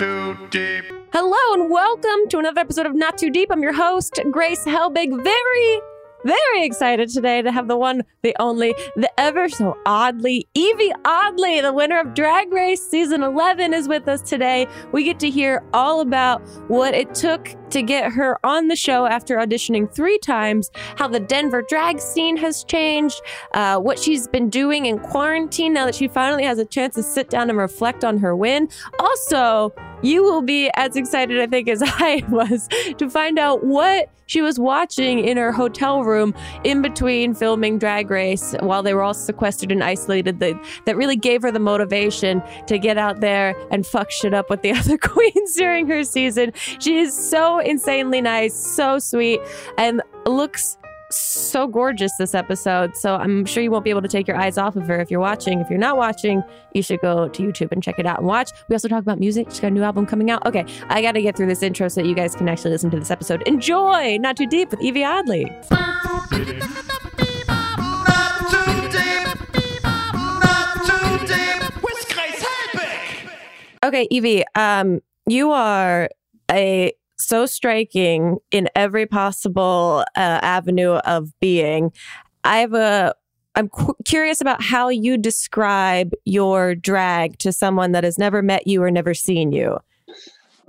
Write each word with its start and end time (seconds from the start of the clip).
too 0.00 0.34
deep. 0.48 0.84
Hello 1.12 1.36
and 1.52 1.70
welcome 1.70 2.26
to 2.30 2.38
another 2.38 2.62
episode 2.62 2.86
of 2.86 2.94
Not 2.94 3.18
Too 3.18 3.28
Deep. 3.28 3.48
I'm 3.52 3.62
your 3.62 3.74
host, 3.74 4.18
Grace 4.30 4.64
Helbig. 4.64 5.22
Very, 5.22 5.80
very 6.24 6.64
excited 6.64 7.10
today 7.10 7.42
to 7.42 7.52
have 7.52 7.68
the 7.68 7.76
one, 7.76 8.04
the 8.22 8.34
only, 8.38 8.74
the 8.96 9.10
ever 9.20 9.50
so 9.50 9.76
oddly, 9.84 10.48
Yvie 10.54 10.92
Oddly, 11.04 11.60
the 11.60 11.74
winner 11.74 12.00
of 12.00 12.14
Drag 12.14 12.50
Race 12.50 12.80
Season 12.80 13.22
11, 13.22 13.74
is 13.74 13.88
with 13.88 14.08
us 14.08 14.22
today. 14.22 14.66
We 14.90 15.04
get 15.04 15.20
to 15.20 15.28
hear 15.28 15.62
all 15.74 16.00
about 16.00 16.40
what 16.68 16.94
it 16.94 17.14
took 17.14 17.54
to 17.68 17.82
get 17.82 18.10
her 18.12 18.38
on 18.44 18.68
the 18.68 18.76
show 18.76 19.04
after 19.04 19.36
auditioning 19.36 19.92
three 19.94 20.18
times, 20.18 20.70
how 20.96 21.08
the 21.08 21.20
Denver 21.20 21.62
drag 21.68 22.00
scene 22.00 22.38
has 22.38 22.64
changed, 22.64 23.20
uh, 23.52 23.78
what 23.78 23.98
she's 23.98 24.28
been 24.28 24.48
doing 24.48 24.86
in 24.86 24.98
quarantine 24.98 25.74
now 25.74 25.84
that 25.84 25.94
she 25.94 26.08
finally 26.08 26.44
has 26.44 26.58
a 26.58 26.64
chance 26.64 26.94
to 26.94 27.02
sit 27.02 27.28
down 27.28 27.50
and 27.50 27.58
reflect 27.58 28.02
on 28.02 28.16
her 28.16 28.34
win. 28.34 28.68
Also, 28.98 29.74
you 30.02 30.22
will 30.22 30.42
be 30.42 30.70
as 30.74 30.96
excited, 30.96 31.40
I 31.40 31.46
think, 31.46 31.68
as 31.68 31.82
I 31.84 32.24
was 32.28 32.68
to 32.98 33.08
find 33.08 33.38
out 33.38 33.64
what 33.64 34.10
she 34.26 34.42
was 34.42 34.60
watching 34.60 35.18
in 35.18 35.36
her 35.36 35.50
hotel 35.50 36.04
room 36.04 36.32
in 36.62 36.82
between 36.82 37.34
filming 37.34 37.78
Drag 37.78 38.08
Race 38.10 38.54
while 38.60 38.80
they 38.80 38.94
were 38.94 39.02
all 39.02 39.12
sequestered 39.12 39.72
and 39.72 39.82
isolated. 39.82 40.38
That, 40.38 40.54
that 40.86 40.96
really 40.96 41.16
gave 41.16 41.42
her 41.42 41.50
the 41.50 41.58
motivation 41.58 42.40
to 42.68 42.78
get 42.78 42.96
out 42.96 43.20
there 43.20 43.56
and 43.72 43.84
fuck 43.84 44.10
shit 44.12 44.32
up 44.32 44.48
with 44.48 44.62
the 44.62 44.70
other 44.78 44.96
queens 44.96 45.56
during 45.56 45.88
her 45.88 46.04
season. 46.04 46.52
She 46.78 46.98
is 46.98 47.12
so 47.12 47.58
insanely 47.58 48.20
nice, 48.20 48.54
so 48.54 49.00
sweet, 49.00 49.40
and 49.76 50.00
looks 50.26 50.76
so 51.10 51.66
gorgeous 51.66 52.12
this 52.18 52.34
episode. 52.34 52.96
So 52.96 53.16
I'm 53.16 53.44
sure 53.44 53.62
you 53.62 53.70
won't 53.70 53.84
be 53.84 53.90
able 53.90 54.02
to 54.02 54.08
take 54.08 54.28
your 54.28 54.36
eyes 54.36 54.56
off 54.58 54.76
of 54.76 54.86
her 54.86 55.00
if 55.00 55.10
you're 55.10 55.20
watching. 55.20 55.60
If 55.60 55.68
you're 55.70 55.78
not 55.78 55.96
watching, 55.96 56.42
you 56.74 56.82
should 56.82 57.00
go 57.00 57.28
to 57.28 57.42
YouTube 57.42 57.72
and 57.72 57.82
check 57.82 57.98
it 57.98 58.06
out 58.06 58.18
and 58.18 58.26
watch. 58.26 58.50
We 58.68 58.74
also 58.74 58.88
talk 58.88 59.00
about 59.02 59.18
music. 59.18 59.48
She's 59.50 59.60
got 59.60 59.68
a 59.68 59.70
new 59.70 59.82
album 59.82 60.06
coming 60.06 60.30
out. 60.30 60.46
Okay, 60.46 60.64
I 60.88 61.02
got 61.02 61.12
to 61.12 61.22
get 61.22 61.36
through 61.36 61.46
this 61.46 61.62
intro 61.62 61.88
so 61.88 62.00
that 62.02 62.08
you 62.08 62.14
guys 62.14 62.34
can 62.34 62.48
actually 62.48 62.70
listen 62.70 62.90
to 62.90 62.98
this 62.98 63.10
episode. 63.10 63.42
Enjoy 63.46 64.18
Not 64.18 64.36
Too 64.36 64.46
Deep 64.46 64.70
with 64.70 64.80
Yvie 64.80 65.04
Oddly. 65.06 65.44
Not 65.70 66.30
too 66.30 66.44
deep. 66.44 66.62
Not 69.82 70.84
too 70.86 71.26
deep. 71.26 71.82
With 71.82 72.08
Grace 72.14 72.44
Helbig. 72.44 73.30
Okay, 73.84 74.06
Yvie, 74.12 74.44
um, 74.54 75.00
you 75.26 75.50
are 75.50 76.08
a 76.50 76.92
so 77.20 77.46
striking 77.46 78.38
in 78.50 78.68
every 78.74 79.06
possible 79.06 80.04
uh, 80.16 80.20
avenue 80.42 80.92
of 80.94 81.38
being. 81.40 81.92
I 82.44 82.58
have 82.58 82.74
a. 82.74 83.14
I'm 83.56 83.68
cu- 83.68 83.94
curious 84.04 84.40
about 84.40 84.62
how 84.62 84.88
you 84.88 85.18
describe 85.18 86.12
your 86.24 86.74
drag 86.76 87.38
to 87.38 87.52
someone 87.52 87.92
that 87.92 88.04
has 88.04 88.16
never 88.16 88.42
met 88.42 88.66
you 88.66 88.82
or 88.82 88.90
never 88.90 89.12
seen 89.12 89.50
you. 89.52 89.78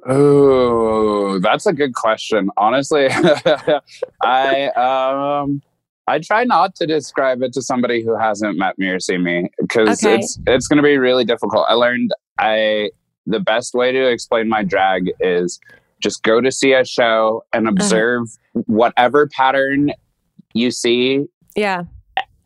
Oh, 0.08 1.40
that's 1.40 1.66
a 1.68 1.74
good 1.74 1.94
question. 1.94 2.50
Honestly, 2.58 3.08
I 4.24 4.70
um 4.76 5.62
I 6.08 6.20
try 6.20 6.44
not 6.44 6.76
to 6.78 6.88
describe 6.88 7.44
it 7.44 7.54
to 7.54 7.62
somebody 7.62 8.04
who 8.04 8.18
hasn't 8.18 8.58
met 8.58 8.78
me 8.80 8.88
or 8.88 9.00
seen 9.00 9.24
me 9.24 9.50
because 9.60 10.04
Okay. 10.04 10.16
it's 10.18 10.40
it's 10.48 10.68
going 10.68 10.78
to 10.78 10.84
be 10.84 10.98
really 10.98 11.24
difficult. 11.24 11.66
I 11.70 11.74
learned 11.76 12.12
I 12.40 12.90
the 13.28 13.40
best 13.40 13.76
way 13.76 13.92
to 13.92 14.08
explain 14.10 14.50
my 14.50 14.64
drag 14.64 15.12
is 15.20 15.60
just 16.02 16.24
go 16.24 16.42
to 16.42 16.52
see 16.52 16.74
a 16.74 16.84
show 16.86 17.44
and 17.54 17.68
observe 17.68 18.24
whatever 18.66 19.28
pattern 19.28 19.92
you 20.54 20.72
see 20.72 21.26
Yeah. 21.56 21.84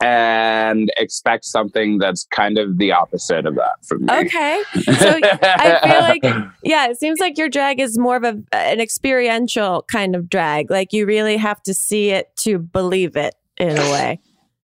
and 0.03 0.91
expect 0.97 1.45
something 1.45 1.97
that's 1.97 2.25
kind 2.31 2.57
of 2.57 2.77
the 2.77 2.91
opposite 2.91 3.45
of 3.45 3.55
that 3.55 3.83
from 3.87 4.05
me. 4.05 4.13
Okay. 4.13 4.61
So 4.83 5.19
I 5.41 5.79
feel 5.83 6.01
like 6.01 6.47
yeah, 6.63 6.87
it 6.89 6.99
seems 6.99 7.19
like 7.19 7.37
your 7.37 7.49
drag 7.49 7.79
is 7.79 7.97
more 7.97 8.17
of 8.17 8.23
a 8.23 8.37
an 8.53 8.79
experiential 8.79 9.83
kind 9.91 10.15
of 10.15 10.29
drag. 10.29 10.69
Like 10.69 10.93
you 10.93 11.05
really 11.05 11.37
have 11.37 11.63
to 11.63 11.73
see 11.73 12.09
it 12.11 12.27
to 12.37 12.59
believe 12.59 13.15
it 13.15 13.33
in 13.57 13.77
a 13.77 13.91
way. 13.91 14.19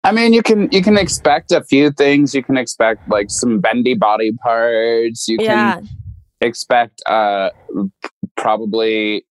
I 0.04 0.12
mean, 0.14 0.34
you 0.34 0.42
can 0.42 0.68
you 0.72 0.82
can 0.82 0.98
expect 0.98 1.52
a 1.52 1.64
few 1.64 1.92
things. 1.92 2.34
You 2.34 2.44
can 2.44 2.58
expect 2.58 3.08
like 3.10 3.30
some 3.30 3.60
bendy 3.60 3.94
body 3.96 4.32
parts. 4.44 5.28
You 5.28 5.38
Yeah. 5.40 5.76
can 5.76 5.90
expect 6.42 7.02
uh 7.06 7.50
probably 8.42 9.26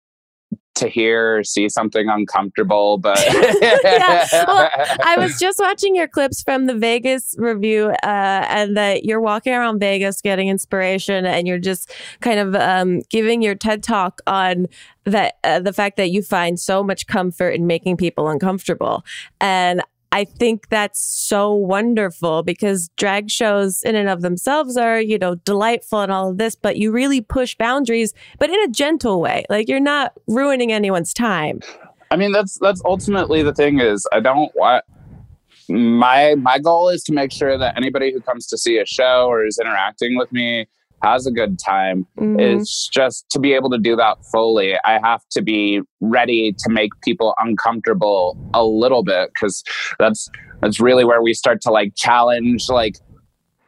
to 0.78 0.88
hear 0.88 1.38
or 1.38 1.44
see 1.44 1.68
something 1.68 2.08
uncomfortable, 2.08 2.98
but 2.98 3.18
Yeah, 3.28 4.26
well, 4.32 4.70
I 5.04 5.16
was 5.18 5.36
just 5.40 5.58
watching 5.58 5.94
your 5.94 6.08
clips 6.08 6.42
from 6.42 6.66
the 6.66 6.74
Vegas 6.74 7.34
revue, 7.36 7.88
uh, 7.88 8.46
and 8.48 8.76
that 8.76 9.04
you're 9.04 9.20
walking 9.20 9.52
around 9.52 9.80
Vegas 9.80 10.20
getting 10.20 10.48
inspiration, 10.48 11.26
and 11.26 11.46
you're 11.46 11.58
just 11.58 11.92
kind 12.20 12.38
of 12.38 12.54
um, 12.54 13.00
giving 13.10 13.42
your 13.42 13.54
TED 13.54 13.82
talk 13.82 14.20
on 14.26 14.66
that 15.04 15.38
uh, 15.44 15.60
the 15.60 15.72
fact 15.72 15.96
that 15.96 16.10
you 16.10 16.22
find 16.22 16.60
so 16.60 16.82
much 16.82 17.06
comfort 17.06 17.50
in 17.50 17.66
making 17.66 17.96
people 17.96 18.28
uncomfortable, 18.28 19.04
and 19.40 19.82
I 20.10 20.24
think 20.24 20.68
that's 20.70 21.00
so 21.00 21.52
wonderful 21.52 22.42
because 22.42 22.88
drag 22.96 23.30
shows 23.30 23.82
in 23.82 23.94
and 23.94 24.08
of 24.08 24.22
themselves 24.22 24.76
are, 24.76 25.00
you 25.00 25.18
know, 25.18 25.34
delightful 25.34 26.00
and 26.00 26.10
all 26.10 26.30
of 26.30 26.38
this, 26.38 26.54
but 26.54 26.76
you 26.76 26.90
really 26.90 27.20
push 27.20 27.54
boundaries, 27.56 28.14
but 28.38 28.48
in 28.48 28.58
a 28.60 28.68
gentle 28.68 29.20
way. 29.20 29.44
Like 29.50 29.68
you're 29.68 29.80
not 29.80 30.12
ruining 30.26 30.72
anyone's 30.72 31.12
time. 31.12 31.60
I 32.10 32.16
mean 32.16 32.32
that's 32.32 32.58
that's 32.58 32.80
ultimately 32.86 33.42
the 33.42 33.52
thing 33.52 33.80
is 33.80 34.06
I 34.12 34.20
don't 34.20 34.50
want 34.54 34.84
my 35.68 36.34
my 36.36 36.58
goal 36.58 36.88
is 36.88 37.02
to 37.04 37.12
make 37.12 37.30
sure 37.30 37.58
that 37.58 37.76
anybody 37.76 38.10
who 38.10 38.20
comes 38.20 38.46
to 38.46 38.56
see 38.56 38.78
a 38.78 38.86
show 38.86 39.26
or 39.26 39.44
is 39.44 39.58
interacting 39.58 40.16
with 40.16 40.32
me 40.32 40.66
has 41.02 41.26
a 41.26 41.30
good 41.30 41.58
time. 41.58 42.06
Mhm. 42.18 42.40
It's 42.40 42.88
just 42.88 43.28
to 43.30 43.38
be 43.38 43.52
able 43.52 43.70
to 43.70 43.78
do 43.78 43.94
that 43.96 44.18
fully, 44.32 44.74
I 44.84 44.98
have 45.02 45.22
to 45.32 45.42
be 45.42 45.80
ready 46.00 46.52
to 46.58 46.70
make 46.70 46.90
people 47.02 47.34
uncomfortable 47.38 48.36
a 48.54 48.64
little 48.64 49.02
bit 49.02 49.30
because 49.34 49.62
that's 49.98 50.28
that's 50.60 50.80
really 50.80 51.04
where 51.04 51.22
we 51.22 51.34
start 51.34 51.60
to 51.62 51.70
like 51.70 51.92
challenge 51.94 52.68
like 52.68 52.96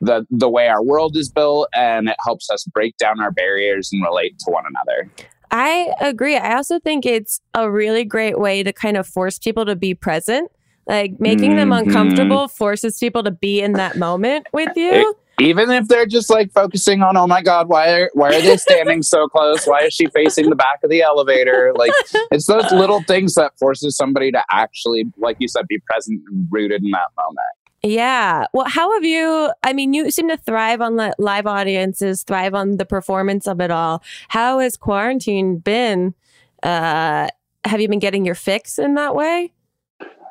the 0.01 0.27
the 0.31 0.49
way 0.49 0.67
our 0.69 0.83
world 0.83 1.17
is 1.17 1.31
built 1.31 1.69
and 1.75 2.09
it 2.09 2.17
helps 2.25 2.51
us 2.51 2.65
break 2.65 2.97
down 2.97 3.21
our 3.21 3.31
barriers 3.31 3.91
and 3.93 4.03
relate 4.03 4.39
to 4.41 4.51
one 4.51 4.65
another. 4.69 5.11
I 5.53 5.93
agree. 6.01 6.37
I 6.37 6.57
also 6.57 6.79
think 6.79 7.05
it's 7.05 7.41
a 7.55 7.71
really 7.71 8.05
great 8.05 8.39
way 8.39 8.63
to 8.63 8.73
kind 8.73 8.97
of 8.97 9.07
force 9.07 9.39
people 9.39 9.67
to 9.67 9.77
be 9.77 9.95
present. 9.95 10.51
Like 10.87 11.21
making 11.21 11.57
them 11.57 11.71
Mhm. 11.71 11.81
uncomfortable 11.87 12.49
forces 12.49 12.99
people 12.99 13.23
to 13.25 13.31
be 13.31 13.61
in 13.61 13.75
that 13.75 13.97
moment 13.97 14.47
with 14.53 14.77
you. 14.77 15.15
Even 15.41 15.71
if 15.71 15.89
they're 15.89 16.07
just 16.07 16.29
like 16.29 16.53
focusing 16.53 17.03
on, 17.03 17.17
oh 17.17 17.27
my 17.27 17.43
god, 17.43 17.69
why 17.69 17.91
are 17.93 18.11
why 18.15 18.29
are 18.29 18.43
they 18.43 18.57
standing 18.59 19.03
so 19.03 19.27
close? 19.29 19.65
Why 19.65 19.81
is 19.81 19.95
she 19.95 20.07
facing 20.07 20.51
the 20.51 20.57
back 20.57 20.81
of 20.85 20.91
the 20.91 21.03
elevator? 21.03 21.73
Like 21.75 21.93
it's 22.31 22.47
those 22.47 22.71
little 22.73 23.03
things 23.03 23.35
that 23.35 23.59
forces 23.59 23.97
somebody 23.97 24.31
to 24.33 24.43
actually, 24.51 25.05
like 25.17 25.37
you 25.41 25.49
said, 25.49 25.67
be 25.69 25.79
present 25.87 26.21
and 26.29 26.47
rooted 26.51 26.85
in 26.85 26.91
that 26.91 27.09
moment. 27.17 27.39
Yeah. 27.83 28.47
Well, 28.53 28.67
how 28.69 28.93
have 28.93 29.05
you? 29.05 29.51
I 29.63 29.73
mean, 29.73 29.95
you 29.95 30.11
seem 30.11 30.29
to 30.29 30.37
thrive 30.37 30.83
on 30.83 30.97
li- 30.97 31.13
live 31.19 31.47
audiences, 31.47 32.23
thrive 32.23 32.55
on 32.55 32.77
the 32.77 32.85
performance 32.85 33.47
of 33.47 33.61
it 33.61 33.71
all. 33.71 34.03
How 34.29 34.59
has 34.59 34.77
quarantine 34.77 35.59
been? 35.59 36.15
Uh, 36.63 37.29
have 37.65 37.81
you 37.81 37.89
been 37.89 37.99
getting 37.99 38.27
your 38.27 38.35
fix 38.35 38.79
in 38.79 38.95
that 38.95 39.15
way? 39.15 39.53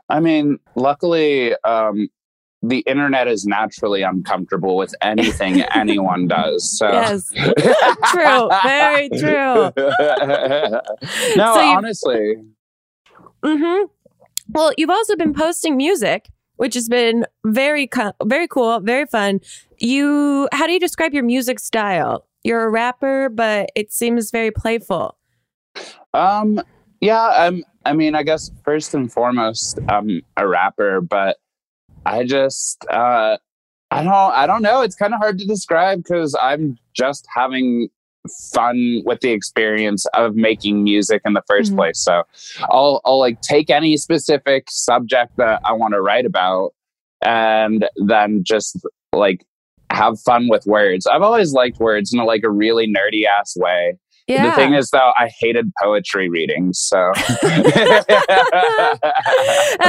I 0.09 0.19
mean, 0.19 0.59
luckily, 0.75 1.55
um, 1.63 2.09
the 2.61 2.79
internet 2.79 3.27
is 3.27 3.45
naturally 3.45 4.01
uncomfortable 4.01 4.75
with 4.75 4.93
anything 5.01 5.61
anyone 5.73 6.27
does. 6.27 6.77
So 6.77 6.89
Yes. 6.91 7.31
True. 8.11 8.49
Very 8.63 9.09
true. 9.09 9.71
no, 11.35 11.53
So 11.53 11.59
honestly, 11.61 12.35
hmm 13.43 13.83
Well, 14.49 14.73
you've 14.77 14.89
also 14.89 15.15
been 15.15 15.33
posting 15.33 15.77
music, 15.77 16.29
which 16.57 16.73
has 16.73 16.89
been 16.89 17.25
very 17.45 17.87
co- 17.87 18.13
very 18.23 18.47
cool, 18.47 18.79
very 18.81 19.05
fun. 19.05 19.39
You, 19.79 20.49
how 20.51 20.67
do 20.67 20.73
you 20.73 20.79
describe 20.79 21.13
your 21.13 21.23
music 21.23 21.59
style? 21.59 22.25
You're 22.43 22.63
a 22.65 22.69
rapper, 22.69 23.29
but 23.29 23.69
it 23.75 23.93
seems 23.93 24.31
very 24.31 24.51
playful. 24.51 25.17
um, 26.13 26.61
yeah, 27.01 27.21
I'm. 27.21 27.63
I 27.85 27.93
mean, 27.93 28.13
I 28.13 28.23
guess 28.23 28.51
first 28.65 28.93
and 28.93 29.11
foremost, 29.11 29.79
I'm 29.87 30.21
a 30.35 30.45
rapper, 30.45 30.99
but 30.99 31.37
I 32.05 32.23
just, 32.23 32.85
uh, 32.89 33.37
I 33.91 34.03
don't, 34.03 34.13
I 34.13 34.45
don't 34.47 34.61
know. 34.61 34.81
It's 34.81 34.95
kind 34.95 35.13
of 35.13 35.19
hard 35.19 35.39
to 35.39 35.45
describe 35.45 36.03
because 36.03 36.35
I'm 36.41 36.77
just 36.93 37.27
having 37.35 37.89
fun 38.53 39.01
with 39.05 39.21
the 39.21 39.31
experience 39.31 40.05
of 40.13 40.35
making 40.35 40.83
music 40.83 41.21
in 41.25 41.33
the 41.33 41.41
1st 41.49 41.71
Mhm. 41.71 41.75
place. 41.75 41.99
So 41.99 42.23
I'll, 42.69 43.01
I'll 43.05 43.19
like 43.19 43.41
take 43.41 43.69
any 43.69 43.97
specific 43.97 44.65
subject 44.69 45.31
that 45.37 45.61
I 45.65 45.71
want 45.73 45.93
to 45.93 46.01
write 46.01 46.25
about 46.25 46.71
and 47.23 47.87
then 47.95 48.43
just 48.43 48.77
like 49.13 49.45
have 49.91 50.19
fun 50.19 50.47
with 50.49 50.65
words. 50.67 51.07
I've 51.07 51.21
always 51.23 51.53
liked 51.53 51.79
words 51.79 52.13
in 52.13 52.19
a, 52.19 52.25
like 52.25 52.43
a 52.43 52.49
really 52.49 52.87
nerdy 52.87 53.23
ass 53.25 53.55
way. 53.57 53.97
Yeah. 54.29 54.51
The 54.51 54.55
thing 54.55 54.75
is, 54.75 54.91
though, 54.91 55.11
I 55.17 55.29
hated 55.39 55.71
poetry 55.81 56.29
readings. 56.29 56.79
So 56.79 57.11
that 57.41 58.05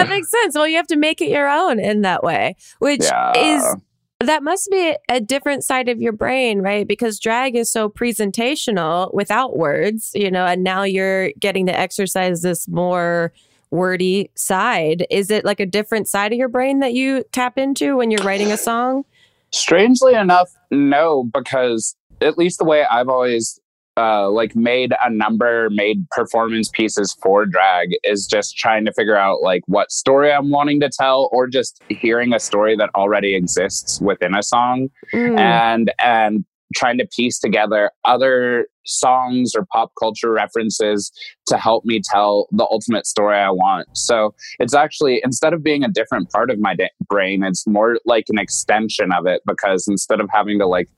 makes 0.08 0.31
sense. 0.31 0.54
Well, 0.54 0.66
you 0.66 0.76
have 0.76 0.87
to 0.88 0.96
make 0.96 1.20
it 1.20 1.28
your 1.28 1.48
own 1.48 1.78
in 1.78 2.00
that 2.02 2.25
way, 2.25 2.56
which 2.78 3.02
Yeah. 3.02 3.32
is 3.37 3.76
that 4.20 4.42
must 4.42 4.69
be 4.70 4.96
a 5.08 5.20
different 5.20 5.62
side 5.64 5.88
of 5.88 6.00
your 6.00 6.12
brain, 6.12 6.60
right? 6.60 6.87
Because 6.88 7.19
drag 7.19 7.56
is 7.56 7.70
so 7.70 7.88
presentational 7.88 9.12
without 9.14 9.56
words, 9.56 10.10
you 10.14 10.31
know, 10.31 10.46
and 10.46 10.64
now 10.64 10.82
you're 10.82 11.32
getting 11.32 11.66
to 11.66 11.78
exercise 11.78 12.43
this 12.43 12.69
more 12.69 13.32
wordy 13.70 14.31
side. 14.34 15.06
Is 15.10 15.31
it 15.31 15.44
like 15.44 15.60
a 15.60 15.66
different 15.66 16.08
side 16.08 16.32
of 16.32 16.38
your 16.38 16.48
brain 16.48 16.81
that 16.81 16.93
you 16.93 17.25
tap 17.32 17.58
into 17.58 17.96
when 17.96 18.10
you're 18.10 18.25
writing 18.25 18.52
a 18.52 18.56
song? 18.56 19.04
Strangely 19.52 20.14
enough, 20.14 20.50
no, 20.70 21.25
because 21.32 21.96
at 22.20 22.38
least 22.38 22.58
the 22.58 22.64
way 22.64 22.84
I've 22.90 23.08
always 23.08 23.59
uh, 23.96 24.31
like 24.31 24.54
made 24.54 24.92
a 25.04 25.10
number, 25.10 25.69
made 25.70 26.08
performance 26.10 26.69
pieces 26.69 27.16
for 27.22 27.44
drag 27.46 27.90
is 28.04 28.26
just 28.26 28.56
trying 28.56 28.84
to 28.87 28.92
figure 28.92 29.16
out 29.16 29.42
like 29.42 29.62
what 29.66 29.90
story 29.90 30.32
I'm 30.32 30.50
wanting 30.50 30.81
to 30.81 30.88
tell, 30.88 31.28
or 31.32 31.46
just 31.46 31.82
hearing 31.88 32.32
a 32.32 32.40
story 32.40 32.76
that 32.76 32.90
already 32.94 33.34
exists 33.34 34.00
within 34.00 34.34
a 34.34 34.42
song, 34.42 34.88
Mm. 35.12 35.38
and 35.38 35.92
and 35.98 36.44
trying 36.76 36.98
to 36.98 37.06
piece 37.16 37.40
together 37.40 37.90
other 38.04 38.69
songs 38.87 39.54
or 39.56 39.66
pop 39.72 39.90
culture 39.98 40.31
references 40.31 41.10
to 41.48 41.56
help 41.58 41.84
me 41.84 42.00
tell 42.00 42.46
the 42.52 42.64
ultimate 42.70 43.06
story 43.06 43.36
I 43.36 43.50
want. 43.50 43.88
So 43.96 44.34
it's 44.60 44.72
actually 44.75 45.20
instead 45.25 45.52
of 45.52 45.64
being 45.64 45.82
a 45.82 45.88
different 45.88 46.31
part 46.31 46.48
of 46.48 46.60
my 46.60 46.75
da- 46.76 46.88
brain, 47.08 47.43
it's 47.43 47.66
more 47.66 47.98
like 48.06 48.26
an 48.28 48.38
extension 48.38 49.10
of 49.12 49.26
it 49.26 49.43
because 49.46 49.88
instead 49.88 50.20
of 50.20 50.28
having 50.32 50.60
to 50.60 50.66
like 50.66 50.88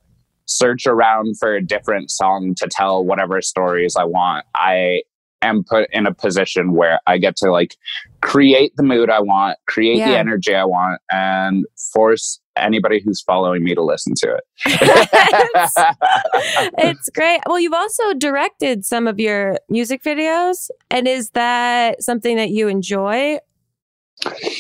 search 0.57 0.87
around 0.87 1.39
for 1.39 1.55
a 1.55 1.65
different 1.65 2.11
song 2.11 2.55
to 2.57 2.69
tell 2.71 3.05
whatever 3.05 3.41
stories 3.43 3.97
I 3.97 4.05
want, 4.05 4.47
I 4.55 5.03
am 5.43 5.65
put 5.65 5.89
in 5.93 6.07
a 6.07 6.15
position 6.15 6.73
where 6.73 7.01
I 7.07 7.19
get 7.19 7.37
to 7.39 7.51
like 7.51 7.77
create 8.21 8.75
the 8.77 8.83
mood 8.83 9.11
I 9.11 9.21
want, 9.21 9.59
create 9.67 9.99
the 9.99 10.17
energy 10.17 10.55
I 10.55 10.65
want, 10.65 11.01
and 11.11 11.67
force 11.93 12.41
anybody 12.57 13.01
who's 13.01 13.21
following 13.21 13.65
me 13.65 13.75
to 13.75 13.83
listen 13.83 14.15
to 14.17 14.35
it. 14.35 14.45
it's, 14.67 15.75
it's 16.79 17.11
great. 17.11 17.41
Well, 17.47 17.59
you've 17.59 17.73
also 17.73 18.15
directed 18.15 18.85
some 18.85 19.07
of 19.07 19.19
your 19.19 19.59
music 19.69 20.03
videos. 20.03 20.71
And 20.91 21.09
is 21.09 21.31
that 21.31 22.03
something 22.03 22.37
that 22.37 22.51
you 22.51 22.69
enjoy? 22.69 23.39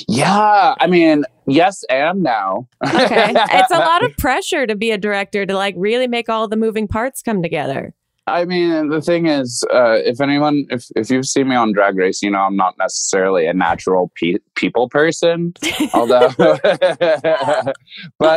Yeah, 0.08 0.74
I 0.80 0.86
mean, 0.86 1.24
yes, 1.46 1.84
and 1.90 2.22
now. 2.22 2.68
Okay. 2.86 3.32
it's 3.34 3.70
a 3.70 3.78
lot 3.78 4.04
of 4.04 4.16
pressure 4.18 4.66
to 4.66 4.74
be 4.74 4.90
a 4.90 4.98
director 4.98 5.46
to 5.46 5.54
like 5.54 5.74
really 5.76 6.06
make 6.06 6.28
all 6.28 6.48
the 6.48 6.56
moving 6.56 6.88
parts 6.88 7.22
come 7.22 7.42
together. 7.42 7.94
I 8.26 8.44
mean, 8.44 8.88
the 8.88 9.00
thing 9.00 9.26
is, 9.26 9.64
uh, 9.72 9.98
if 10.04 10.20
anyone, 10.20 10.64
if 10.70 10.86
if 10.94 11.10
you've 11.10 11.26
seen 11.26 11.48
me 11.48 11.56
on 11.56 11.72
Drag 11.72 11.96
Race, 11.96 12.22
you 12.22 12.30
know 12.30 12.38
I'm 12.38 12.56
not 12.56 12.78
necessarily 12.78 13.46
a 13.46 13.52
natural 13.52 14.12
pe- 14.14 14.38
people 14.54 14.88
person. 14.88 15.54
Although, 15.94 16.30
but 16.38 17.76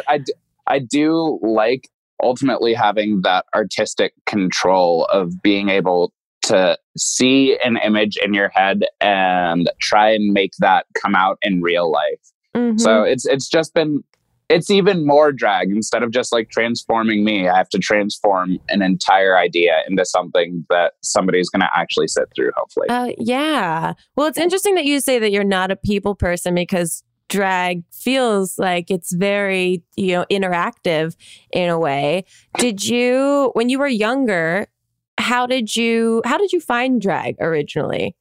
I 0.08 0.18
d- 0.18 0.34
I 0.68 0.80
do 0.80 1.40
like 1.44 1.88
ultimately 2.24 2.74
having 2.74 3.22
that 3.22 3.46
artistic 3.54 4.14
control 4.26 5.06
of 5.06 5.42
being 5.44 5.70
able 5.70 6.12
to 6.44 6.78
see 6.98 7.58
an 7.64 7.78
image 7.78 8.18
in 8.18 8.34
your 8.34 8.50
head 8.50 8.84
and 9.02 9.70
try 9.82 10.12
and 10.12 10.34
make 10.34 10.52
that 10.60 10.86
come 11.02 11.16
out 11.16 11.38
in 11.42 11.62
real 11.62 11.92
life. 11.92 12.32
Mhm. 12.56 12.80
So 12.80 13.04
it's 13.04 13.26
it's 13.26 13.50
just 13.50 13.74
been 13.74 14.04
it's 14.48 14.70
even 14.70 15.08
more 15.08 15.32
drag 15.32 15.72
instead 15.72 16.04
of 16.04 16.12
just 16.12 16.32
like 16.32 16.50
transforming 16.52 17.24
me. 17.26 17.50
I 17.50 17.58
have 17.58 17.70
to 17.70 17.80
transform 17.80 18.60
an 18.70 18.84
entire 18.84 19.36
idea 19.38 19.82
into 19.88 20.06
something 20.06 20.66
that 20.70 20.94
somebody's 21.02 21.50
going 21.50 21.62
to 21.62 21.70
actually 21.76 22.08
sit 22.08 22.26
through. 22.36 22.52
Hopefully, 22.56 22.88
Uh, 22.90 23.12
yeah. 23.18 23.94
Well, 24.16 24.28
it's 24.28 24.38
interesting 24.38 24.76
that 24.76 24.86
you 24.86 25.00
say 25.00 25.18
that 25.18 25.32
you're 25.32 25.44
not 25.44 25.72
a 25.72 25.76
people 25.76 26.14
person 26.14 26.54
because 26.54 27.02
drag 27.28 27.84
feels 27.92 28.60
like 28.60 28.92
it's 28.92 29.12
very, 29.16 29.82
you 29.96 30.14
know, 30.14 30.26
interactive 30.30 31.16
in 31.52 31.70
a 31.70 31.80
way. 31.80 32.24
Did 32.60 32.86
you 32.86 33.50
when 33.54 33.70
you 33.70 33.80
were 33.80 33.88
younger, 33.88 34.68
how 35.18 35.46
did 35.46 35.76
you 35.76 36.22
how 36.26 36.38
did 36.38 36.52
you 36.52 36.60
find 36.60 37.02
drag 37.02 37.36
originally? 37.40 38.16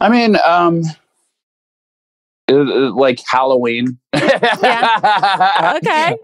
I 0.00 0.08
mean, 0.08 0.36
um, 0.44 0.82
uh, 2.50 2.54
uh, 2.54 2.94
like 2.94 3.20
Halloween. 3.26 3.98
Yeah. 4.14 5.76
Okay. 5.76 6.16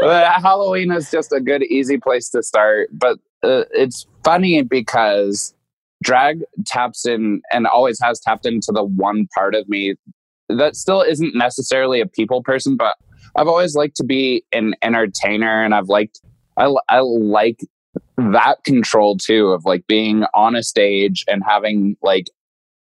Halloween 0.00 0.90
is 0.90 1.10
just 1.10 1.32
a 1.32 1.40
good, 1.40 1.62
easy 1.64 1.98
place 1.98 2.28
to 2.30 2.42
start. 2.42 2.88
But 2.92 3.18
uh, 3.42 3.64
it's 3.72 4.06
funny 4.24 4.62
because 4.62 5.54
drag 6.02 6.42
taps 6.66 7.06
in 7.06 7.40
and 7.52 7.66
always 7.66 8.00
has 8.00 8.20
tapped 8.20 8.46
into 8.46 8.72
the 8.72 8.84
one 8.84 9.26
part 9.34 9.54
of 9.54 9.68
me 9.68 9.94
that 10.48 10.76
still 10.76 11.02
isn't 11.02 11.34
necessarily 11.34 12.00
a 12.00 12.06
people 12.06 12.42
person, 12.42 12.76
but 12.76 12.96
I've 13.36 13.48
always 13.48 13.74
liked 13.74 13.96
to 13.96 14.04
be 14.04 14.44
an 14.52 14.74
entertainer 14.82 15.64
and 15.64 15.74
I've 15.74 15.88
liked, 15.88 16.20
I, 16.56 16.72
I 16.88 17.00
like 17.00 17.60
that 18.16 18.64
control 18.64 19.16
too 19.16 19.48
of 19.48 19.64
like 19.64 19.86
being 19.86 20.24
on 20.34 20.56
a 20.56 20.62
stage 20.62 21.24
and 21.28 21.42
having 21.46 21.96
like 22.02 22.26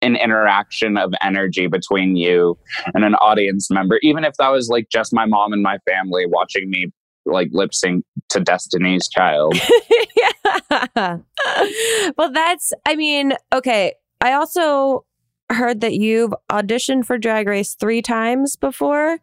an 0.02 0.16
interaction 0.16 0.96
of 0.96 1.12
energy 1.20 1.66
between 1.66 2.16
you 2.16 2.58
and 2.94 3.04
an 3.04 3.14
audience 3.16 3.70
member, 3.70 3.98
even 4.02 4.24
if 4.24 4.34
that 4.38 4.48
was 4.48 4.68
like 4.68 4.88
just 4.90 5.12
my 5.12 5.26
mom 5.26 5.52
and 5.52 5.62
my 5.62 5.78
family 5.88 6.24
watching 6.26 6.70
me 6.70 6.86
like 7.26 7.48
lip 7.52 7.74
sync 7.74 8.04
to 8.30 8.40
Destiny's 8.40 9.08
Child. 9.08 9.60
yeah. 10.16 11.18
well, 12.16 12.32
that's, 12.32 12.72
I 12.86 12.96
mean, 12.96 13.34
okay. 13.52 13.94
I 14.20 14.32
also 14.32 15.04
heard 15.50 15.80
that 15.80 15.94
you've 15.94 16.32
auditioned 16.50 17.04
for 17.06 17.18
Drag 17.18 17.46
Race 17.46 17.74
three 17.74 18.02
times 18.02 18.56
before 18.56 19.18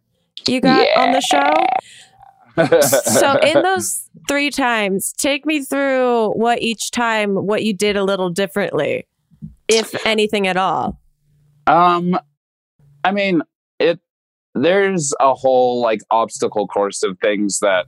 you 0.47 0.61
got 0.61 0.87
on 0.97 1.11
the 1.11 1.21
show. 1.21 1.53
So, 2.57 3.37
in 3.43 3.61
those 3.61 4.09
three 4.27 4.49
times, 4.49 5.13
take 5.13 5.45
me 5.45 5.61
through 5.63 6.29
what 6.31 6.61
each 6.61 6.91
time, 6.91 7.35
what 7.35 7.63
you 7.63 7.73
did 7.73 7.95
a 7.95 8.03
little 8.03 8.29
differently, 8.29 9.07
if 9.67 10.05
anything 10.05 10.47
at 10.47 10.57
all. 10.57 10.99
Um, 11.67 12.17
I 13.03 13.11
mean, 13.11 13.41
it. 13.79 13.99
There's 14.55 15.13
a 15.19 15.35
whole 15.35 15.81
like 15.81 16.01
obstacle 16.09 16.65
course 16.67 17.03
of 17.03 17.19
things 17.19 17.59
that 17.59 17.85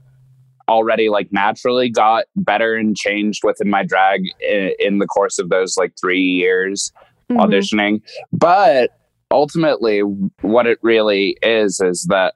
already 0.68 1.08
like 1.08 1.32
naturally 1.32 1.90
got 1.90 2.26
better 2.36 2.76
and 2.76 2.96
changed 2.96 3.40
within 3.42 3.68
my 3.68 3.82
drag 3.82 4.22
in, 4.40 4.72
in 4.78 4.98
the 4.98 5.06
course 5.06 5.40
of 5.40 5.48
those 5.48 5.76
like 5.76 5.92
three 6.00 6.20
years 6.22 6.92
Mhm. 7.28 7.38
auditioning. 7.38 8.02
But 8.32 8.90
ultimately, 9.32 10.00
what 10.42 10.66
it 10.68 10.78
really 10.82 11.36
is 11.42 11.80
is 11.80 12.06
that 12.08 12.34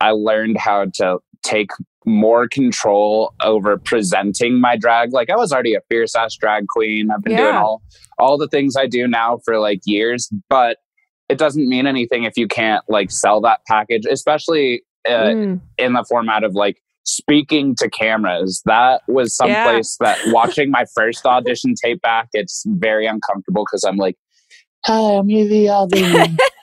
I 0.00 0.10
learned 0.10 0.58
how 0.58 0.86
to 0.94 1.18
take 1.46 1.70
more 2.04 2.46
control 2.48 3.34
over 3.42 3.76
presenting 3.78 4.60
my 4.60 4.76
drag. 4.76 5.12
Like 5.12 5.30
I 5.30 5.36
was 5.36 5.52
already 5.52 5.74
a 5.74 5.80
fierce 5.88 6.14
ass 6.14 6.34
drag 6.36 6.66
queen. 6.68 7.10
I've 7.10 7.22
been 7.22 7.36
doing 7.36 7.54
all 7.56 7.82
all 8.18 8.38
the 8.38 8.48
things 8.48 8.76
I 8.76 8.86
do 8.86 9.06
now 9.08 9.38
for 9.44 9.58
like 9.58 9.80
years, 9.84 10.30
but 10.48 10.78
it 11.28 11.38
doesn't 11.38 11.68
mean 11.68 11.86
anything 11.86 12.24
if 12.24 12.36
you 12.36 12.46
can't 12.48 12.84
like 12.88 13.10
sell 13.10 13.40
that 13.42 13.60
package, 13.66 14.04
especially 14.10 14.82
uh, 15.08 15.30
Mm. 15.34 15.60
in 15.78 15.92
the 15.92 16.04
format 16.08 16.42
of 16.44 16.54
like 16.54 16.80
speaking 17.04 17.74
to 17.76 17.88
cameras. 17.88 18.62
That 18.66 19.02
was 19.08 19.34
some 19.36 19.50
Yeah. 19.50 19.64
place 19.64 19.96
that 20.00 20.18
watching 20.26 20.70
my 20.70 20.84
first 20.94 21.24
audition 21.26 21.74
tape 21.80 22.00
back, 22.02 22.28
it's 22.32 22.64
very 22.66 23.06
uncomfortable 23.06 23.64
because 23.64 23.84
I'm 23.84 23.96
like, 23.96 24.16
Hi, 24.84 25.16
I'm 25.18 25.26
Yvie 25.28 25.64
Aldrin. 25.66 26.36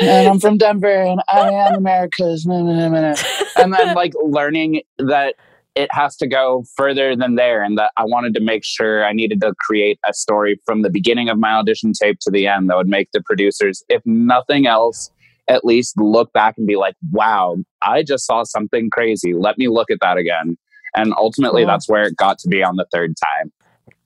and 0.00 0.28
I'm 0.28 0.40
from 0.40 0.58
Denver 0.58 1.02
and 1.02 1.20
I 1.28 1.50
am 1.50 1.74
America's. 1.74 2.46
nah, 2.46 2.60
nah, 2.62 2.88
nah." 2.88 3.14
And 3.56 3.72
then 3.72 3.94
like 3.94 4.12
learning 4.22 4.82
that 4.98 5.34
it 5.74 5.88
has 5.92 6.16
to 6.16 6.26
go 6.28 6.64
further 6.76 7.16
than 7.16 7.34
there 7.34 7.62
and 7.62 7.76
that 7.78 7.90
I 7.96 8.04
wanted 8.04 8.34
to 8.34 8.40
make 8.40 8.64
sure 8.64 9.04
I 9.04 9.12
needed 9.12 9.40
to 9.40 9.54
create 9.58 9.98
a 10.08 10.14
story 10.14 10.60
from 10.64 10.82
the 10.82 10.90
beginning 10.90 11.28
of 11.28 11.38
my 11.38 11.52
audition 11.52 11.92
tape 11.92 12.18
to 12.20 12.30
the 12.30 12.46
end 12.46 12.70
that 12.70 12.76
would 12.76 12.86
make 12.88 13.10
the 13.12 13.20
producers, 13.20 13.82
if 13.88 14.00
nothing 14.04 14.66
else, 14.68 15.10
at 15.48 15.64
least 15.64 15.98
look 15.98 16.32
back 16.32 16.54
and 16.56 16.66
be 16.66 16.76
like, 16.76 16.94
wow, 17.10 17.56
I 17.82 18.04
just 18.04 18.24
saw 18.24 18.44
something 18.44 18.88
crazy. 18.90 19.34
Let 19.34 19.58
me 19.58 19.68
look 19.68 19.90
at 19.90 19.98
that 20.00 20.16
again. 20.16 20.56
And 20.96 21.12
ultimately, 21.18 21.62
Cool. 21.62 21.66
that's 21.66 21.88
where 21.88 22.04
it 22.04 22.16
got 22.16 22.38
to 22.38 22.48
be 22.48 22.62
on 22.62 22.76
the 22.76 22.86
third 22.92 23.14
time. 23.16 23.52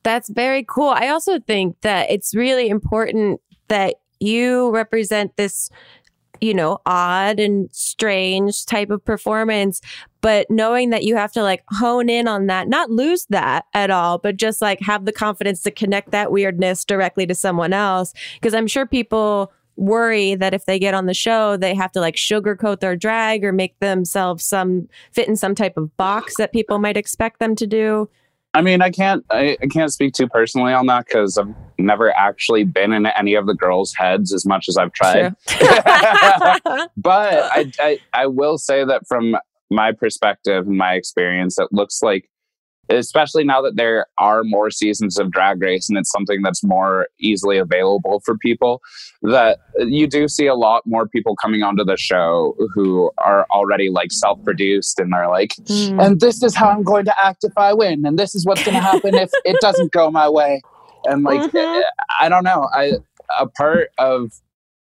That's 0.01 0.29
very 0.29 0.65
cool. 0.67 0.89
I 0.89 1.09
also 1.09 1.39
think 1.39 1.79
that 1.81 2.09
it's 2.09 2.33
really 2.33 2.69
important 2.69 3.41
that 3.67 3.95
you 4.19 4.71
represent 4.71 5.35
this, 5.37 5.69
you 6.41 6.53
know, 6.53 6.79
odd 6.85 7.39
and 7.39 7.69
strange 7.71 8.65
type 8.65 8.89
of 8.89 9.03
performance, 9.03 9.81
but 10.21 10.49
knowing 10.49 10.89
that 10.89 11.03
you 11.03 11.15
have 11.15 11.31
to 11.33 11.43
like 11.43 11.63
hone 11.69 12.09
in 12.09 12.27
on 12.27 12.47
that, 12.47 12.67
not 12.67 12.89
lose 12.89 13.25
that 13.29 13.65
at 13.73 13.89
all, 13.89 14.17
but 14.17 14.37
just 14.37 14.61
like 14.61 14.79
have 14.81 15.05
the 15.05 15.11
confidence 15.11 15.61
to 15.63 15.71
connect 15.71 16.11
that 16.11 16.31
weirdness 16.31 16.85
directly 16.85 17.25
to 17.25 17.35
someone 17.35 17.73
else. 17.73 18.13
Because 18.35 18.53
I'm 18.53 18.67
sure 18.67 18.85
people 18.85 19.51
worry 19.79 20.35
that 20.35 20.53
if 20.53 20.65
they 20.65 20.77
get 20.77 20.93
on 20.93 21.05
the 21.05 21.13
show, 21.13 21.55
they 21.57 21.73
have 21.73 21.91
to 21.93 21.99
like 21.99 22.15
sugarcoat 22.15 22.81
their 22.81 22.95
drag 22.95 23.43
or 23.45 23.53
make 23.53 23.79
themselves 23.79 24.43
some 24.43 24.87
fit 25.11 25.27
in 25.27 25.35
some 25.35 25.55
type 25.55 25.77
of 25.77 25.95
box 25.97 26.35
that 26.37 26.51
people 26.51 26.79
might 26.79 26.97
expect 26.97 27.39
them 27.39 27.55
to 27.55 27.65
do. 27.65 28.09
I 28.53 28.61
mean, 28.61 28.81
I 28.81 28.89
can't 28.89 29.23
I, 29.29 29.57
I 29.61 29.67
can't 29.67 29.91
speak 29.91 30.13
too 30.13 30.27
personally 30.27 30.73
on 30.73 30.87
that 30.87 31.05
because 31.05 31.37
I've 31.37 31.53
never 31.77 32.11
actually 32.11 32.63
been 32.63 32.93
in 32.93 33.05
any 33.05 33.35
of 33.35 33.45
the 33.45 33.53
girls' 33.53 33.93
heads 33.93 34.33
as 34.33 34.45
much 34.45 34.67
as 34.67 34.77
I've 34.77 34.91
tried. 34.91 35.35
But 36.97 37.43
I, 37.51 37.71
I 37.79 37.99
I 38.13 38.27
will 38.27 38.57
say 38.57 38.83
that 38.83 39.07
from 39.07 39.35
my 39.69 39.91
perspective 39.91 40.67
and 40.67 40.77
my 40.77 40.93
experience, 40.93 41.59
it 41.59 41.67
looks 41.71 42.01
like 42.01 42.29
especially 42.89 43.43
now 43.43 43.61
that 43.61 43.75
there 43.75 44.07
are 44.17 44.43
more 44.43 44.71
seasons 44.71 45.17
of 45.19 45.31
drag 45.31 45.61
race 45.61 45.89
and 45.89 45.97
it's 45.97 46.11
something 46.11 46.41
that's 46.41 46.63
more 46.63 47.07
easily 47.19 47.57
available 47.57 48.21
for 48.25 48.37
people 48.37 48.81
that 49.21 49.59
you 49.79 50.07
do 50.07 50.27
see 50.27 50.47
a 50.47 50.55
lot 50.55 50.81
more 50.85 51.07
people 51.07 51.35
coming 51.35 51.61
onto 51.63 51.83
the 51.83 51.97
show 51.97 52.55
who 52.73 53.11
are 53.19 53.45
already 53.51 53.89
like 53.89 54.11
self-produced 54.11 54.99
and 54.99 55.13
they're 55.13 55.29
like 55.29 55.51
Mm. 55.69 56.03
and 56.05 56.19
this 56.19 56.41
is 56.41 56.55
how 56.55 56.69
i'm 56.69 56.83
going 56.83 57.05
to 57.05 57.13
act 57.23 57.43
if 57.43 57.53
i 57.57 57.73
win 57.73 58.05
and 58.05 58.17
this 58.17 58.33
is 58.33 58.45
what's 58.45 58.63
going 58.63 58.75
to 58.75 58.81
happen 58.81 59.13
if 59.15 59.29
it 59.45 59.57
doesn't 59.61 59.91
go 59.91 60.09
my 60.09 60.27
way 60.29 60.61
and 61.05 61.23
like 61.23 61.51
Mhm. 61.51 61.81
i 62.19 62.27
don't 62.29 62.43
know 62.43 62.67
i 62.73 62.93
a 63.39 63.45
part 63.47 63.89
of 63.99 64.31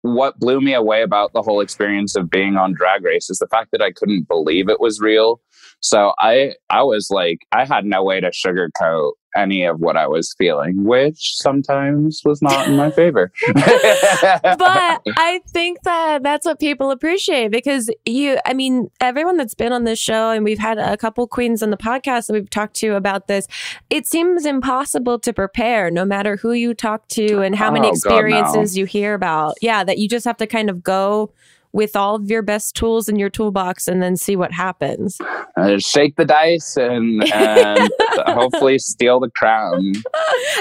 what 0.01 0.39
blew 0.39 0.61
me 0.61 0.73
away 0.73 1.01
about 1.01 1.33
the 1.33 1.41
whole 1.41 1.59
experience 1.59 2.15
of 2.15 2.29
being 2.29 2.55
on 2.55 2.73
drag 2.73 3.03
race 3.03 3.29
is 3.29 3.39
the 3.39 3.47
fact 3.47 3.69
that 3.71 3.81
i 3.81 3.91
couldn't 3.91 4.27
believe 4.27 4.69
it 4.69 4.79
was 4.79 4.99
real. 4.99 5.41
So 5.81 6.13
i 6.19 6.53
i 6.69 6.83
was 6.83 7.09
like 7.09 7.39
i 7.51 7.65
had 7.65 7.85
no 7.85 8.03
way 8.03 8.19
to 8.19 8.29
sugarcoat 8.29 9.13
any 9.35 9.63
of 9.63 9.79
what 9.79 9.95
i 9.97 10.07
was 10.07 10.33
feeling 10.37 10.83
which 10.83 11.35
sometimes 11.37 12.21
was 12.25 12.41
not 12.41 12.67
in 12.67 12.75
my 12.75 12.89
favor 12.91 13.31
but 13.53 15.01
I 15.17 15.41
think 15.47 15.81
that 15.83 16.23
that's 16.23 16.45
what 16.45 16.59
people 16.59 16.91
appreciate 16.91 17.51
because 17.51 17.89
you, 18.05 18.37
I 18.45 18.53
mean, 18.53 18.89
everyone 19.01 19.37
that's 19.37 19.53
been 19.55 19.71
on 19.71 19.83
this 19.83 19.99
show, 19.99 20.31
and 20.31 20.43
we've 20.43 20.59
had 20.59 20.77
a 20.77 20.97
couple 20.97 21.27
queens 21.27 21.61
on 21.63 21.69
the 21.69 21.77
podcast 21.77 22.27
that 22.27 22.33
we've 22.33 22.49
talked 22.49 22.75
to 22.77 22.95
about 22.95 23.27
this, 23.27 23.47
it 23.89 24.05
seems 24.07 24.45
impossible 24.45 25.19
to 25.19 25.33
prepare 25.33 25.91
no 25.91 26.05
matter 26.05 26.35
who 26.37 26.53
you 26.53 26.73
talk 26.73 27.07
to 27.09 27.41
and 27.41 27.55
how 27.55 27.71
many 27.71 27.87
Oh, 27.87 27.91
God, 27.91 28.09
no. 28.09 28.15
experiences 28.15 28.77
you 28.77 28.85
hear 28.85 29.13
about. 29.13 29.55
Yeah, 29.61 29.83
that 29.83 29.97
you 29.97 30.07
just 30.07 30.25
have 30.25 30.37
to 30.37 30.47
kind 30.47 30.69
of 30.69 30.83
go 30.83 31.31
with 31.71 31.95
all 31.95 32.15
of 32.15 32.29
your 32.29 32.41
best 32.41 32.75
tools 32.75 33.07
in 33.07 33.17
your 33.17 33.29
toolbox 33.29 33.87
and 33.87 34.01
then 34.01 34.15
see 34.15 34.35
what 34.35 34.51
happens. 34.51 35.19
Uh, 35.55 35.77
shake 35.77 36.15
the 36.15 36.25
dice 36.25 36.77
and, 36.77 37.23
and 37.31 37.89
hopefully 38.25 38.79
steal 38.79 39.19
the 39.19 39.29
crown 39.29 39.93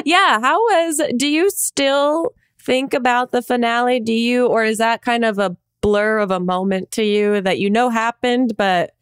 yeah, 0.05 0.41
how 0.41 0.59
was 0.59 1.01
do 1.17 1.29
you 1.29 1.51
still 1.51 2.33
think 2.59 2.95
about 2.95 3.31
the 3.31 3.43
finale? 3.43 4.01
Do 4.01 4.13
you 4.13 4.47
or 4.47 4.65
is 4.65 4.79
that 4.79 5.03
kind 5.03 5.25
of 5.25 5.39
a 5.39 5.57
blur 5.81 6.19
of 6.19 6.31
a 6.31 6.41
moment 6.41 6.91
to 6.93 7.05
you 7.05 7.41
that 7.41 7.59
you 7.59 7.71
know 7.71 7.89
happened 7.89 8.57
but 8.57 8.95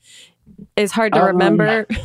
is 0.76 0.92
hard 0.92 1.12
to 1.14 1.20
Um, 1.20 1.26
remember? 1.26 1.86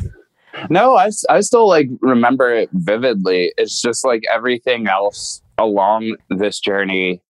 No, 0.70 0.98
I, 0.98 1.10
I 1.30 1.40
still 1.40 1.66
like 1.66 1.88
remember 2.02 2.54
it 2.54 2.70
vividly. 2.74 3.54
It's 3.58 3.82
just 3.82 4.06
like 4.06 4.24
everything 4.30 4.86
else 4.86 5.42
along 5.58 6.18
this 6.30 6.60
journey. 6.60 7.22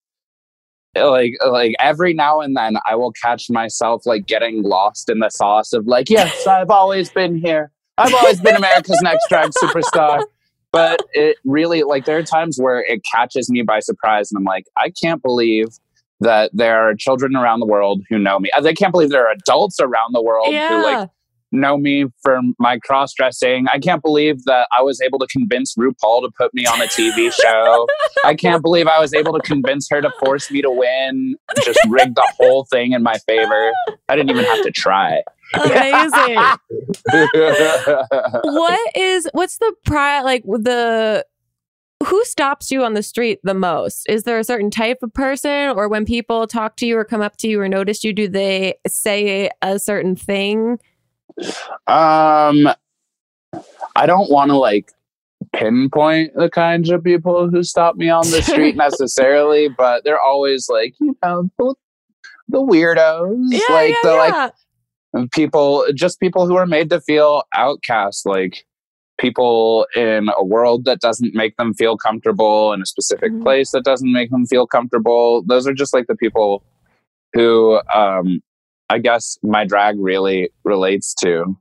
Like 0.96 1.34
like 1.46 1.76
every 1.80 2.14
now 2.14 2.42
and 2.42 2.56
then 2.56 2.78
I 2.86 2.96
will 2.96 3.14
catch 3.14 3.50
myself 3.50 4.06
like 4.06 4.26
getting 4.26 4.64
lost 4.64 5.10
in 5.10 5.20
the 5.20 5.30
sauce 5.30 5.72
of 5.74 5.88
like, 5.88 6.10
yes, 6.10 6.46
I've 6.48 6.70
always 6.70 7.10
been 7.10 7.36
here. 7.38 7.72
I've 7.98 8.14
always 8.14 8.42
been 8.42 8.56
America's 8.56 9.00
next 9.02 9.28
drag 9.30 9.52
superstar. 9.62 10.24
But 10.72 11.02
it 11.14 11.38
really 11.44 11.84
like 11.84 12.06
there 12.06 12.18
are 12.18 12.24
times 12.24 12.58
where 12.58 12.80
it 12.80 13.02
catches 13.04 13.50
me 13.50 13.62
by 13.62 13.80
surprise 13.80 14.32
and 14.32 14.38
I'm 14.38 14.46
like, 14.46 14.66
I 14.78 14.90
can't 14.90 15.22
believe 15.22 15.68
that 16.22 16.52
there 16.54 16.88
are 16.88 16.96
children 16.96 17.36
around 17.36 17.60
the 17.60 17.66
world 17.66 18.04
who 18.10 18.18
know 18.18 18.40
me. 18.40 18.50
Uh, 18.52 18.64
I 18.64 18.74
can't 18.74 18.92
believe 18.92 19.10
there 19.10 19.28
are 19.28 19.34
adults 19.34 19.80
around 19.82 20.14
the 20.14 20.22
world 20.22 20.48
who 20.48 20.84
like 20.84 20.94
yeah. 20.94 21.06
Know 21.52 21.78
me 21.78 22.06
for 22.22 22.40
my 22.60 22.80
cross 22.80 23.14
dressing. 23.14 23.68
I 23.72 23.80
can't 23.80 24.02
believe 24.02 24.44
that 24.46 24.68
I 24.78 24.82
was 24.82 25.02
able 25.02 25.20
to 25.20 25.28
convince 25.28 25.76
RuPaul 25.76 26.22
to 26.24 26.32
put 26.38 26.54
me 26.54 26.66
on 26.66 26.82
a 26.82 26.86
TV 26.86 27.32
show. 27.32 27.88
I 28.26 28.36
can't 28.36 28.62
believe 28.62 28.88
I 28.88 29.00
was 29.00 29.14
able 29.14 29.34
to 29.34 29.42
convince 29.42 29.88
her 29.90 30.02
to 30.02 30.12
force 30.24 30.50
me 30.50 30.62
to 30.62 30.72
win, 30.72 31.36
just 31.64 31.80
rig 31.90 32.16
the 32.16 32.34
whole 32.40 32.66
thing 32.66 32.94
in 32.94 33.04
my 33.04 33.16
favor. 33.28 33.72
I 34.10 34.16
didn't 34.16 34.30
even 34.30 34.46
have 34.46 34.64
to 34.64 34.72
try. 34.72 35.22
Amazing. 35.54 36.38
what 38.44 38.96
is 38.96 39.28
what's 39.34 39.58
the 39.58 39.74
pri 39.86 40.22
like 40.22 40.44
the 40.44 41.26
who 42.08 42.24
stops 42.26 42.72
you 42.72 42.84
on 42.84 42.94
the 42.94 43.04
street 43.04 43.40
the 43.44 43.54
most? 43.54 44.10
Is 44.10 44.24
there 44.24 44.40
a 44.40 44.44
certain 44.44 44.72
type 44.72 45.00
of 45.04 45.14
person 45.14 45.70
or 45.76 45.88
when 45.88 46.06
people 46.06 46.48
talk 46.48 46.76
to 46.78 46.86
you 46.86 46.98
or 46.98 47.06
come 47.06 47.22
up 47.22 47.38
to 47.38 47.48
you 47.48 47.60
or 47.62 47.68
notice 47.68 48.04
you 48.04 48.14
do 48.14 48.28
they 48.28 48.76
say 48.88 49.50
a 49.62 49.78
certain 49.78 50.16
thing? 50.16 50.80
Um, 51.88 52.68
I 53.96 54.06
don't 54.06 54.30
want 54.32 54.50
to 54.50 54.58
like 54.58 54.92
pinpoint 55.54 56.34
the 56.36 56.50
kinds 56.50 56.90
of 56.90 57.04
people 57.04 57.50
who 57.50 57.64
stop 57.64 57.96
me 57.96 58.10
on 58.10 58.30
the 58.32 58.42
street 58.42 58.76
necessarily, 58.78 59.68
but 59.70 60.04
they're 60.04 60.20
always 60.20 60.70
like, 60.70 60.94
you 61.00 61.18
know, 61.24 61.50
the, 61.58 61.76
the 62.50 62.60
weirdos, 62.60 63.38
Yeah, 63.50 63.60
like 63.74 63.90
yeah, 63.90 63.96
the 64.04 64.12
like 64.16 64.34
yeah. 64.34 64.50
and 65.14 65.32
people 65.32 65.86
just 65.96 66.20
people 66.20 66.48
who 66.48 66.56
are 66.56 66.66
made 66.68 66.90
to 66.92 67.02
feel 67.02 67.44
outcast 67.54 68.26
like 68.26 68.66
people 69.18 69.86
in 69.96 70.30
a 70.38 70.44
world 70.44 70.86
that 70.86 71.00
doesn't 71.00 71.36
make 71.36 71.56
them 71.58 71.74
feel 71.74 71.96
comfortable 71.98 72.74
in 72.74 72.82
a 72.82 72.86
specific 72.86 73.32
Mhm. 73.32 73.44
place 73.44 73.72
that 73.72 73.84
doesn't 73.84 74.12
make 74.12 74.32
them 74.32 74.46
feel 74.48 74.66
comfortable 74.66 75.44
those 75.46 75.68
are 75.68 75.74
just 75.74 75.94
like 75.94 76.08
the 76.08 76.16
people 76.16 76.64
who 77.34 77.80
um 77.94 78.42
i 78.92 78.98
guess 79.00 79.38
my 79.42 79.66
drag 79.66 79.96
really 80.00 80.50
relates 80.64 81.14
to 81.14 81.56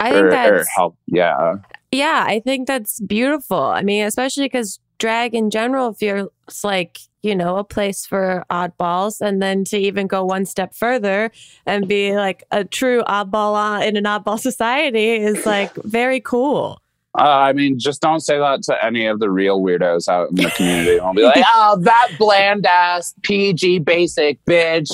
I 0.00 0.10
think 0.10 0.24
or, 0.24 0.28
or 0.28 0.30
that's 0.30 0.68
help 0.76 0.96
yeah 1.06 1.54
Yeah, 1.92 2.24
I 2.26 2.40
think 2.40 2.66
that's 2.66 2.98
beautiful. 3.00 3.56
I 3.60 3.82
mean, 3.82 4.04
especially 4.04 4.46
because 4.46 4.80
drag 4.98 5.32
in 5.32 5.48
general 5.48 5.92
feels 5.94 6.28
like, 6.64 6.98
you 7.22 7.36
know, 7.36 7.56
a 7.56 7.62
place 7.62 8.04
for 8.04 8.44
oddballs. 8.50 9.20
And 9.20 9.40
then 9.40 9.62
to 9.66 9.78
even 9.78 10.08
go 10.08 10.24
one 10.24 10.44
step 10.44 10.74
further 10.74 11.30
and 11.66 11.86
be 11.86 12.16
like 12.16 12.42
a 12.50 12.64
true 12.64 13.04
oddball 13.04 13.80
in 13.86 13.96
an 13.96 14.04
oddball 14.04 14.40
society 14.50 15.10
is 15.12 15.46
like 15.46 15.72
very 15.84 16.20
cool. 16.20 16.80
uh, 17.16 17.22
i 17.22 17.52
mean 17.52 17.78
just 17.78 18.00
don't 18.02 18.20
say 18.20 18.38
that 18.38 18.60
to 18.64 18.84
any 18.84 19.06
of 19.06 19.20
the 19.20 19.30
real 19.30 19.60
weirdos 19.60 20.08
out 20.08 20.30
in 20.30 20.34
the 20.34 20.50
community 20.56 20.98
i'll 20.98 21.14
be 21.14 21.22
like 21.22 21.44
oh 21.54 21.78
that 21.80 22.08
bland 22.18 22.66
ass 22.66 23.14
pg 23.22 23.78
basic 23.78 24.44
bitch 24.46 24.90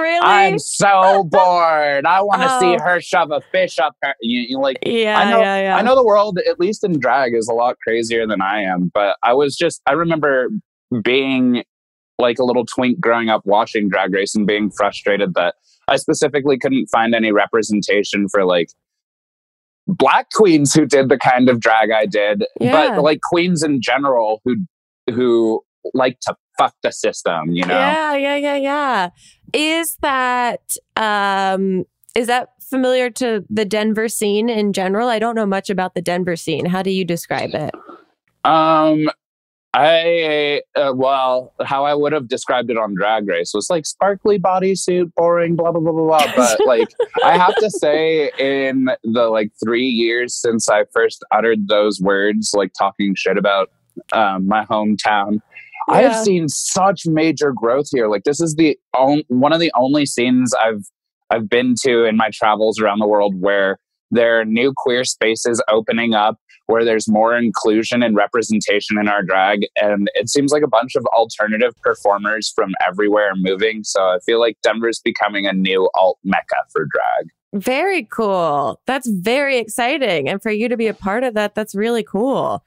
Really? 0.00 0.20
I'm 0.22 0.58
so 0.58 1.24
bored. 1.24 2.06
I 2.06 2.22
want 2.22 2.42
to 2.42 2.48
Oh. 2.56 2.60
see 2.60 2.76
her 2.82 3.00
shove 3.00 3.30
a 3.30 3.40
fish 3.52 3.78
up 3.78 3.94
her. 4.02 4.14
You, 4.20 4.40
you 4.48 4.60
like? 4.60 4.78
yeah, 4.84 5.18
I 5.18 5.30
know. 5.30 5.40
yeah, 5.40 5.60
yeah. 5.62 5.76
I 5.76 5.82
know 5.82 5.94
the 5.94 6.04
world, 6.04 6.38
at 6.48 6.58
least 6.60 6.84
in 6.84 6.98
drag, 6.98 7.34
is 7.34 7.48
a 7.48 7.54
lot 7.54 7.76
crazier 7.86 8.26
than 8.26 8.40
I 8.42 8.62
am. 8.62 8.90
But 8.92 9.16
I 9.22 9.34
was 9.34 9.56
just. 9.56 9.80
I 9.86 9.92
remember 9.92 10.48
being 11.02 11.64
like 12.18 12.38
a 12.38 12.44
little 12.44 12.64
twink 12.66 13.00
growing 13.00 13.28
up 13.30 13.42
watching 13.46 13.88
Drag 13.88 14.12
Race 14.12 14.34
and 14.34 14.46
being 14.46 14.70
frustrated 14.70 15.34
that 15.34 15.54
I 15.88 15.96
specifically 15.96 16.58
couldn't 16.58 16.86
find 16.86 17.14
any 17.14 17.32
representation 17.32 18.28
for 18.28 18.44
like 18.44 18.68
black 19.86 20.28
queens 20.34 20.72
who 20.72 20.86
did 20.86 21.08
the 21.08 21.18
kind 21.18 21.48
of 21.48 21.58
drag 21.60 21.90
I 21.90 22.06
did, 22.06 22.44
Yeah. 22.60 22.90
but 22.94 23.02
like 23.02 23.20
queens 23.22 23.62
in 23.62 23.80
general 23.80 24.40
who 24.44 24.56
who 25.10 25.62
like 25.94 26.20
to 26.20 26.36
fuck 26.58 26.74
the 26.84 26.92
system. 26.92 27.50
You 27.50 27.64
know. 27.66 27.74
Yeah, 27.76 28.14
yeah, 28.14 28.36
yeah, 28.36 28.56
yeah. 28.56 29.08
Is 29.52 29.96
that 30.02 30.76
um 30.96 31.84
is 32.14 32.26
that 32.26 32.50
familiar 32.60 33.10
to 33.10 33.44
the 33.50 33.64
Denver 33.64 34.08
scene 34.08 34.48
in 34.48 34.72
general? 34.72 35.08
I 35.08 35.18
don't 35.18 35.34
know 35.34 35.46
much 35.46 35.70
about 35.70 35.94
the 35.94 36.02
Denver 36.02 36.36
scene. 36.36 36.66
How 36.66 36.82
do 36.82 36.90
you 36.90 37.04
describe 37.04 37.50
it? 37.54 37.74
Um, 38.44 39.08
I 39.74 40.60
uh, 40.76 40.92
well, 40.94 41.54
how 41.64 41.86
I 41.86 41.94
would 41.94 42.12
have 42.12 42.28
described 42.28 42.70
it 42.70 42.76
on 42.76 42.94
Drag 42.94 43.26
Race 43.26 43.52
was 43.54 43.70
like 43.70 43.86
sparkly 43.86 44.38
bodysuit, 44.38 45.14
boring, 45.14 45.56
blah 45.56 45.72
blah 45.72 45.80
blah 45.80 45.92
blah 45.92 46.04
blah. 46.04 46.32
But 46.36 46.60
like, 46.66 46.88
I 47.24 47.38
have 47.38 47.54
to 47.56 47.70
say, 47.70 48.30
in 48.38 48.90
the 49.02 49.28
like 49.28 49.50
three 49.62 49.86
years 49.86 50.34
since 50.34 50.68
I 50.68 50.84
first 50.92 51.24
uttered 51.30 51.68
those 51.68 52.00
words, 52.00 52.52
like 52.54 52.72
talking 52.78 53.14
shit 53.14 53.38
about 53.38 53.70
um, 54.12 54.46
my 54.46 54.66
hometown. 54.66 55.40
Yeah. 55.88 55.94
I've 55.94 56.24
seen 56.24 56.48
such 56.48 57.06
major 57.06 57.52
growth 57.52 57.86
here. 57.92 58.08
Like 58.08 58.24
this 58.24 58.40
is 58.40 58.54
the 58.56 58.78
on- 58.96 59.24
one 59.28 59.52
of 59.52 59.60
the 59.60 59.72
only 59.74 60.06
scenes 60.06 60.52
I've 60.54 60.84
I've 61.30 61.48
been 61.48 61.74
to 61.82 62.04
in 62.04 62.16
my 62.16 62.30
travels 62.32 62.78
around 62.80 62.98
the 62.98 63.06
world 63.06 63.40
where 63.40 63.78
there 64.10 64.40
are 64.40 64.44
new 64.44 64.74
queer 64.76 65.04
spaces 65.04 65.62
opening 65.70 66.14
up 66.14 66.38
where 66.66 66.84
there's 66.84 67.08
more 67.08 67.36
inclusion 67.36 68.02
and 68.02 68.14
representation 68.14 68.98
in 68.98 69.08
our 69.08 69.22
drag 69.22 69.66
and 69.80 70.08
it 70.14 70.28
seems 70.28 70.52
like 70.52 70.62
a 70.62 70.68
bunch 70.68 70.94
of 70.94 71.04
alternative 71.06 71.72
performers 71.82 72.52
from 72.54 72.72
everywhere 72.86 73.30
are 73.30 73.36
moving 73.36 73.82
so 73.82 74.00
i 74.00 74.18
feel 74.24 74.38
like 74.38 74.56
denver's 74.62 75.00
becoming 75.02 75.46
a 75.46 75.52
new 75.52 75.90
alt 75.94 76.18
mecca 76.22 76.56
for 76.72 76.84
drag 76.84 77.28
Very 77.54 78.04
cool. 78.04 78.80
That's 78.86 79.06
very 79.06 79.58
exciting. 79.58 80.26
And 80.26 80.40
for 80.42 80.50
you 80.50 80.70
to 80.70 80.76
be 80.78 80.86
a 80.86 80.94
part 80.94 81.22
of 81.22 81.34
that, 81.34 81.54
that's 81.54 81.74
really 81.74 82.02
cool. 82.02 82.64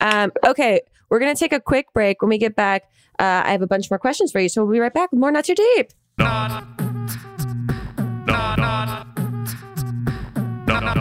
Um, 0.00 0.32
okay, 0.44 0.80
we're 1.10 1.18
going 1.18 1.34
to 1.34 1.38
take 1.38 1.52
a 1.52 1.60
quick 1.60 1.92
break. 1.92 2.22
When 2.22 2.28
we 2.28 2.38
get 2.38 2.56
back, 2.56 2.84
uh, 3.18 3.42
I 3.44 3.52
have 3.52 3.62
a 3.62 3.66
bunch 3.66 3.90
more 3.90 3.98
questions 3.98 4.32
for 4.32 4.40
you. 4.40 4.48
So 4.48 4.64
we'll 4.64 4.72
be 4.72 4.80
right 4.80 4.92
back 4.92 5.12
with 5.12 5.20
more 5.20 5.30
Not 5.30 5.44
Too 5.44 5.54
Deep. 5.54 5.92
Not. 6.18 6.64
Not. 8.26 8.58
Not. 8.58 8.58
Not. 8.58 8.98
Not. 10.68 10.96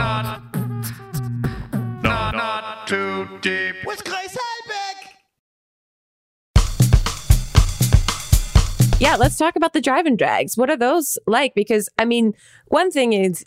Not. 2.03 2.35
Not 2.35 2.87
too 2.87 3.27
deep. 3.41 3.75
With 3.85 4.03
Grace 4.03 4.37
Helbig. 4.37 5.09
Yeah, 8.99 9.15
let's 9.15 9.37
talk 9.37 9.55
about 9.55 9.73
the 9.73 9.81
drive 9.81 10.05
and 10.05 10.17
drags. 10.17 10.57
What 10.57 10.69
are 10.69 10.77
those 10.77 11.17
like? 11.27 11.53
Because, 11.55 11.89
I 11.97 12.05
mean, 12.05 12.33
one 12.67 12.91
thing 12.91 13.13
is 13.13 13.43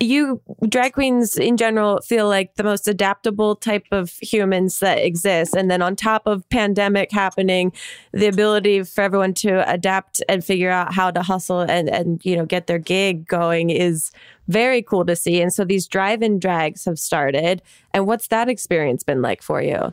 you 0.00 0.40
drag 0.68 0.94
queens 0.94 1.36
in 1.36 1.56
general 1.56 2.00
feel 2.00 2.28
like 2.28 2.54
the 2.54 2.62
most 2.62 2.88
adaptable 2.88 3.56
type 3.56 3.86
of 3.92 4.10
humans 4.20 4.78
that 4.80 4.98
exist. 4.98 5.54
And 5.54 5.70
then 5.70 5.82
on 5.82 5.96
top 5.96 6.26
of 6.26 6.48
pandemic 6.48 7.12
happening 7.12 7.72
the 8.12 8.26
ability 8.26 8.82
for 8.84 9.02
everyone 9.02 9.34
to 9.34 9.68
adapt 9.70 10.22
and 10.28 10.44
figure 10.44 10.70
out 10.70 10.92
how 10.92 11.10
to 11.10 11.22
hustle 11.22 11.60
and 11.60 11.88
and 11.88 12.24
you 12.24 12.36
know 12.36 12.46
get 12.46 12.66
their 12.66 12.78
gig 12.78 13.26
going 13.26 13.70
is 13.70 14.10
very 14.48 14.82
cool 14.82 15.04
to 15.06 15.16
see. 15.16 15.40
And 15.40 15.52
so 15.52 15.64
these 15.64 15.86
drive-in 15.86 16.38
drags 16.38 16.84
have 16.84 16.98
started. 16.98 17.62
And 17.94 18.06
what's 18.06 18.28
that 18.28 18.48
experience 18.48 19.02
been 19.02 19.22
like 19.22 19.42
for 19.42 19.62
you? 19.62 19.92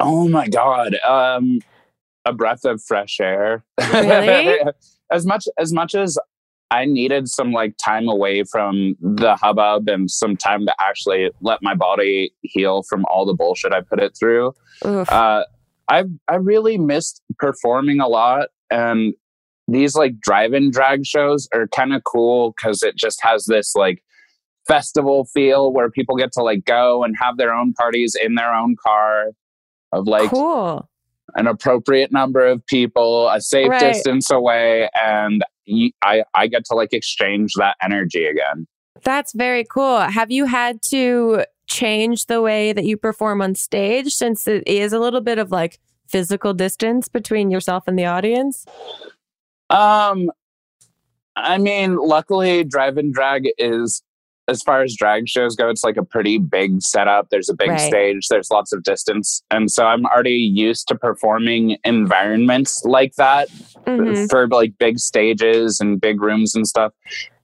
Oh 0.00 0.28
my 0.28 0.48
god 0.48 0.96
um 1.06 1.60
a 2.24 2.32
breath 2.32 2.64
of 2.64 2.82
fresh 2.82 3.20
air. 3.20 3.64
Really? 3.78 4.60
as 5.10 5.24
much 5.24 5.46
as 5.58 5.72
much 5.72 5.94
as 5.94 6.18
I 6.70 6.84
needed 6.84 7.28
some 7.28 7.52
like 7.52 7.76
time 7.76 8.08
away 8.08 8.42
from 8.42 8.96
the 9.00 9.36
hubbub 9.36 9.88
and 9.88 10.10
some 10.10 10.36
time 10.36 10.66
to 10.66 10.74
actually 10.80 11.30
let 11.40 11.62
my 11.62 11.74
body 11.74 12.32
heal 12.42 12.82
from 12.88 13.04
all 13.08 13.24
the 13.24 13.34
bullshit 13.34 13.72
I 13.72 13.82
put 13.82 14.00
it 14.00 14.16
through. 14.18 14.52
Uh, 15.08 15.44
I 15.88 16.04
I 16.28 16.34
really 16.36 16.76
missed 16.78 17.22
performing 17.38 18.00
a 18.00 18.08
lot, 18.08 18.48
and 18.70 19.14
these 19.68 19.94
like 19.94 20.18
drive-in 20.20 20.70
drag 20.70 21.06
shows 21.06 21.48
are 21.54 21.68
kind 21.68 21.94
of 21.94 22.02
cool 22.04 22.54
because 22.56 22.82
it 22.82 22.96
just 22.96 23.20
has 23.22 23.44
this 23.44 23.74
like 23.76 24.02
festival 24.66 25.24
feel 25.32 25.72
where 25.72 25.88
people 25.90 26.16
get 26.16 26.32
to 26.32 26.42
like 26.42 26.64
go 26.64 27.04
and 27.04 27.14
have 27.20 27.36
their 27.36 27.54
own 27.54 27.72
parties 27.74 28.16
in 28.20 28.34
their 28.34 28.52
own 28.52 28.74
car 28.84 29.26
of 29.92 30.06
like 30.08 30.30
cool 30.30 30.88
an 31.36 31.46
appropriate 31.46 32.10
number 32.12 32.44
of 32.46 32.64
people, 32.66 33.28
a 33.28 33.40
safe 33.40 33.68
Right. 33.68 33.80
distance 33.80 34.30
away, 34.30 34.88
and 34.94 35.42
I 36.02 36.24
I 36.34 36.46
get 36.46 36.64
to 36.66 36.74
like 36.74 36.92
exchange 36.92 37.52
that 37.54 37.76
energy 37.82 38.24
again. 38.26 38.66
That's 39.02 39.32
very 39.32 39.64
cool. 39.64 40.00
Have 40.00 40.30
you 40.30 40.46
had 40.46 40.82
to 40.90 41.44
change 41.66 42.26
the 42.26 42.40
way 42.40 42.72
that 42.72 42.84
you 42.84 42.96
perform 42.96 43.42
on 43.42 43.54
stage 43.54 44.14
since 44.14 44.46
it 44.46 44.66
is 44.66 44.92
a 44.92 44.98
little 44.98 45.20
bit 45.20 45.38
of 45.38 45.50
like 45.50 45.78
physical 46.08 46.54
distance 46.54 47.08
between 47.08 47.50
yourself 47.50 47.84
and 47.86 47.98
the 47.98 48.06
audience? 48.06 48.64
Um, 49.68 50.30
I 51.34 51.58
mean, 51.58 51.96
luckily, 51.96 52.64
Drive 52.64 52.96
'N 52.96 53.12
Drag 53.12 53.48
is 53.58 54.02
as 54.48 54.62
far 54.62 54.82
as 54.82 54.94
drag 54.96 55.28
shows 55.28 55.56
go, 55.56 55.68
it's 55.68 55.82
like 55.84 55.96
a 55.96 56.04
pretty 56.04 56.38
big 56.38 56.80
setup. 56.82 57.28
There's 57.30 57.48
a 57.48 57.54
big 57.54 57.70
Right. 57.70 57.80
stage. 57.80 58.28
There's 58.28 58.50
lots 58.50 58.72
of 58.72 58.82
distance, 58.82 59.42
and 59.50 59.70
so 59.70 59.84
I'm 59.86 60.06
already 60.06 60.32
used 60.36 60.88
to 60.88 60.94
performing 60.94 61.76
environments 61.84 62.84
like 62.84 63.14
that. 63.16 63.48
Mhm. 63.86 64.28
for 64.28 64.48
like 64.48 64.72
big 64.80 64.98
stages 64.98 65.78
and 65.78 66.00
big 66.00 66.20
rooms 66.20 66.56
and 66.56 66.66
stuff. 66.66 66.92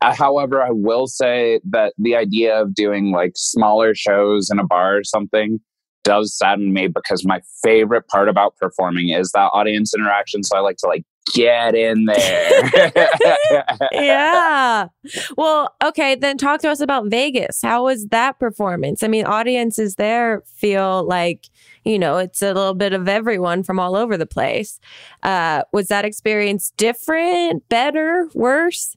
Uh, 0.01 0.13
however, 0.13 0.61
I 0.61 0.71
will 0.73 1.07
say 1.07 1.61
that 1.71 1.95
the 1.99 2.17
idea 2.17 2.61
of 2.61 2.75
doing 2.75 3.13
like 3.13 3.33
smaller 3.37 3.95
shows 3.95 4.51
in 4.51 4.59
a 4.59 4.65
bar 4.65 4.97
or 4.97 5.05
something 5.05 5.61
does 6.03 6.37
sadden 6.37 6.73
me 6.73 6.89
because 6.89 7.25
my 7.25 7.41
favorite 7.63 8.09
part 8.09 8.29
about 8.29 8.57
performing 8.57 9.11
is 9.11 9.31
that 9.33 9.51
audience 9.53 9.95
interaction. 9.97 10.43
So 10.43 10.57
I 10.57 10.61
like 10.61 10.79
to 10.79 10.89
like 10.89 11.05
get 11.35 11.75
in 11.75 12.05
there. 12.07 12.93
yeah. 13.93 14.89
Well, 15.37 15.75
okay, 15.83 16.15
then 16.15 16.39
talk 16.39 16.61
to 16.63 16.71
us 16.71 16.81
about 16.81 17.07
Vegas. 17.07 17.61
How 17.63 17.85
was 17.85 18.07
that 18.07 18.39
performance? 18.39 19.03
I 19.03 19.09
mean, 19.09 19.25
audiences 19.25 19.97
there 19.97 20.43
feel 20.47 21.05
like, 21.05 21.49
you 21.85 21.99
know, 21.99 22.19
it's 22.19 22.43
a 22.43 22.53
little 22.55 22.75
bit 22.75 22.93
of 22.93 23.09
everyone 23.09 23.63
from 23.63 23.79
all 23.79 23.97
over 23.97 24.17
the 24.17 24.27
place. 24.27 24.81
Uh, 25.23 25.63
was 25.73 25.89
that 25.89 26.05
experience 26.05 26.73
different, 26.77 27.69
better, 27.69 28.29
worse? 28.35 28.97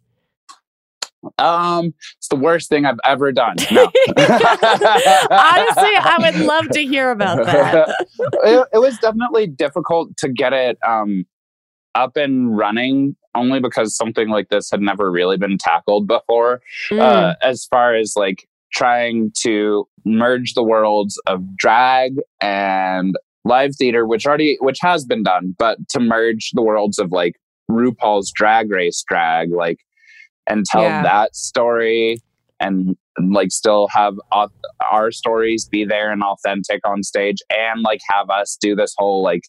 um, 1.40 1.94
it's 2.18 2.28
the 2.28 2.36
worst 2.36 2.70
thing 2.70 2.86
I've 2.86 3.00
ever 3.04 3.32
done. 3.32 3.56
No. 3.72 3.84
Honestly, 4.18 4.26
I 5.30 6.18
would 6.20 6.46
love 6.46 6.70
to 6.70 6.86
hear 6.86 7.12
about 7.12 7.46
that. 7.46 8.06
it, 8.20 8.68
it 8.74 8.78
was 8.80 8.98
definitely 9.00 9.48
difficult 9.48 10.16
to 10.18 10.30
get 10.30 10.54
it 10.54 10.78
um, 10.88 11.26
up 11.96 12.16
and 12.18 12.56
running 12.58 13.16
only 13.36 13.60
because 13.60 13.96
something 13.96 14.30
like 14.30 14.50
this 14.50 14.70
had 14.72 14.82
never 14.82 15.12
really 15.12 15.38
been 15.38 15.58
tackled 15.58 16.08
before 16.08 16.62
Mm. 16.92 17.00
uh, 17.02 17.36
as 17.42 17.66
far 17.66 17.96
as 17.96 18.14
like 18.16 18.48
trying 18.74 19.32
to 19.42 19.88
merge 20.06 20.54
the 20.54 20.64
worlds 20.64 21.20
of 21.28 21.42
drag 21.58 22.16
and 22.42 23.16
live 23.46 23.76
theater 23.76 24.06
which 24.06 24.26
already 24.28 24.58
which 24.60 24.78
has 24.82 25.06
been 25.06 25.24
done 25.24 25.56
but 25.58 25.78
to 25.90 26.00
merge 26.00 26.52
the 26.54 26.62
worlds 26.62 27.00
of 27.00 27.12
like 27.12 27.36
RuPaul's 27.72 28.32
drag 28.36 28.70
race 28.72 29.04
drag 29.08 29.52
like 29.52 29.80
and 30.48 30.66
tell 30.66 30.84
Yeah. 30.84 31.04
that 31.04 31.36
story 31.36 32.20
and 32.60 32.96
like 33.32 33.52
still 33.52 33.88
have 33.92 34.16
our 34.92 35.12
stories 35.12 35.68
be 35.68 35.86
there 35.86 36.12
and 36.12 36.22
authentic 36.24 36.82
on 36.86 37.04
stage 37.04 37.38
and 37.50 37.82
like 37.82 38.02
have 38.10 38.30
us 38.30 38.58
do 38.60 38.76
this 38.76 38.94
whole 38.98 39.24
like 39.24 39.42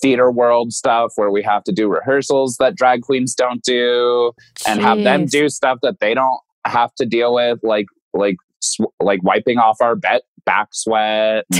theater 0.00 0.30
world 0.30 0.72
stuff 0.72 1.12
where 1.16 1.30
we 1.30 1.42
have 1.42 1.64
to 1.64 1.72
do 1.72 1.88
rehearsals 1.88 2.56
that 2.58 2.74
drag 2.74 3.02
queens 3.02 3.34
don't 3.34 3.62
do 3.62 4.32
and 4.66 4.80
have 4.80 5.02
them 5.02 5.26
do 5.26 5.48
stuff 5.48 5.78
that 5.82 6.00
they 6.00 6.14
don't 6.14 6.40
have 6.66 6.94
to 6.94 7.06
deal 7.06 7.34
with 7.34 7.58
like 7.62 7.86
like 8.12 8.36
sw- 8.60 8.92
like 9.00 9.22
wiping 9.22 9.58
off 9.58 9.76
our 9.80 9.96
bet 9.96 10.22
back 10.44 10.68
sweat 10.72 11.44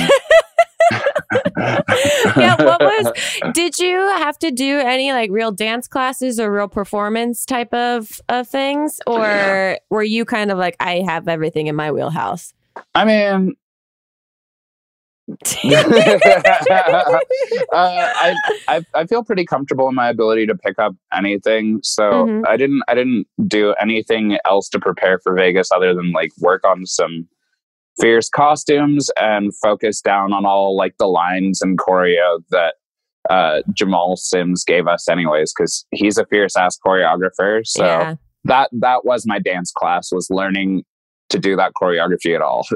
yeah, 1.57 2.62
what 2.62 2.81
was 2.81 3.12
did 3.53 3.79
you 3.79 3.99
have 4.18 4.38
to 4.38 4.51
do 4.51 4.79
any 4.79 5.12
like 5.12 5.31
real 5.31 5.51
dance 5.51 5.88
classes 5.88 6.38
or 6.38 6.53
real 6.53 6.68
performance 6.68 7.44
type 7.44 7.72
of, 7.75 8.20
of 8.29 8.46
things? 8.49 9.01
Or 9.07 9.79
were 9.90 10.03
you 10.05 10.25
kind 10.25 10.53
of 10.53 10.59
like, 10.59 10.77
I 10.79 11.03
have 11.07 11.27
everything 11.29 11.66
in 11.66 11.75
my 11.75 11.90
wheelhouse? 11.90 12.53
i 12.94 13.05
mean 13.05 13.55
uh, 15.64 16.36
I, 17.72 18.34
I 18.68 18.84
I 18.94 19.06
feel 19.06 19.24
pretty 19.24 19.44
comfortable 19.44 19.88
in 19.88 19.94
my 19.94 20.08
ability 20.08 20.46
to 20.46 20.54
pick 20.54 20.78
up 20.78 20.94
anything. 21.12 21.80
So 21.82 22.02
Mhm. 22.02 22.44
I 22.46 22.56
didn't 22.56 22.82
I 22.88 22.94
didn't 22.94 23.26
do 23.46 23.74
anything 23.80 24.38
else 24.44 24.68
to 24.70 24.78
prepare 24.78 25.18
for 25.18 25.34
Vegas 25.34 25.70
other 25.72 25.94
than 25.94 26.12
like 26.12 26.30
work 26.38 26.64
on 26.64 26.86
some 26.86 27.26
fierce 28.00 28.28
costumes 28.28 29.10
and 29.20 29.52
focus 29.56 30.00
down 30.00 30.32
on 30.32 30.44
all 30.46 30.76
like 30.76 30.94
the 30.98 31.06
lines 31.06 31.62
and 31.62 31.78
choreo 31.78 32.40
that 32.50 32.74
uh, 33.30 33.62
Jamal 33.72 34.16
Sims 34.16 34.64
gave 34.64 34.86
us 34.86 35.08
anyways 35.08 35.52
because 35.52 35.86
he's 35.90 36.18
a 36.18 36.26
fierce 36.26 36.56
ass 36.56 36.78
choreographer. 36.84 37.66
So 37.66 37.84
yeah. 37.84 38.14
that 38.44 38.70
that 38.72 39.04
was 39.04 39.26
my 39.26 39.38
dance 39.38 39.72
class 39.72 40.12
was 40.12 40.28
learning 40.30 40.84
to 41.28 41.38
do 41.38 41.56
that 41.56 41.72
choreography 41.74 42.34
at 42.34 42.42
all. 42.42 42.66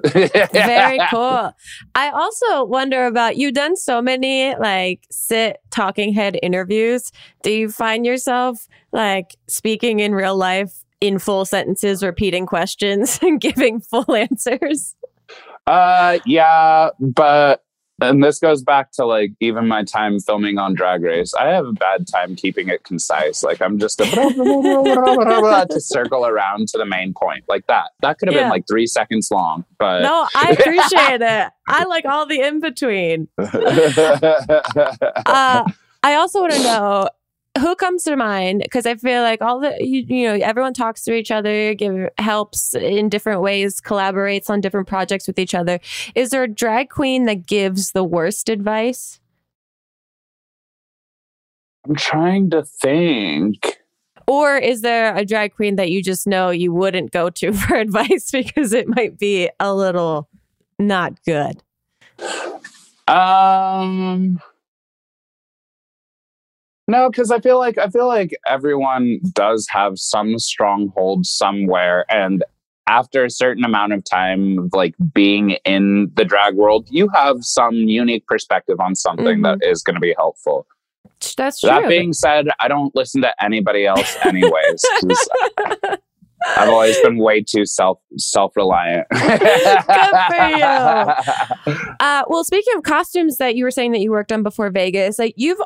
Very 0.52 0.98
cool. 1.10 1.54
I 1.94 2.10
also 2.10 2.64
wonder 2.64 3.06
about 3.06 3.36
you've 3.36 3.54
done 3.54 3.76
so 3.76 4.02
many 4.02 4.54
like 4.56 5.06
sit 5.10 5.58
talking 5.70 6.12
head 6.12 6.38
interviews. 6.42 7.12
Do 7.42 7.50
you 7.50 7.70
find 7.70 8.04
yourself 8.04 8.66
like 8.92 9.36
speaking 9.46 10.00
in 10.00 10.14
real 10.14 10.36
life 10.36 10.84
in 11.00 11.18
full 11.18 11.44
sentences, 11.44 12.02
repeating 12.02 12.46
questions 12.46 13.18
and 13.22 13.40
giving 13.40 13.80
full 13.80 14.14
answers? 14.14 14.96
Uh, 15.66 16.18
yeah, 16.26 16.90
but 16.98 17.62
and 18.00 18.22
this 18.22 18.38
goes 18.38 18.62
back 18.62 18.92
to 18.92 19.04
like 19.04 19.32
even 19.40 19.66
my 19.68 19.84
time 19.84 20.20
filming 20.20 20.58
on 20.58 20.74
Drag 20.74 21.02
Race. 21.02 21.32
I 21.34 21.48
have 21.48 21.66
a 21.66 21.72
bad 21.72 22.06
time 22.06 22.36
keeping 22.36 22.68
it 22.68 22.84
concise. 22.84 23.42
Like 23.42 23.60
I'm 23.60 23.78
just 23.78 24.00
a 24.00 24.04
to 24.04 25.80
circle 25.80 26.26
around 26.26 26.68
to 26.68 26.78
the 26.78 26.86
main 26.86 27.12
point 27.14 27.44
like 27.48 27.66
that. 27.66 27.90
That 28.02 28.18
could 28.18 28.28
have 28.28 28.34
Yeah. 28.34 28.42
been 28.44 28.50
like 28.50 28.66
three 28.68 28.86
seconds 28.86 29.30
long, 29.30 29.64
but 29.78 30.00
No, 30.02 30.26
I 30.34 30.50
appreciate 30.58 31.20
it. 31.22 31.48
I 31.68 31.84
like 31.84 32.04
all 32.04 32.26
the 32.26 32.40
in 32.40 32.60
between. 32.60 33.28
Uh, 35.26 35.64
I 36.02 36.14
also 36.14 36.40
want 36.40 36.52
to 36.54 36.62
know 36.62 37.08
who 37.61 37.77
comes 37.77 38.03
to 38.05 38.16
mind 38.16 38.62
because 38.62 38.87
I 38.87 38.94
feel 38.96 39.23
like 39.23 39.42
all 39.42 39.61
the 39.61 39.77
you, 39.79 40.05
you 40.09 40.27
know 40.27 40.44
everyone 40.44 40.75
talks 40.75 41.03
to 41.05 41.12
each 41.12 41.31
other, 41.31 41.75
give 41.75 42.09
helps 42.18 42.75
in 42.75 43.09
different 43.09 43.42
ways, 43.42 43.81
collaborates 43.81 44.51
on 44.51 44.61
different 44.61 44.88
projects 44.88 45.27
with 45.27 45.38
each 45.38 45.55
other. 45.55 45.79
Is 46.14 46.31
there 46.31 46.42
a 46.42 46.49
drag 46.49 46.88
queen 46.88 47.27
that 47.27 47.46
gives 47.46 47.92
the 47.92 48.05
worst 48.05 48.49
advice? 48.49 49.20
I'm 51.87 51.94
trying 51.94 52.51
to 52.51 52.62
think. 52.62 53.79
Or 54.27 54.57
is 54.57 54.83
there 54.83 55.14
a 55.16 55.25
drag 55.25 55.55
queen 55.55 55.77
that 55.77 55.90
you 55.90 56.03
just 56.03 56.27
know 56.27 56.51
you 56.51 56.73
wouldn't 56.73 57.11
go 57.11 57.31
to 57.31 57.53
for 57.55 57.77
advice 57.77 58.31
because 58.31 58.73
it 58.73 58.88
might 58.88 59.18
be 59.18 59.51
a 59.61 59.75
little 59.75 60.29
not 60.79 61.23
good? 61.25 61.62
Um 63.09 64.40
No, 66.90 67.09
because 67.09 67.31
I 67.31 67.38
feel 67.38 67.57
like 67.57 67.79
I 67.79 67.88
feel 67.88 68.09
like 68.09 68.37
everyone 68.48 69.20
does 69.33 69.68
have 69.70 69.96
some 69.96 70.40
stronghold 70.40 71.24
somewhere, 71.24 72.05
and 72.11 72.42
after 72.88 73.24
a 73.24 73.31
certain 73.31 73.62
amount 73.64 73.92
of 73.92 74.03
time, 74.05 74.59
of, 74.59 74.70
like 74.72 74.96
being 75.14 75.50
in 75.64 76.11
the 76.16 76.24
drag 76.24 76.55
world, 76.55 76.88
you 76.90 77.09
have 77.14 77.44
some 77.44 77.76
unique 77.76 78.26
perspective 78.26 78.81
on 78.81 78.96
something 78.96 79.42
that 79.42 79.59
is 79.62 79.85
going 79.85 79.94
to 79.94 80.00
be 80.00 80.14
helpful. 80.16 80.66
That's 81.37 81.61
true. 81.61 81.70
That 81.70 81.88
being 81.88 82.12
said, 82.12 82.48
I 82.59 82.66
don't 82.66 82.92
listen 82.96 83.22
to 83.22 83.33
anybody 83.40 83.87
else 83.87 84.16
anyways. 84.24 84.85
I've 86.57 86.70
always 86.70 86.98
been 87.03 87.18
way 87.18 87.42
too 87.42 87.66
self 87.66 88.00
self 88.16 88.57
reliant. 88.57 89.07
Good 89.11 89.40
for 90.29 90.48
you. 90.48 91.87
Uh, 92.00 92.24
well, 92.29 92.44
speaking 92.44 92.74
of 92.76 92.83
costumes 92.83 93.37
that 93.37 93.57
you 93.57 93.62
were 93.62 93.70
saying 93.70 93.92
that 93.92 94.00
you 94.00 94.11
worked 94.11 94.33
on 94.33 94.42
before 94.42 94.70
Vegas, 94.70 95.18
like 95.18 95.35
you've 95.37 95.61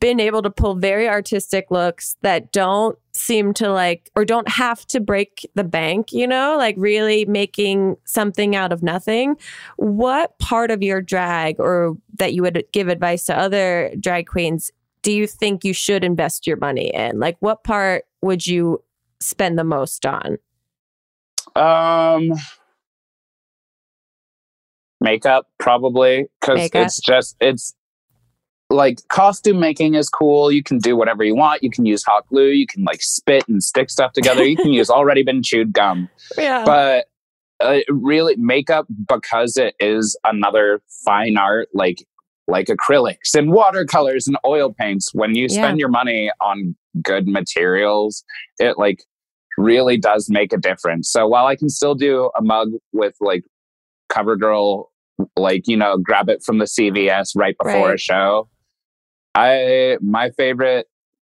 been 0.00 0.18
able 0.18 0.40
to 0.42 0.50
pull 0.50 0.74
very 0.74 1.08
artistic 1.08 1.70
looks 1.70 2.16
that 2.22 2.52
don't 2.52 2.98
seem 3.12 3.52
to 3.52 3.70
like 3.70 4.10
or 4.16 4.24
don't 4.24 4.48
have 4.48 4.86
to 4.86 4.98
break 4.98 5.48
the 5.54 5.64
bank, 5.64 6.12
you 6.12 6.26
know, 6.26 6.56
like 6.56 6.74
really 6.78 7.26
making 7.26 7.96
something 8.06 8.56
out 8.56 8.72
of 8.72 8.82
nothing. 8.82 9.36
What 9.76 10.38
part 10.38 10.70
of 10.70 10.82
your 10.82 11.02
drag 11.02 11.60
or 11.60 11.96
that 12.18 12.32
you 12.32 12.42
would 12.42 12.64
give 12.72 12.88
advice 12.88 13.24
to 13.24 13.38
other 13.38 13.92
drag 14.00 14.26
queens 14.26 14.70
do 15.02 15.12
you 15.12 15.26
think 15.26 15.64
you 15.64 15.72
should 15.72 16.04
invest 16.04 16.46
your 16.46 16.56
money 16.58 16.92
in? 16.92 17.18
Like 17.18 17.36
what 17.40 17.64
part 17.64 18.04
would 18.22 18.46
you 18.46 18.82
spend 19.20 19.58
the 19.58 19.64
most 19.64 20.04
on? 20.04 20.38
Um, 21.56 22.32
makeup 25.00 25.46
probably 25.58 26.26
because 26.40 26.70
it's 26.72 27.00
just 27.00 27.36
it's 27.40 27.74
like 28.70 29.06
costume 29.08 29.58
making 29.58 29.94
is 29.94 30.08
cool. 30.08 30.50
You 30.50 30.62
can 30.62 30.78
do 30.78 30.96
whatever 30.96 31.24
you 31.24 31.34
want. 31.34 31.62
You 31.62 31.70
can 31.70 31.84
use 31.84 32.04
hot 32.04 32.26
glue. 32.28 32.50
You 32.50 32.66
can 32.66 32.84
like 32.84 33.02
spit 33.02 33.44
and 33.48 33.62
stick 33.62 33.90
stuff 33.90 34.12
together. 34.12 34.44
You 34.44 34.56
can 34.56 34.72
use 34.72 34.88
already 34.88 35.24
been 35.24 35.42
chewed 35.42 35.72
gum. 35.72 36.08
Yeah. 36.38 36.64
But 36.64 37.06
uh, 37.60 37.80
really, 37.88 38.36
makeup 38.36 38.86
because 39.08 39.56
it 39.56 39.74
is 39.80 40.16
another 40.24 40.80
fine 41.04 41.36
art, 41.36 41.68
like 41.74 42.04
like 42.46 42.66
acrylics 42.66 43.34
and 43.34 43.52
watercolors 43.52 44.26
and 44.26 44.36
oil 44.46 44.72
paints. 44.72 45.12
When 45.12 45.34
you 45.34 45.48
spend 45.48 45.78
your 45.78 45.88
money 45.88 46.30
on 46.40 46.74
good 47.02 47.26
materials, 47.26 48.24
it 48.58 48.78
like 48.78 49.04
really 49.58 49.96
does 49.96 50.28
make 50.30 50.52
a 50.52 50.56
difference. 50.56 51.10
So 51.10 51.26
while 51.26 51.46
I 51.46 51.56
can 51.56 51.68
still 51.68 51.94
do 51.94 52.30
a 52.38 52.42
mug 52.42 52.70
with 52.92 53.14
like 53.20 53.44
CoverGirl, 54.10 54.84
like 55.36 55.66
you 55.66 55.76
know, 55.76 55.98
grab 55.98 56.28
it 56.28 56.42
from 56.44 56.58
the 56.58 56.64
CVS 56.66 57.32
right 57.36 57.56
before 57.62 57.92
a 57.92 57.98
show, 57.98 58.48
I 59.34 59.98
my 60.00 60.30
favorite 60.30 60.86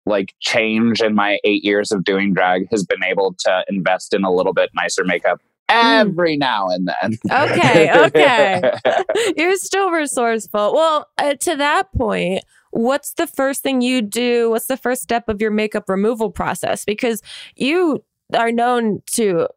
like 0.05 0.35
change 0.41 1.01
in 1.01 1.15
my 1.15 1.39
eight 1.45 1.65
years 1.65 1.93
of 1.93 2.05
doing 2.05 2.35
drag 2.35 2.67
has 2.71 2.85
been 2.85 3.05
able 3.05 3.35
to 3.39 3.65
invest 3.69 4.15
in 4.15 4.25
a 4.25 4.33
little 4.33 4.53
bit 4.53 4.71
nicer 4.75 5.05
makeup 5.05 5.41
every 5.69 6.37
now 6.37 6.69
and 6.69 6.89
then. 6.89 7.19
Okay, 7.31 7.91
okay. 8.07 8.73
You're 9.37 9.57
still 9.57 9.91
resourceful. 9.91 10.75
Well, 10.75 11.09
uh, 11.19 11.35
to 11.35 11.57
that 11.57 11.93
point, 11.97 12.45
what's 12.71 13.15
the 13.15 13.27
first 13.27 13.63
thing 13.63 13.81
you 13.81 14.03
do? 14.03 14.51
What's 14.51 14.67
the 14.67 14.77
first 14.77 15.03
step 15.03 15.29
of 15.29 15.41
your 15.41 15.51
makeup 15.51 15.89
removal 15.89 16.31
process? 16.31 16.85
Because 16.85 17.23
you 17.57 18.05
are 18.35 18.53
known 18.53 19.03
to 19.13 19.49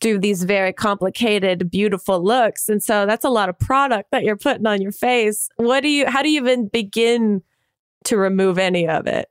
do 0.00 0.18
these 0.18 0.42
very 0.42 0.72
complicated, 0.72 1.70
beautiful 1.70 2.22
looks. 2.22 2.68
And 2.68 2.82
so 2.82 3.06
that's 3.06 3.24
a 3.24 3.30
lot 3.30 3.48
of 3.48 3.58
product 3.58 4.10
that 4.10 4.24
you're 4.24 4.36
putting 4.36 4.66
on 4.66 4.82
your 4.82 4.92
face. 4.92 5.48
What 5.56 5.82
do 5.82 5.88
you, 5.88 6.06
how 6.08 6.22
do 6.22 6.28
you 6.28 6.40
even 6.40 6.66
begin 6.66 7.42
to 8.04 8.16
remove 8.16 8.58
any 8.58 8.88
of 8.88 9.06
it? 9.06 9.28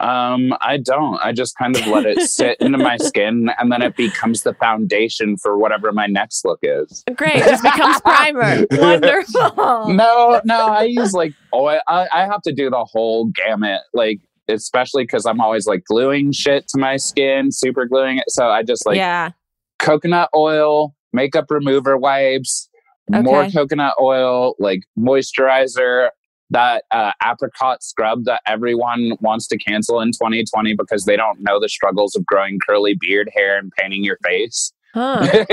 Um, 0.00 0.52
I 0.60 0.76
don't. 0.76 1.18
I 1.24 1.32
just 1.32 1.56
kind 1.56 1.74
of 1.74 1.86
let 1.86 2.04
it 2.04 2.20
sit 2.20 2.58
into 2.60 2.76
my 2.76 2.96
skin 2.98 3.50
and 3.58 3.72
then 3.72 3.80
it 3.82 3.96
becomes 3.96 4.42
the 4.42 4.52
foundation 4.54 5.36
for 5.38 5.56
whatever 5.56 5.92
my 5.92 6.06
next 6.06 6.44
look 6.44 6.58
is. 6.62 7.04
Great. 7.16 7.36
It 7.36 7.44
just 7.46 7.62
becomes 7.62 8.00
primer. 8.02 8.66
Wonderful. 8.72 9.94
No, 9.94 10.40
no, 10.44 10.66
I 10.66 10.84
use 10.84 11.14
like 11.14 11.32
oil. 11.54 11.80
I, 11.88 12.06
I 12.12 12.26
have 12.26 12.42
to 12.42 12.52
do 12.52 12.68
the 12.68 12.84
whole 12.84 13.26
gamut, 13.26 13.80
like 13.94 14.20
especially 14.48 15.04
because 15.04 15.24
I'm 15.26 15.40
always 15.40 15.66
like 15.66 15.84
gluing 15.84 16.32
shit 16.32 16.68
to 16.68 16.78
my 16.78 16.96
skin, 16.96 17.50
super 17.50 17.86
gluing 17.86 18.18
it. 18.18 18.24
So 18.28 18.48
I 18.48 18.62
just 18.62 18.84
like 18.84 18.96
yeah. 18.96 19.30
coconut 19.78 20.28
oil, 20.34 20.94
makeup 21.12 21.46
remover 21.50 21.96
wipes, 21.96 22.68
more 23.10 23.48
coconut 23.50 23.94
oil, 24.00 24.54
like 24.58 24.82
moisturizer, 24.98 26.10
that 26.50 26.84
uh, 26.90 27.12
apricot 27.24 27.82
scrub 27.82 28.24
that 28.24 28.40
everyone 28.46 29.12
wants 29.20 29.46
to 29.48 29.58
cancel 29.58 30.00
in 30.00 30.08
2020 30.12 30.74
because 30.74 31.04
they 31.04 31.16
don't 31.16 31.40
know 31.40 31.60
the 31.60 31.68
struggles 31.68 32.14
of 32.16 32.24
growing 32.26 32.58
curly 32.66 32.96
beard 32.98 33.30
hair 33.34 33.58
and 33.58 33.70
painting 33.78 34.04
your 34.04 34.18
face. 34.24 34.72
Huh. 34.94 35.18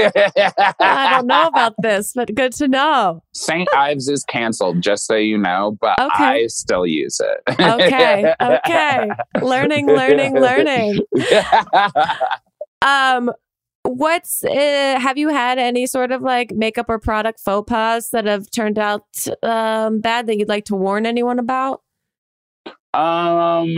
I 0.79 1.17
don't 1.17 1.27
know 1.27 1.47
about 1.47 1.73
this, 1.81 2.13
but 2.15 2.33
good 2.33 2.53
to 2.53 2.69
know. 2.69 3.21
St. 3.33 3.67
Ives 3.75 4.07
is 4.07 4.23
canceled, 4.23 4.81
just 4.81 5.05
so 5.05 5.15
you 5.15 5.37
know, 5.37 5.77
but 5.81 5.99
Okay. 5.99 6.23
I 6.23 6.47
still 6.47 6.87
use 6.87 7.19
it. 7.19 7.59
Okay. 7.59 8.33
Okay. 8.41 9.09
Learning, 9.41 9.87
learning, 9.87 10.35
learning. 10.39 10.99
Um, 12.81 13.31
what's 13.85 14.43
uh, 14.43 14.97
have 14.99 15.17
you 15.17 15.29
had 15.29 15.57
any 15.57 15.85
sort 15.87 16.11
of 16.11 16.21
like 16.21 16.51
makeup 16.51 16.87
or 16.89 16.99
product 16.99 17.39
faux 17.39 17.69
pas 17.69 18.09
that 18.09 18.25
have 18.25 18.49
turned 18.51 18.77
out 18.79 19.05
um, 19.43 20.01
bad 20.01 20.27
that 20.27 20.37
you'd 20.37 20.49
like 20.49 20.65
to 20.65 20.75
warn 20.75 21.05
anyone 21.05 21.39
about? 21.39 21.81
um, 22.93 23.77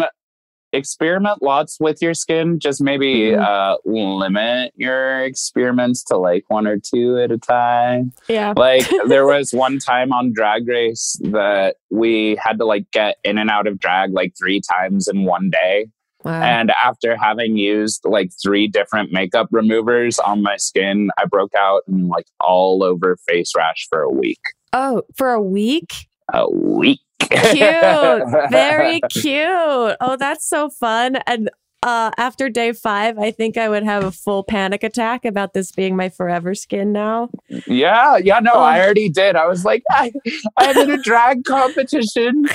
experiment 0.73 1.41
lots 1.41 1.79
with 1.79 2.01
your 2.01 2.13
skin. 2.13 2.59
Just 2.59 2.81
maybe 2.81 3.31
Mhm. 3.31 3.41
uh, 3.41 3.77
limit 3.85 4.73
your 4.75 5.21
experiments 5.21 6.03
to 6.05 6.17
like 6.17 6.43
one 6.49 6.67
or 6.67 6.77
two 6.77 7.17
at 7.17 7.31
a 7.31 7.37
time. 7.37 8.11
Yeah. 8.27 8.53
like 8.55 8.85
there 9.07 9.25
was 9.25 9.51
one 9.53 9.79
time 9.79 10.11
on 10.13 10.33
drag 10.33 10.67
race 10.67 11.19
that 11.31 11.77
we 11.89 12.37
had 12.41 12.59
to 12.59 12.65
like 12.65 12.91
get 12.91 13.17
in 13.23 13.37
and 13.37 13.49
out 13.49 13.65
of 13.65 13.79
drag 13.79 14.13
like 14.13 14.33
three 14.37 14.61
times 14.61 15.07
in 15.07 15.23
one 15.25 15.49
day 15.49 15.87
Wow. 16.27 16.41
and 16.41 16.71
after 16.83 17.15
having 17.17 17.57
used 17.57 18.01
like 18.03 18.31
three 18.41 18.67
different 18.67 19.11
makeup 19.11 19.47
removers 19.51 20.19
on 20.19 20.41
my 20.41 20.57
skin 20.57 21.09
i 21.17 21.25
broke 21.25 21.55
out 21.55 21.83
in 21.87 22.07
like 22.07 22.25
all 22.39 22.83
over 22.83 23.17
face 23.27 23.53
rash 23.55 23.87
for 23.89 24.01
a 24.01 24.11
week 24.11 24.39
oh, 24.73 25.03
for 25.15 25.31
a 25.31 25.41
week? 25.41 26.07
a 26.33 26.49
week 26.49 26.99
Cute. 27.19 28.49
Very 28.51 29.01
cute. 29.09 29.95
Oh, 29.99 30.15
that's 30.17 30.47
so 30.47 30.69
fun. 30.69 31.17
And 31.27 31.49
uh, 31.83 32.11
after 32.17 32.49
day 32.49 32.73
five, 32.73 33.17
I 33.19 33.31
think 33.31 33.55
I 33.57 33.69
would 33.69 33.83
have 33.83 34.03
a 34.03 34.11
full 34.11 34.43
panic 34.43 34.83
attack 34.83 35.25
about 35.25 35.53
this 35.53 35.71
being 35.71 35.95
my 35.95 36.09
forever 36.09 36.55
skin 36.55 36.91
now. 36.91 37.29
yeah 37.67 38.17
yeah 38.17 38.39
no 38.39 38.53
i 38.53 38.79
already 38.81 39.09
did 39.09 39.35
i 39.35 39.45
was 39.47 39.63
like 39.63 39.83
I, 39.91 40.11
i'm 40.57 40.77
in 40.77 40.89
a 40.91 40.97
drag 41.01 41.43
competition 41.45 42.45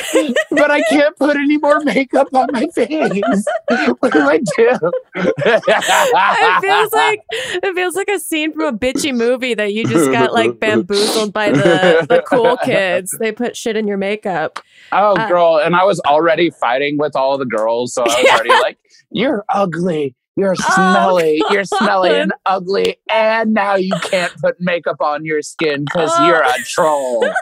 but 0.51 0.71
i 0.71 0.83
can't 0.91 1.17
put 1.17 1.37
any 1.37 1.57
more 1.59 1.81
makeup 1.81 2.29
on 2.35 2.49
my 2.53 2.67
face 2.75 3.45
what 4.01 4.13
do 4.13 4.21
i 4.21 4.39
do 4.39 4.79
it 5.15 6.61
feels 6.61 6.93
like 6.93 7.21
it 7.31 7.75
feels 7.75 7.95
like 7.97 8.09
a 8.09 8.19
scene 8.19 8.53
from 8.53 8.75
a 8.75 8.79
bitchy 8.79 9.15
movie 9.15 9.55
that 9.55 9.73
you 9.73 9.85
just 9.87 10.11
got 10.13 10.33
like 10.33 10.59
bamboozled 10.61 11.33
by 11.33 11.51
the 11.51 12.07
the 12.09 12.23
cool 12.23 12.57
kids. 12.59 13.15
They 13.19 13.33
put 13.33 13.57
shit 13.57 13.77
in 13.77 13.87
your 13.87 13.97
makeup. 13.99 14.59
Oh, 14.93 15.15
Uh, 15.15 15.29
girl. 15.29 15.59
And 15.59 15.75
I 15.77 15.85
was 15.85 16.01
already 16.01 16.51
fighting 16.51 16.99
with 16.99 17.15
all 17.17 17.39
the 17.39 17.45
girls. 17.47 17.95
So 17.95 18.03
I 18.03 18.07
was 18.07 18.17
Yeah. 18.25 18.35
already 18.35 18.51
like, 18.51 18.79
you're 19.13 19.45
ugly. 19.49 20.15
You're 20.37 20.57
Oh, 20.59 20.73
smelly. 20.75 21.43
you're 21.51 21.65
smelly 21.65 22.11
and 22.11 22.33
ugly. 22.47 22.97
And 23.13 23.53
now 23.53 23.75
you 23.75 23.93
can't 24.03 24.33
put 24.41 24.57
makeup 24.61 24.97
on 25.01 25.25
your 25.27 25.43
skin 25.43 25.85
because 25.85 26.11
Oh. 26.15 26.27
you're 26.27 26.43
a 26.43 26.55
troll. 26.65 27.27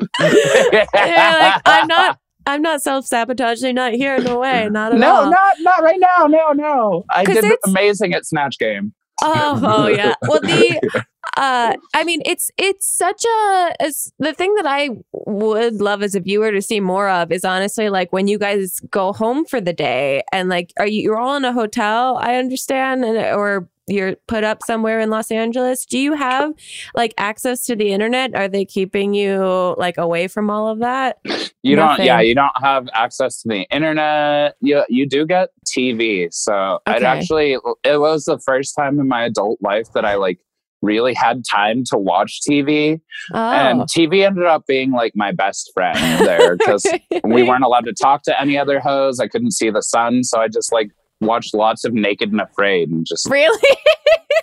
Yeah, 0.20 0.86
like, 0.94 1.62
I'm 1.64 1.86
not 1.86 2.18
I'm 2.46 2.62
not 2.62 2.82
self 2.82 3.06
sabotaging, 3.06 3.74
not 3.74 3.92
here, 3.92 4.18
no 4.20 4.40
way, 4.40 4.68
not 4.70 4.92
at 4.92 4.98
no, 4.98 5.14
all. 5.14 5.24
No, 5.24 5.30
not 5.30 5.54
not 5.60 5.82
right 5.82 6.00
now. 6.00 6.26
No, 6.26 6.52
no. 6.52 7.04
I 7.10 7.24
did 7.24 7.44
amazing 7.66 8.14
at 8.14 8.26
Snatch 8.26 8.58
Game. 8.58 8.92
Oh, 9.22 9.60
oh 9.62 9.86
yeah. 9.86 10.14
Well, 10.22 10.40
the 10.40 11.04
uh, 11.36 11.76
I 11.94 12.04
mean, 12.04 12.20
it's 12.24 12.50
it's 12.58 12.86
such 12.86 13.24
a 13.24 13.74
it's, 13.80 14.12
the 14.18 14.34
thing 14.34 14.54
that 14.56 14.66
I 14.66 14.90
would 15.12 15.80
love 15.80 16.02
as 16.02 16.14
a 16.14 16.20
viewer 16.20 16.50
to 16.50 16.60
see 16.60 16.80
more 16.80 17.08
of 17.08 17.30
is 17.30 17.44
honestly 17.44 17.88
like 17.88 18.12
when 18.12 18.28
you 18.28 18.38
guys 18.38 18.80
go 18.90 19.12
home 19.12 19.44
for 19.44 19.60
the 19.60 19.72
day 19.72 20.22
and 20.32 20.48
like 20.48 20.72
are 20.78 20.86
you 20.86 21.02
you're 21.02 21.18
all 21.18 21.36
in 21.36 21.44
a 21.44 21.52
hotel? 21.52 22.18
I 22.20 22.36
understand, 22.36 23.04
and 23.04 23.16
or 23.36 23.68
you're 23.88 24.16
put 24.26 24.44
up 24.44 24.62
somewhere 24.64 25.00
in 25.00 25.10
Los 25.10 25.30
Angeles. 25.30 25.84
Do 25.86 25.98
you 25.98 26.14
have 26.14 26.52
like 26.94 27.14
access 27.18 27.64
to 27.66 27.76
the 27.76 27.92
internet? 27.92 28.34
Are 28.34 28.48
they 28.48 28.64
keeping 28.64 29.14
you 29.14 29.74
like 29.78 29.98
away 29.98 30.28
from 30.28 30.50
all 30.50 30.68
of 30.68 30.80
that? 30.80 31.18
You 31.64 31.76
don't, 31.76 32.02
yeah, 32.02 32.20
you 32.20 32.34
don't 32.34 32.50
have 32.60 32.88
access 32.92 33.42
to 33.42 33.48
the 33.48 33.62
internet. 33.70 34.56
You 34.60 34.84
you 34.88 35.08
do 35.08 35.24
get 35.24 35.50
TV. 35.64 36.32
So 36.34 36.80
I'd 36.86 37.04
actually, 37.04 37.56
it 37.84 38.00
was 38.00 38.24
the 38.24 38.40
first 38.40 38.74
time 38.74 38.98
in 38.98 39.06
my 39.06 39.24
adult 39.24 39.62
life 39.62 39.86
that 39.94 40.04
I 40.04 40.16
like 40.16 40.40
really 40.82 41.14
had 41.14 41.44
time 41.44 41.84
to 41.84 41.96
watch 41.96 42.40
TV. 42.48 43.00
Oh, 43.32 43.38
And 43.38 43.80
TV 43.82 44.26
ended 44.26 44.44
up 44.44 44.66
being 44.66 44.90
like 44.90 45.12
my 45.14 45.32
best 45.32 45.70
friend 45.72 46.26
there 46.26 46.56
because 46.56 46.84
we 47.24 47.42
weren't 47.42 47.64
allowed 47.64 47.84
to 47.86 47.94
talk 47.94 48.22
to 48.24 48.40
any 48.40 48.58
other 48.58 48.80
hoes. 48.80 49.20
I 49.20 49.28
couldn't 49.28 49.52
see 49.52 49.70
the 49.70 49.82
sun. 49.82 50.24
So 50.24 50.40
I 50.40 50.48
just 50.48 50.72
like 50.72 50.90
watched 51.20 51.54
lots 51.54 51.84
of 51.84 51.94
Naked 51.94 52.32
and 52.32 52.40
Afraid 52.40 52.90
and 52.90 53.06
just, 53.06 53.30
really. 53.30 53.76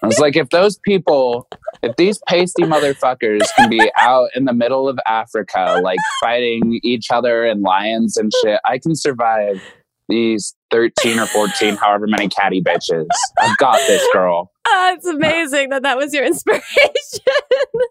I 0.01 0.07
was 0.07 0.19
like, 0.19 0.37
if 0.37 0.49
those 0.49 0.77
people, 0.77 1.47
if 1.83 1.95
these 1.97 2.19
pasty 2.27 2.63
motherfuckers 2.63 3.41
can 3.57 3.69
be 3.69 3.91
out 3.97 4.29
in 4.33 4.45
the 4.45 4.53
middle 4.53 4.87
of 4.87 4.97
Africa, 5.05 5.81
like 5.83 5.99
fighting 6.21 6.79
each 6.83 7.11
other 7.11 7.43
and 7.43 7.61
lions 7.61 8.15
and 8.15 8.31
shit, 8.41 8.61
I 8.65 8.77
can 8.77 8.95
survive 8.95 9.61
these 10.07 10.55
13 10.71 11.19
or 11.19 11.25
14, 11.27 11.75
however 11.75 12.07
many 12.07 12.29
catty 12.29 12.61
bitches. 12.61 13.07
I've 13.39 13.57
got 13.57 13.77
this 13.87 14.05
girl. 14.13 14.51
It's 14.93 15.05
amazing 15.05 15.69
that 15.69 15.83
that 15.83 15.97
was 15.97 16.13
your 16.13 16.25
inspiration. 16.33 16.63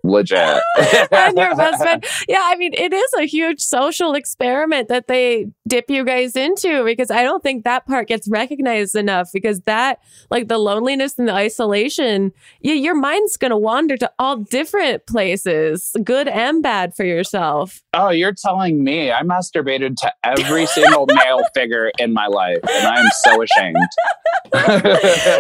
Legit. 0.05 0.62
and 1.12 1.37
your 1.37 1.55
best 1.57 1.83
friend. 1.83 2.05
Yeah, 2.29 2.42
I 2.42 2.57
mean, 2.57 2.72
it 2.74 2.92
is 2.92 3.12
a 3.18 3.24
huge 3.24 3.61
social 3.61 4.14
experiment 4.14 4.88
that 4.88 5.07
they 5.07 5.46
dip 5.66 5.90
you 5.90 6.05
guys 6.05 6.37
into 6.37 6.85
because 6.85 7.11
I 7.11 7.22
don't 7.22 7.42
think 7.42 7.64
that 7.64 7.87
part 7.87 8.09
gets 8.09 8.29
recognized 8.29 8.94
enough 8.94 9.31
because 9.33 9.61
that, 9.62 10.01
like 10.31 10.48
the 10.48 10.59
loneliness 10.59 11.18
and 11.18 11.29
the 11.29 11.35
isolation, 11.35 12.33
yeah, 12.61 12.74
your 12.74 12.94
mind's 12.94 13.37
going 13.37 13.51
to 13.51 13.57
wander 13.57 13.96
to 13.96 14.11
all 14.18 14.37
different 14.37 15.07
places, 15.07 15.94
good 16.05 16.29
and 16.29 16.62
bad 16.62 16.94
for 16.94 17.05
yourself. 17.05 17.83
Oh, 17.92 18.11
you're 18.11 18.33
telling 18.35 18.83
me 18.85 19.12
I 19.12 19.22
masturbated 19.22 19.96
to 19.96 20.12
every 20.24 20.66
single 20.66 21.07
male 21.07 21.40
figure 21.55 21.90
in 21.98 22.12
my 22.12 22.27
life, 22.27 22.59
and 22.62 22.87
I 22.87 23.01
am 23.01 23.09
so 23.24 23.42
ashamed. 23.42 23.77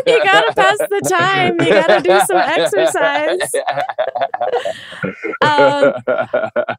you 0.06 0.24
got 0.24 0.46
to 0.46 0.52
pass 0.54 0.78
the 0.78 1.00
time, 1.08 1.37
you 1.46 1.70
got 1.70 1.86
to 1.86 2.00
do 2.02 2.20
some 2.26 2.36
exercise. 2.36 3.52
Um, 5.40 5.94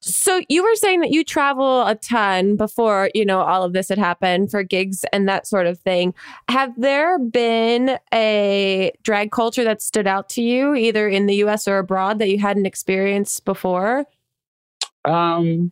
so 0.01 0.41
you 0.49 0.63
were 0.63 0.75
saying 0.75 1.01
that 1.01 1.11
you 1.11 1.23
travel 1.23 1.85
a 1.85 1.95
ton 1.95 2.55
before 2.55 3.09
you 3.13 3.25
know 3.25 3.41
all 3.41 3.63
of 3.63 3.73
this 3.73 3.89
had 3.89 3.97
happened 3.97 4.51
for 4.51 4.63
gigs 4.63 5.05
and 5.11 5.27
that 5.27 5.47
sort 5.47 5.65
of 5.67 5.79
thing. 5.79 6.13
Have 6.49 6.73
there 6.79 7.19
been 7.19 7.97
a 8.13 8.91
drag 9.03 9.31
culture 9.31 9.63
that 9.63 9.81
stood 9.81 10.07
out 10.07 10.29
to 10.29 10.41
you, 10.41 10.75
either 10.75 11.07
in 11.07 11.25
the 11.25 11.35
U.S. 11.35 11.67
or 11.67 11.77
abroad, 11.77 12.19
that 12.19 12.29
you 12.29 12.39
hadn't 12.39 12.65
experienced 12.65 13.45
before, 13.45 14.05
um, 15.05 15.71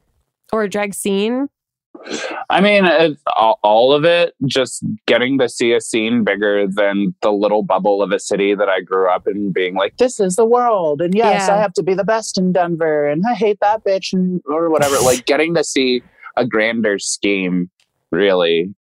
or 0.52 0.64
a 0.64 0.70
drag 0.70 0.94
scene? 0.94 1.50
I 2.50 2.62
mean, 2.62 2.86
it, 2.86 3.18
all, 3.36 3.60
all 3.64 3.94
of 3.94 4.06
it, 4.06 4.34
just 4.46 4.84
getting 5.06 5.38
to 5.40 5.50
see 5.50 5.74
a 5.74 5.82
scene 5.82 6.24
bigger 6.24 6.68
than 6.68 7.14
the 7.22 7.32
little 7.32 7.64
bubble 7.64 8.02
of 8.02 8.12
a 8.12 8.20
city 8.20 8.56
that 8.56 8.70
I 8.70 8.82
grew 8.82 9.10
up 9.10 9.28
in, 9.28 9.52
being 9.52 9.76
like, 9.76 9.98
this 9.98 10.20
is 10.20 10.36
the 10.36 10.46
world. 10.46 11.02
And 11.02 11.14
yes, 11.16 11.48
Yeah. 11.48 11.56
I 11.56 11.60
have 11.60 11.74
to 11.74 11.84
be 11.84 11.94
the 11.94 12.04
best 12.04 12.38
in 12.38 12.52
Denver. 12.52 13.08
And 13.08 13.24
I 13.30 13.34
hate 13.34 13.60
that 13.62 13.84
bitch 13.86 14.14
and, 14.14 14.42
or 14.46 14.70
whatever. 14.70 14.98
like 15.00 15.26
getting 15.28 15.54
to 15.56 15.64
see 15.64 16.02
a 16.36 16.46
grander 16.46 17.00
scheme 17.00 17.70
really 18.12 18.74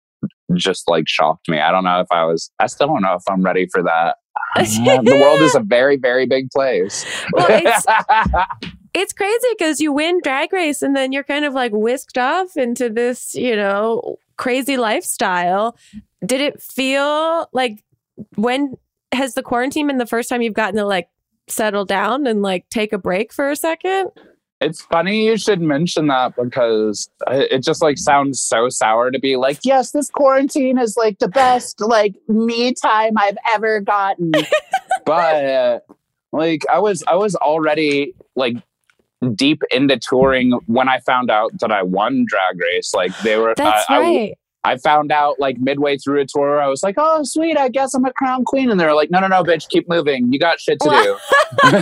just 0.56 0.90
like 0.90 1.08
shocked 1.08 1.50
me. 1.50 1.60
I 1.60 1.72
don't 1.72 1.84
know 1.84 2.00
if 2.00 2.08
I 2.12 2.24
was, 2.26 2.52
I 2.60 2.68
still 2.68 2.88
don't 2.88 3.02
know 3.02 3.16
if 3.16 3.24
I'm 3.30 3.42
ready 3.44 3.68
for 3.72 3.82
that. 3.84 4.18
Uh, 4.58 4.62
the 5.02 5.18
world 5.22 5.42
is 5.42 5.54
a 5.54 5.60
very, 5.60 5.98
very 5.98 6.26
big 6.26 6.50
place. 6.50 7.06
Well, 7.34 7.46
it's- 8.96 9.14
crazy 9.14 9.48
because 9.58 9.80
you 9.80 9.92
win 9.92 10.20
drag 10.24 10.52
race 10.54 10.82
and 10.82 10.96
then 10.96 11.12
you're 11.12 11.24
kind 11.24 11.46
of 11.46 11.54
like 11.54 11.72
whisked 11.74 12.18
off 12.18 12.58
into 12.58 12.90
this, 12.90 13.36
you 13.36 13.56
know, 13.56 14.18
crazy 14.38 14.78
lifestyle. 14.78 15.78
Did 16.26 16.42
it 16.42 16.62
feel 16.62 17.50
like 17.54 17.84
when 18.36 18.78
has 19.12 19.34
the 19.34 19.44
quarantine 19.44 19.88
been 19.88 19.98
the 19.98 20.06
first 20.06 20.30
time 20.30 20.42
you've 20.42 20.54
gotten 20.54 20.78
to 20.78 20.86
like 20.86 21.10
settle 21.48 21.86
down 21.86 22.26
and 22.26 22.42
like 22.42 22.68
take 22.70 22.94
a 22.94 22.98
break 22.98 23.32
for 23.32 23.50
a 23.52 23.56
second? 23.56 24.10
It's 24.62 24.82
funny 24.82 25.26
you 25.26 25.38
should 25.38 25.62
mention 25.62 26.08
that 26.08 26.36
because 26.36 27.10
it 27.28 27.62
just 27.62 27.82
like 27.82 27.98
sounds 27.98 28.42
so 28.42 28.70
sour 28.70 29.12
to 29.12 29.20
be 29.20 29.36
like, 29.36 29.60
yes, 29.64 29.92
this 29.92 30.10
quarantine 30.10 30.78
is 30.78 30.96
like 30.96 31.20
the 31.20 31.28
best 31.28 31.82
like 31.82 32.16
me 32.30 32.74
time 32.74 33.18
I've 33.18 33.38
ever 33.54 33.82
gotten. 33.82 34.32
but 35.06 35.86
like 36.32 36.64
I 36.72 36.80
was 36.80 37.04
I 37.08 37.16
was 37.16 37.36
already 37.36 38.14
like 38.36 38.56
deep 39.34 39.62
into 39.72 39.98
touring 39.98 40.52
when 40.68 40.90
I 40.90 41.00
found 41.00 41.32
out 41.32 41.52
that 41.60 41.72
I 41.72 41.84
won 41.84 42.26
drag 42.28 42.60
race. 42.60 42.94
Like 42.94 43.18
they 43.20 43.38
were 43.38 43.54
That's 43.56 43.86
I, 43.90 43.96
I- 43.96 44.00
right. 44.00 44.38
I 44.64 44.78
found 44.78 45.12
out 45.12 45.40
like 45.40 45.60
midway 45.60 45.96
through 45.96 46.22
a 46.22 46.26
tour, 46.26 46.60
I 46.60 46.68
was 46.68 46.82
like, 46.82 46.96
oh, 46.98 47.22
sweet, 47.24 47.56
I 47.56 47.70
guess 47.70 47.94
I'm 47.94 48.04
a 48.04 48.12
crown 48.12 48.44
queen. 48.46 48.72
And 48.72 48.80
they're 48.80 48.96
like, 48.96 49.12
no, 49.12 49.20
no, 49.20 49.28
no, 49.28 49.44
bitch, 49.44 49.70
keep 49.70 49.88
moving. 49.88 50.34
You 50.34 50.40
got 50.40 50.60
shit 50.60 50.80
to 50.82 50.90
do. 50.90 51.18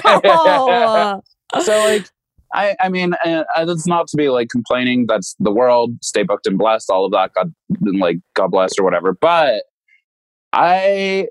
Oh. 0.04 1.22
so 1.62 1.78
like 1.86 2.10
I, 2.54 2.76
I 2.80 2.90
mean, 2.90 3.14
uh, 3.26 3.44
uh, 3.56 3.66
that's 3.66 3.88
not 3.88 4.08
to 4.08 4.18
be 4.18 4.30
like 4.30 4.50
complaining. 4.50 5.06
That's 5.08 5.36
the 5.40 5.52
world. 5.52 5.98
Stay 6.04 6.24
booked 6.24 6.46
and 6.46 6.58
blessed. 6.58 6.90
All 6.90 7.06
of 7.06 7.12
that. 7.12 7.32
God, 7.34 7.54
like 7.98 8.18
God 8.36 8.52
bless 8.52 8.78
or 8.78 8.84
whatever. 8.84 9.14
But 9.14 9.64
I, 10.54 11.28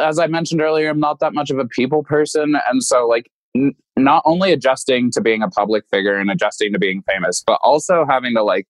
as 0.00 0.18
I 0.18 0.26
mentioned 0.26 0.62
earlier, 0.62 0.88
I'm 0.88 1.00
not 1.00 1.20
that 1.20 1.34
much 1.34 1.50
of 1.50 1.58
a 1.58 1.66
people 1.66 2.02
person, 2.02 2.56
and 2.68 2.82
so 2.82 3.06
like 3.06 3.30
n- 3.54 3.74
not 3.96 4.22
only 4.24 4.52
adjusting 4.52 5.10
to 5.12 5.20
being 5.20 5.42
a 5.42 5.48
public 5.48 5.84
figure 5.90 6.16
and 6.16 6.30
adjusting 6.30 6.72
to 6.72 6.78
being 6.78 7.02
famous, 7.02 7.42
but 7.46 7.58
also 7.62 8.04
having 8.08 8.34
to 8.34 8.42
like 8.42 8.66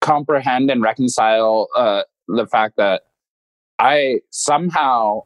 comprehend 0.00 0.70
and 0.70 0.82
reconcile 0.82 1.68
uh, 1.76 2.02
the 2.28 2.46
fact 2.46 2.76
that 2.76 3.02
I 3.78 4.20
somehow, 4.30 5.22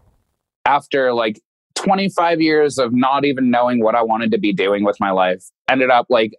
after 0.67 1.13
like 1.13 1.41
25 1.75 2.41
years 2.41 2.79
of 2.79 2.93
not 2.93 3.25
even 3.25 3.51
knowing 3.51 3.83
what 3.83 3.95
I 3.95 4.03
wanted 4.03 4.31
to 4.33 4.39
be 4.39 4.53
doing 4.53 4.85
with 4.85 4.99
my 5.01 5.11
life, 5.11 5.45
ended 5.69 5.91
up 5.91 6.07
like 6.11 6.33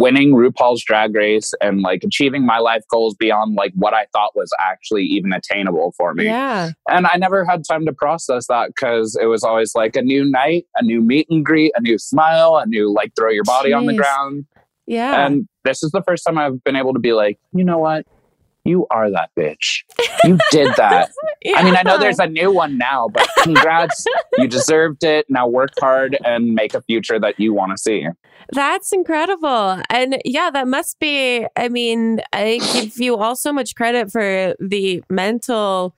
winning 0.00 0.32
RuPaul's 0.32 0.82
Drag 0.82 1.14
Race 1.14 1.52
and 1.60 1.82
like 1.82 2.02
achieving 2.02 2.46
my 2.46 2.58
life 2.58 2.82
goals 2.90 3.14
beyond 3.14 3.54
like 3.54 3.72
what 3.74 3.92
I 3.92 4.06
thought 4.12 4.34
was 4.34 4.50
actually 4.58 5.04
even 5.04 5.32
attainable 5.32 5.92
for 5.96 6.14
me. 6.14 6.24
Yeah. 6.24 6.70
And 6.88 7.06
I 7.06 7.16
never 7.16 7.44
had 7.44 7.62
time 7.68 7.84
to 7.86 7.92
process 7.92 8.46
that 8.48 8.70
because 8.74 9.16
it 9.20 9.26
was 9.26 9.44
always 9.44 9.74
like 9.74 9.96
a 9.96 10.02
new 10.02 10.24
night, 10.24 10.64
a 10.76 10.82
new 10.82 11.00
meet 11.00 11.26
and 11.28 11.44
greet, 11.44 11.72
a 11.76 11.82
new 11.82 11.98
smile, 11.98 12.56
a 12.56 12.66
new 12.66 12.92
like 12.92 13.12
throw 13.14 13.30
your 13.30 13.44
body 13.44 13.72
on 13.72 13.86
the 13.86 13.94
ground. 13.94 14.46
Yeah. 14.86 15.24
And 15.24 15.46
this 15.64 15.82
is 15.82 15.90
the 15.90 16.02
first 16.02 16.24
time 16.24 16.38
I've 16.38 16.64
been 16.64 16.76
able 16.76 16.94
to 16.94 17.00
be 17.00 17.12
like, 17.12 17.38
you 17.52 17.64
know 17.64 17.78
what? 17.78 18.06
You 18.70 18.86
are 18.92 19.10
that 19.10 19.30
bitch. 19.36 19.82
You 20.24 20.38
did 20.52 20.68
that. 20.76 21.10
I 21.56 21.64
mean, 21.64 21.74
I 21.74 21.82
know 21.82 21.98
there's 21.98 22.20
a 22.20 22.28
new 22.28 22.52
one 22.52 22.78
now, 22.78 23.08
but 23.12 23.28
congrats. 23.42 24.04
you 24.38 24.46
deserved 24.46 25.02
it. 25.02 25.26
Now 25.28 25.48
work 25.48 25.70
hard 25.80 26.16
and 26.24 26.54
make 26.54 26.74
a 26.74 26.82
future 26.82 27.18
that 27.18 27.40
you 27.40 27.52
want 27.52 27.72
to 27.72 27.78
see. 27.78 28.06
That's 28.52 28.92
incredible. 28.92 29.82
And 29.90 30.22
yeah, 30.24 30.50
that 30.50 30.68
must 30.68 31.00
be, 31.00 31.46
I 31.56 31.68
mean, 31.68 32.20
I 32.32 32.60
give 32.72 32.98
you 32.98 33.16
all 33.16 33.34
so 33.34 33.52
much 33.52 33.74
credit 33.74 34.12
for 34.12 34.54
the 34.60 35.02
mental 35.10 35.96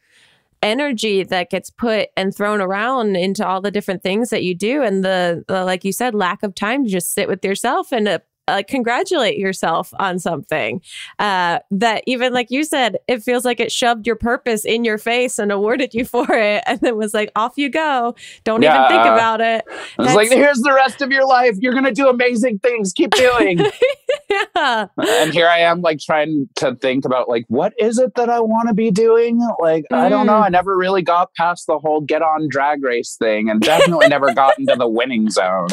energy 0.62 1.24
that 1.24 1.50
gets 1.50 1.68
put 1.70 2.08
and 2.16 2.35
thrown 2.35 2.61
around 2.61 3.16
into 3.16 3.46
all 3.46 3.61
the 3.61 3.70
different 3.70 4.02
things 4.02 4.30
that 4.30 4.44
you 4.44 4.54
do 4.54 4.82
and 4.82 5.04
the, 5.04 5.44
the 5.48 5.64
like 5.64 5.85
you 5.85 5.92
said 5.92 6.14
lack 6.14 6.42
of 6.42 6.54
time 6.54 6.85
to 6.85 6.90
just 6.90 7.12
sit 7.12 7.28
with 7.28 7.44
yourself 7.44 7.92
and 7.92 8.06
uh, 8.06 8.18
uh, 8.48 8.52
uh, 8.52 8.62
congratulate 8.68 9.38
yourself 9.38 9.92
on 9.98 10.18
something 10.18 10.81
uh, 11.18 11.59
that 11.70 12.02
even 12.07 12.33
like 12.35 12.50
you 12.50 12.64
said 12.64 12.98
it 13.09 13.22
feels 13.22 13.44
like 13.44 13.61
it 13.61 13.72
shoved 13.72 14.07
your 14.07 14.16
purpose 14.16 14.64
in 14.64 14.85
your 14.85 14.98
face 14.98 15.38
and 15.38 15.50
awarded 15.50 15.94
you 15.94 16.05
for 16.05 16.26
it 16.33 16.62
and 16.66 16.81
then 16.81 16.96
was 16.96 17.14
like 17.14 17.31
off 17.37 17.55
you 17.57 17.68
go 17.70 18.14
don't 18.44 18.62
even 18.62 18.76
think 18.88 19.05
Yeah. 19.05 19.14
about 19.14 19.40
it 19.40 19.64
I 19.98 20.02
was 20.02 20.14
like, 20.14 20.28
here's 20.31 20.59
the 20.61 20.72
rest 20.72 21.00
of 21.02 21.11
your 21.11 21.26
life. 21.26 21.57
You're 21.61 21.72
going 21.72 21.85
to 21.85 21.92
do 21.92 22.09
amazing 22.09 22.59
things. 22.59 22.92
Keep 22.92 23.11
doing. 23.14 23.59
yeah 24.31 24.87
and 24.96 25.33
here 25.33 25.46
I 25.48 25.59
am, 25.61 25.81
like, 25.83 25.98
trying 26.00 26.48
to 26.57 26.74
think 26.76 27.05
about, 27.05 27.28
like, 27.28 27.44
what 27.48 27.72
is 27.78 27.98
it 27.98 28.14
that 28.16 28.28
I 28.31 28.40
want 28.40 28.68
to 28.68 28.74
be 28.74 28.90
doing? 28.90 29.46
Like, 29.61 29.85
I 29.92 30.09
don't 30.09 30.26
know. 30.26 30.33
Mm. 30.40 30.44
I 30.46 30.48
never 30.48 30.76
really 30.76 31.02
got 31.02 31.33
past 31.35 31.66
the 31.66 31.78
whole 31.78 32.00
get 32.00 32.22
on 32.22 32.48
drag 32.48 32.83
race 32.83 33.16
thing 33.16 33.50
and 33.50 33.61
definitely 33.61 34.09
never 34.09 34.33
got 34.35 34.59
into 34.59 34.74
the 34.76 34.88
winning 34.88 35.28
zone. 35.31 35.68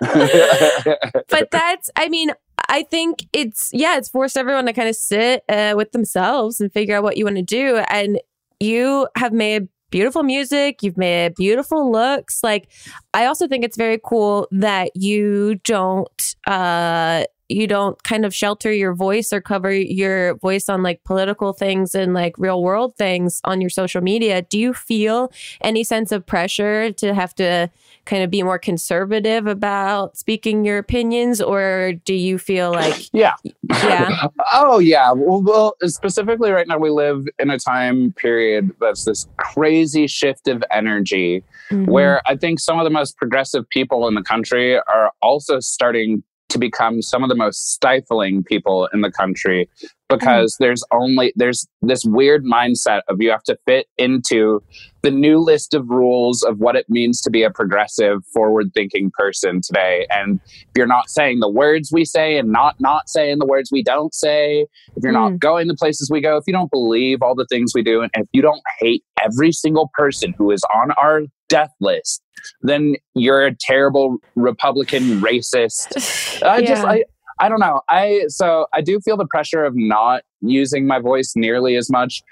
but 1.28 1.50
that's 1.50 1.90
i 1.96 2.08
mean 2.08 2.30
i 2.68 2.82
think 2.82 3.24
it's 3.32 3.70
yeah 3.72 3.96
it's 3.96 4.08
forced 4.08 4.36
everyone 4.36 4.66
to 4.66 4.72
kind 4.72 4.88
of 4.88 4.96
sit 4.96 5.42
uh, 5.48 5.74
with 5.76 5.92
themselves 5.92 6.60
and 6.60 6.72
figure 6.72 6.96
out 6.96 7.02
what 7.02 7.16
you 7.16 7.24
want 7.24 7.36
to 7.36 7.42
do. 7.42 7.76
And 7.88 8.20
you 8.60 9.08
have 9.16 9.32
made 9.32 9.68
beautiful 9.90 10.22
music 10.22 10.82
you've 10.82 10.96
made 10.96 11.34
beautiful 11.36 11.90
looks. 11.92 12.40
Like 12.42 12.68
i 13.12 13.26
also 13.26 13.46
think 13.46 13.64
it's 13.64 13.76
very 13.76 14.00
cool 14.04 14.48
that 14.50 14.90
you 14.94 15.56
don't 15.56 16.34
uh 16.46 17.24
you 17.48 17.66
don't 17.66 18.02
kind 18.04 18.24
of 18.24 18.34
shelter 18.34 18.72
your 18.72 18.94
voice 18.94 19.32
or 19.32 19.40
cover 19.40 19.70
your 19.70 20.36
voice 20.36 20.68
on 20.68 20.82
like 20.82 21.02
political 21.04 21.52
things 21.52 21.94
and 21.94 22.14
like 22.14 22.34
real 22.38 22.62
world 22.62 22.96
things 22.96 23.40
on 23.44 23.60
your 23.60 23.70
social 23.70 24.00
media 24.00 24.42
do 24.42 24.58
you 24.58 24.72
feel 24.72 25.30
any 25.60 25.84
sense 25.84 26.10
of 26.10 26.24
pressure 26.24 26.90
to 26.92 27.12
have 27.14 27.34
to 27.34 27.70
kind 28.06 28.22
of 28.22 28.30
be 28.30 28.42
more 28.42 28.58
conservative 28.58 29.46
about 29.46 30.16
speaking 30.16 30.64
your 30.64 30.78
opinions 30.78 31.40
or 31.40 31.92
do 32.04 32.14
you 32.14 32.38
feel 32.38 32.70
like 32.70 33.08
yeah. 33.12 33.34
yeah 33.68 34.26
Oh 34.52 34.78
yeah. 34.78 35.10
Well, 35.12 35.42
well, 35.42 35.74
specifically 35.84 36.50
right 36.50 36.68
now 36.68 36.78
we 36.78 36.90
live 36.90 37.26
in 37.38 37.50
a 37.50 37.58
time 37.58 38.12
period 38.12 38.70
that's 38.80 39.04
this 39.04 39.26
crazy 39.36 40.06
shift 40.06 40.48
of 40.48 40.62
energy 40.70 41.42
Mhm. 41.70 41.86
where 41.86 42.20
I 42.26 42.36
think 42.36 42.60
some 42.60 42.78
of 42.78 42.84
the 42.84 42.90
most 42.90 43.16
progressive 43.16 43.66
people 43.70 44.06
in 44.06 44.14
the 44.14 44.22
country 44.22 44.76
are 44.76 45.10
also 45.22 45.60
starting 45.60 46.22
to 46.54 46.58
become 46.58 47.02
some 47.02 47.22
of 47.22 47.28
the 47.28 47.34
most 47.34 47.72
stifling 47.72 48.42
people 48.42 48.88
in 48.94 49.02
the 49.02 49.10
country 49.10 49.68
because 50.08 50.54
mm. 50.54 50.58
there's 50.58 50.84
only 50.92 51.32
there's 51.36 51.66
this 51.82 52.04
weird 52.04 52.44
mindset 52.44 53.00
of 53.08 53.20
you 53.20 53.30
have 53.30 53.42
to 53.44 53.56
fit 53.66 53.86
into 53.98 54.62
the 55.02 55.10
new 55.10 55.38
list 55.38 55.74
of 55.74 55.88
rules 55.88 56.42
of 56.42 56.58
what 56.58 56.76
it 56.76 56.86
means 56.88 57.20
to 57.20 57.30
be 57.30 57.42
a 57.42 57.50
progressive 57.50 58.24
forward 58.32 58.72
thinking 58.74 59.10
person 59.16 59.60
today. 59.60 60.06
And 60.10 60.40
if 60.46 60.70
you're 60.76 60.86
not 60.86 61.10
saying 61.10 61.40
the 61.40 61.48
words 61.48 61.90
we 61.92 62.04
say 62.04 62.38
and 62.38 62.50
not 62.50 62.76
not 62.80 63.08
saying 63.08 63.38
the 63.38 63.46
words 63.46 63.70
we 63.70 63.82
don't 63.82 64.14
say 64.14 64.66
if 64.96 65.02
you're 65.02 65.12
not 65.12 65.32
mm. 65.32 65.38
going 65.38 65.68
the 65.68 65.74
places 65.74 66.10
we 66.10 66.20
go 66.20 66.36
if 66.36 66.44
you 66.46 66.52
don't 66.52 66.70
believe 66.70 67.22
all 67.22 67.34
the 67.34 67.46
things 67.46 67.72
we 67.74 67.82
do 67.82 68.02
and 68.02 68.10
if 68.14 68.26
you 68.32 68.42
don't 68.42 68.62
hate 68.80 69.04
every 69.22 69.52
single 69.52 69.90
person 69.94 70.34
who 70.36 70.50
is 70.50 70.62
on 70.74 70.90
our 70.92 71.22
death 71.48 71.72
list 71.80 72.22
then 72.62 72.94
you're 73.14 73.46
a 73.46 73.54
terrible 73.54 74.18
republican 74.34 75.20
racist. 75.20 76.42
I 76.42 76.62
just 76.62 76.84
i 76.84 77.04
I 77.38 77.48
don't 77.48 77.60
know. 77.60 77.80
I 77.88 78.24
so 78.28 78.66
I 78.72 78.80
do 78.80 79.00
feel 79.00 79.16
the 79.16 79.26
pressure 79.26 79.64
of 79.64 79.74
not 79.76 80.22
using 80.40 80.86
my 80.86 80.98
voice 80.98 81.32
nearly 81.36 81.76
as 81.76 81.90
much, 81.90 82.22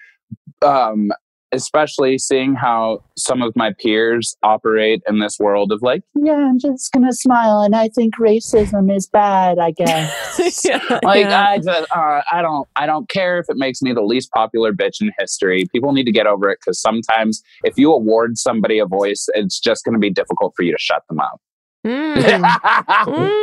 um, 0.62 1.10
especially 1.52 2.18
seeing 2.18 2.54
how 2.54 3.02
some 3.16 3.42
of 3.42 3.54
my 3.54 3.72
peers 3.78 4.36
operate 4.42 5.02
in 5.06 5.18
this 5.18 5.38
world 5.38 5.70
of 5.70 5.82
like, 5.82 6.02
yeah, 6.14 6.34
I'm 6.34 6.58
just 6.58 6.90
gonna 6.92 7.12
smile, 7.12 7.60
and 7.60 7.74
I 7.76 7.88
think 7.88 8.14
racism 8.16 8.94
is 8.94 9.06
bad. 9.06 9.58
I 9.58 9.70
guess. 9.76 10.64
Yeah, 10.64 11.00
like 11.02 11.26
yeah. 11.26 11.48
I 11.48 11.58
just, 11.58 11.90
uh, 11.94 12.22
I 12.30 12.42
don't, 12.42 12.68
I 12.76 12.86
don't 12.86 13.08
care 13.08 13.38
if 13.38 13.46
it 13.48 13.56
makes 13.56 13.82
me 13.82 13.92
the 13.92 14.02
least 14.02 14.30
popular 14.32 14.72
bitch 14.72 15.00
in 15.00 15.10
history. 15.18 15.66
People 15.72 15.92
need 15.92 16.04
to 16.04 16.12
get 16.12 16.26
over 16.26 16.50
it 16.50 16.58
because 16.60 16.80
sometimes 16.80 17.42
if 17.64 17.76
you 17.76 17.92
award 17.92 18.38
somebody 18.38 18.78
a 18.78 18.86
voice, 18.86 19.28
it's 19.34 19.60
just 19.60 19.84
going 19.84 19.94
to 19.94 19.98
be 20.00 20.10
difficult 20.10 20.54
for 20.56 20.62
you 20.62 20.72
to 20.72 20.78
shut 20.78 21.02
them 21.08 21.20
up. 21.20 21.40
Mm. 21.86 22.12
Mm, 23.02 23.41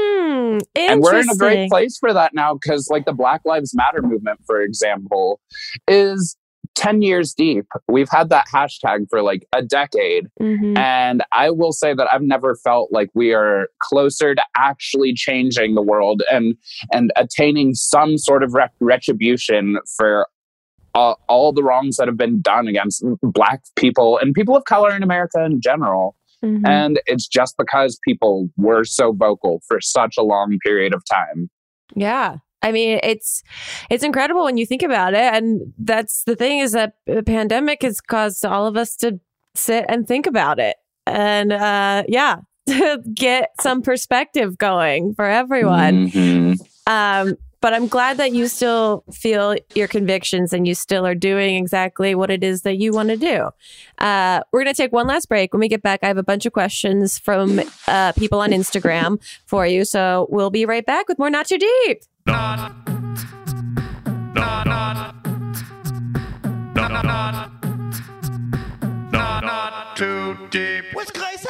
and 0.76 1.02
we're 1.02 1.20
in 1.20 1.30
a 1.30 1.36
great 1.36 1.70
place 1.70 1.98
for 1.98 2.14
that 2.14 2.34
now 2.34 2.54
because 2.54 2.88
like 2.90 3.06
the 3.06 3.14
black 3.14 3.42
lives 3.46 3.74
matter 3.76 4.02
movement 4.02 4.40
for 4.46 4.62
example 4.62 5.40
is 5.88 6.36
10 6.76 7.02
years 7.02 7.34
deep. 7.34 7.66
We've 7.90 8.08
had 8.10 8.30
that 8.30 8.46
hashtag 8.54 9.08
for 9.10 9.22
like 9.22 9.46
a 9.54 9.62
decade. 9.62 10.28
Mhm. 10.40 10.78
and 10.78 11.24
i 11.34 11.50
will 11.50 11.72
say 11.74 11.94
that 11.94 12.08
i've 12.14 12.22
never 12.22 12.56
felt 12.56 12.90
like 12.92 13.10
we 13.14 13.34
are 13.34 13.68
closer 13.80 14.34
to 14.36 14.44
actually 14.56 15.14
changing 15.14 15.76
the 15.76 15.82
world 15.82 16.22
and 16.32 16.56
and 16.94 17.12
attaining 17.18 17.74
some 17.74 18.18
sort 18.18 18.44
of 18.44 18.56
retribution 18.80 19.78
for 19.98 20.28
all, 20.96 21.20
all 21.28 21.52
the 21.54 21.64
wrongs 21.64 21.98
that 21.98 22.08
have 22.08 22.18
been 22.18 22.42
done 22.42 22.68
against 22.68 23.04
black 23.22 23.62
people 23.76 24.18
and 24.18 24.34
people 24.34 24.56
of 24.56 24.64
color 24.66 24.96
in 24.96 25.04
america 25.04 25.44
in 25.44 25.60
general 25.62 26.16
Mhm. 26.44 26.68
and 26.68 27.00
it's 27.06 27.28
just 27.28 27.56
because 27.58 28.00
people 28.08 28.50
were 28.58 28.84
so 28.84 29.12
vocal 29.12 29.62
for 29.68 29.80
such 29.82 30.16
a 30.18 30.24
long 30.24 30.58
period 30.66 30.94
of 30.94 31.04
time 31.10 31.50
Yeah. 31.96 32.38
I 32.62 32.74
mean, 32.74 33.00
it's 33.04 33.42
it's 33.90 34.04
incredible 34.04 34.44
when 34.44 34.58
you 34.58 34.66
think 34.66 34.84
about 34.84 35.14
it, 35.14 35.34
and 35.34 35.74
that's 35.78 36.24
the 36.26 36.36
thing 36.36 36.60
is 36.60 36.74
that 36.74 36.96
the 37.08 37.24
pandemic 37.24 37.84
has 37.84 38.02
caused 38.02 38.46
all 38.46 38.66
of 38.68 38.76
us 38.76 38.98
to 38.98 39.18
sit 39.56 39.86
and 39.88 40.06
think 40.06 40.28
about 40.28 40.60
it, 40.60 40.76
and 41.08 41.54
uh, 41.54 42.04
yeah, 42.10 42.40
to 42.68 42.98
get 43.16 43.52
some 43.62 43.82
perspective 43.82 44.58
going 44.58 45.14
for 45.16 45.24
everyone. 45.24 46.10
Mhm. 46.10 46.60
Um, 46.86 47.38
but 47.62 47.74
I'm 47.74 47.88
glad 47.88 48.18
that 48.18 48.32
you 48.32 48.48
still 48.48 49.04
feel 49.12 49.56
your 49.76 49.88
convictions 49.88 50.54
and 50.54 50.68
you 50.68 50.76
still 50.76 51.06
are 51.06 51.16
doing 51.16 51.56
exactly 51.56 52.16
what 52.16 52.32
it 52.32 52.44
is 52.44 52.62
that 52.62 52.78
you 52.78 52.94
want 52.94 53.10
to 53.10 53.18
do. 53.18 53.50
Uh, 53.98 54.42
we're 54.52 54.64
going 54.64 54.74
to 54.74 54.82
take 54.82 54.94
one 54.94 55.08
last 55.08 55.28
break. 55.28 55.54
When 55.54 55.60
we 55.60 55.68
get 55.68 55.82
back, 55.82 56.00
I 56.04 56.08
have 56.08 56.18
a 56.18 56.24
bunch 56.24 56.46
of 56.46 56.54
questions 56.54 57.18
from 57.20 57.62
uh, 57.88 58.14
people 58.14 58.40
on 58.40 58.52
Instagram 58.52 59.22
for 59.46 59.68
you. 59.68 59.84
So 59.84 60.28
we'll 60.30 60.50
be 60.52 60.66
right 60.66 60.86
back 60.86 61.08
with 61.10 61.20
more 61.20 61.30
Not 61.30 61.48
Too 61.48 61.58
Deep. 61.58 62.04
Not, 62.26 62.72
not, 64.36 64.66
not, 64.66 64.66
not 64.66 65.20
too 70.00 70.38
deep. 70.50 70.86
With 70.96 71.14
Grace 71.14 71.46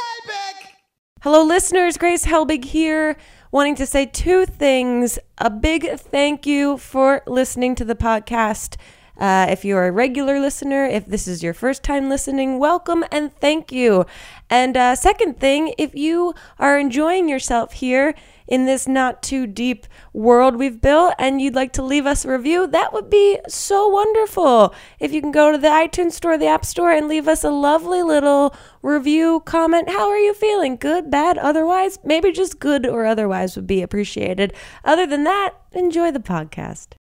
Hello, 1.21 1.43
listeners. 1.43 1.97
Grace 1.97 2.25
Helbig 2.25 2.63
here 2.63 3.15
wanting 3.51 3.75
to 3.75 3.85
say 3.85 4.05
two 4.05 4.45
things. 4.45 5.17
A 5.37 5.49
big 5.49 5.89
thank 5.97 6.45
you 6.45 6.77
for 6.77 7.21
listening 7.25 7.75
to 7.75 7.85
the 7.85 7.95
podcast. 7.95 8.75
Uh, 9.17 9.47
if 9.49 9.65
you're 9.65 9.87
a 9.87 9.91
regular 9.91 10.39
listener, 10.39 10.85
if 10.85 11.05
this 11.05 11.27
is 11.27 11.43
your 11.43 11.53
first 11.53 11.83
time 11.83 12.07
listening, 12.07 12.57
welcome 12.57 13.03
and 13.11 13.35
thank 13.35 13.71
you. 13.71 14.05
And 14.49 14.77
uh, 14.77 14.95
second 14.95 15.39
thing, 15.39 15.73
if 15.77 15.93
you 15.93 16.33
are 16.57 16.79
enjoying 16.79 17.27
yourself 17.27 17.73
here 17.73 18.15
in 18.49 18.65
this 18.65 18.87
not 18.87 19.21
too 19.21 19.47
deep 19.47 19.85
world 20.11 20.55
we've 20.55 20.81
built 20.81 21.13
and 21.17 21.39
you'd 21.39 21.55
like 21.55 21.71
to 21.73 21.83
leave 21.83 22.05
us 22.05 22.25
a 22.25 22.31
review, 22.31 22.67
that 22.67 22.91
would 22.91 23.09
be 23.09 23.39
so 23.47 23.87
wonderful. 23.87 24.73
If 24.99 25.13
you 25.13 25.21
can 25.21 25.31
go 25.31 25.51
to 25.51 25.57
the 25.57 25.67
iTunes 25.67 26.13
store, 26.13 26.37
the 26.37 26.47
App 26.47 26.65
Store, 26.65 26.91
and 26.91 27.07
leave 27.07 27.27
us 27.27 27.43
a 27.43 27.51
lovely 27.51 28.01
little 28.01 28.53
review, 28.81 29.41
comment. 29.45 29.89
How 29.89 30.09
are 30.09 30.17
you 30.17 30.33
feeling? 30.33 30.75
Good, 30.75 31.09
bad, 31.09 31.37
otherwise? 31.37 31.99
Maybe 32.03 32.31
just 32.31 32.59
good 32.59 32.85
or 32.85 33.05
otherwise 33.05 33.55
would 33.55 33.67
be 33.67 33.81
appreciated. 33.81 34.53
Other 34.83 35.05
than 35.05 35.23
that, 35.23 35.51
enjoy 35.71 36.11
the 36.11 36.19
podcast. 36.19 36.98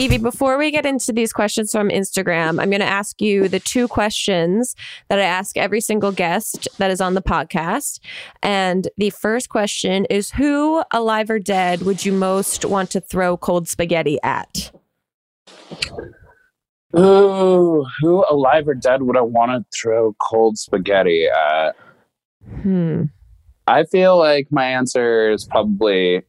Yvie, 0.00 0.22
before 0.22 0.56
we 0.56 0.70
get 0.70 0.86
into 0.86 1.12
these 1.12 1.30
questions 1.30 1.72
from 1.72 1.90
Instagram, 1.90 2.58
I'm 2.58 2.70
going 2.70 2.80
to 2.80 2.86
ask 2.86 3.20
you 3.20 3.48
the 3.48 3.60
two 3.60 3.86
questions 3.86 4.74
that 5.10 5.18
I 5.18 5.24
ask 5.24 5.58
every 5.58 5.82
single 5.82 6.10
guest 6.10 6.66
that 6.78 6.90
is 6.90 7.02
on 7.02 7.12
the 7.12 7.20
podcast. 7.20 8.00
And 8.42 8.88
the 8.96 9.10
first 9.10 9.50
question 9.50 10.06
is 10.06 10.30
Who, 10.30 10.82
alive 10.90 11.28
or 11.28 11.38
dead, 11.38 11.82
would 11.82 12.06
you 12.06 12.12
most 12.12 12.64
want 12.64 12.88
to 12.92 13.02
throw 13.02 13.36
cold 13.36 13.68
spaghetti 13.68 14.18
at? 14.22 14.72
Ooh, 16.98 17.84
who 18.00 18.24
alive 18.30 18.68
or 18.68 18.74
dead 18.74 19.02
would 19.02 19.18
I 19.18 19.20
want 19.20 19.50
to 19.50 19.66
throw 19.78 20.16
cold 20.18 20.56
spaghetti 20.56 21.26
at? 21.28 21.76
Hmm. 22.62 23.02
I 23.66 23.84
feel 23.84 24.18
like 24.18 24.48
my 24.50 24.64
answer 24.64 25.30
is 25.30 25.44
probably 25.44 26.22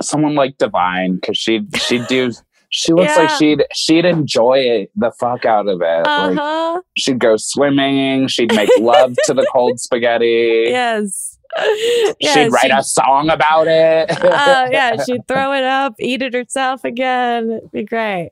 someone 0.00 0.34
like 0.34 0.58
Divine 0.58 1.16
because 1.16 1.36
she 1.36 1.62
she'd 1.76 2.06
do 2.06 2.32
she 2.70 2.92
looks 2.92 3.16
like 3.16 3.30
she'd 3.30 3.64
she'd 3.74 4.04
enjoy 4.04 4.58
it 4.58 4.90
the 4.94 5.10
fuck 5.18 5.44
out 5.44 5.68
of 5.68 5.80
it. 5.82 6.06
Uh 6.06 6.32
Like 6.74 6.82
she'd 6.96 7.18
go 7.18 7.36
swimming, 7.36 8.28
she'd 8.28 8.54
make 8.54 8.70
love 8.78 9.14
to 9.24 9.34
the 9.34 9.46
cold 9.52 9.80
spaghetti. 9.80 10.64
Yes. 10.68 11.38
she'd 12.20 12.52
write 12.52 12.70
a 12.70 12.82
song 12.82 13.30
about 13.30 13.66
it. 13.68 14.10
uh, 14.22 14.68
yeah, 14.70 15.02
she'd 15.06 15.26
throw 15.26 15.52
it 15.54 15.64
up, 15.64 15.94
eat 15.98 16.20
it 16.20 16.34
herself 16.34 16.84
again. 16.84 17.50
It'd 17.50 17.70
be 17.72 17.84
great. 17.84 18.30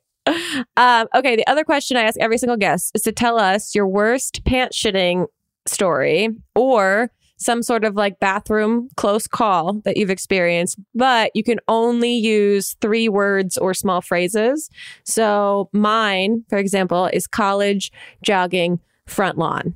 Um, 0.76 1.07
okay, 1.14 1.37
the 1.37 1.46
other 1.46 1.64
question 1.64 1.96
I 1.96 2.02
ask 2.02 2.18
every 2.20 2.37
single 2.37 2.57
guest 2.57 2.90
is 2.94 3.02
to 3.02 3.12
tell 3.12 3.38
us 3.38 3.74
your 3.74 3.87
worst 3.88 4.44
pant 4.44 4.72
shitting 4.72 5.26
story 5.66 6.29
or 6.55 7.11
some 7.37 7.62
sort 7.62 7.85
of 7.85 7.94
like 7.94 8.18
bathroom 8.18 8.88
close 8.96 9.27
call 9.27 9.75
that 9.85 9.96
you've 9.96 10.11
experienced, 10.11 10.79
but 10.94 11.31
you 11.35 11.42
can 11.42 11.59
only 11.68 12.14
use 12.14 12.77
three 12.81 13.09
words 13.09 13.59
or 13.59 13.75
small 13.75 14.01
phrases. 14.01 14.70
So 15.05 15.68
mine, 15.72 16.44
for 16.49 16.59
example, 16.59 17.07
is 17.12 17.27
college, 17.27 17.92
jogging, 18.22 18.81
front 19.07 19.38
lawn. 19.38 19.75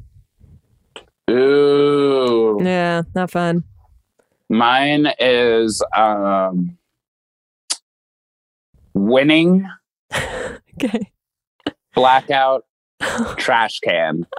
Ooh. 1.30 2.58
Yeah, 2.62 3.02
not 3.14 3.30
fun. 3.30 3.64
Mine 4.48 5.12
is 5.20 5.82
um 5.94 6.76
winning, 8.94 9.68
Okay. 10.82 11.12
blackout, 11.94 12.64
trash 13.36 13.80
can. 13.80 14.26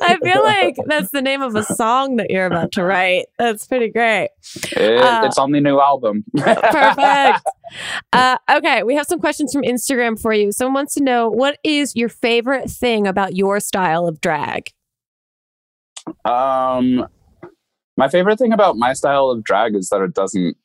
I 0.00 0.18
feel 0.22 0.42
like 0.42 0.76
that's 0.86 1.10
the 1.10 1.22
name 1.22 1.42
of 1.42 1.54
a 1.54 1.62
song 1.64 2.16
that 2.16 2.30
you're 2.30 2.46
about 2.46 2.72
to 2.72 2.84
write. 2.84 3.26
That's 3.38 3.66
pretty 3.66 3.88
great. 3.90 4.30
It- 4.72 4.98
Uh, 5.00 5.22
it's 5.24 5.38
on 5.38 5.52
the 5.52 5.60
new 5.60 5.80
album. 5.80 6.24
Perfect. 6.36 7.40
Uh, 8.14 8.38
okay, 8.50 8.82
we 8.82 8.94
have 8.94 9.04
some 9.06 9.20
questions 9.20 9.52
from 9.52 9.60
Instagram 9.62 10.18
for 10.18 10.32
you. 10.32 10.50
Someone 10.52 10.72
wants 10.72 10.94
to 10.94 11.02
know 11.02 11.28
what 11.28 11.58
is 11.62 11.94
your 11.94 12.08
favorite 12.08 12.70
thing 12.70 13.06
about 13.06 13.36
your 13.36 13.60
style 13.60 14.08
of 14.08 14.22
drag? 14.22 14.70
um, 16.24 17.06
my 17.98 18.08
favorite 18.08 18.38
thing 18.38 18.54
about 18.54 18.78
my 18.78 18.94
style 18.94 19.28
of 19.28 19.44
drag 19.44 19.74
is 19.76 19.90
that 19.90 20.00
it 20.00 20.14
doesn't 20.14 20.56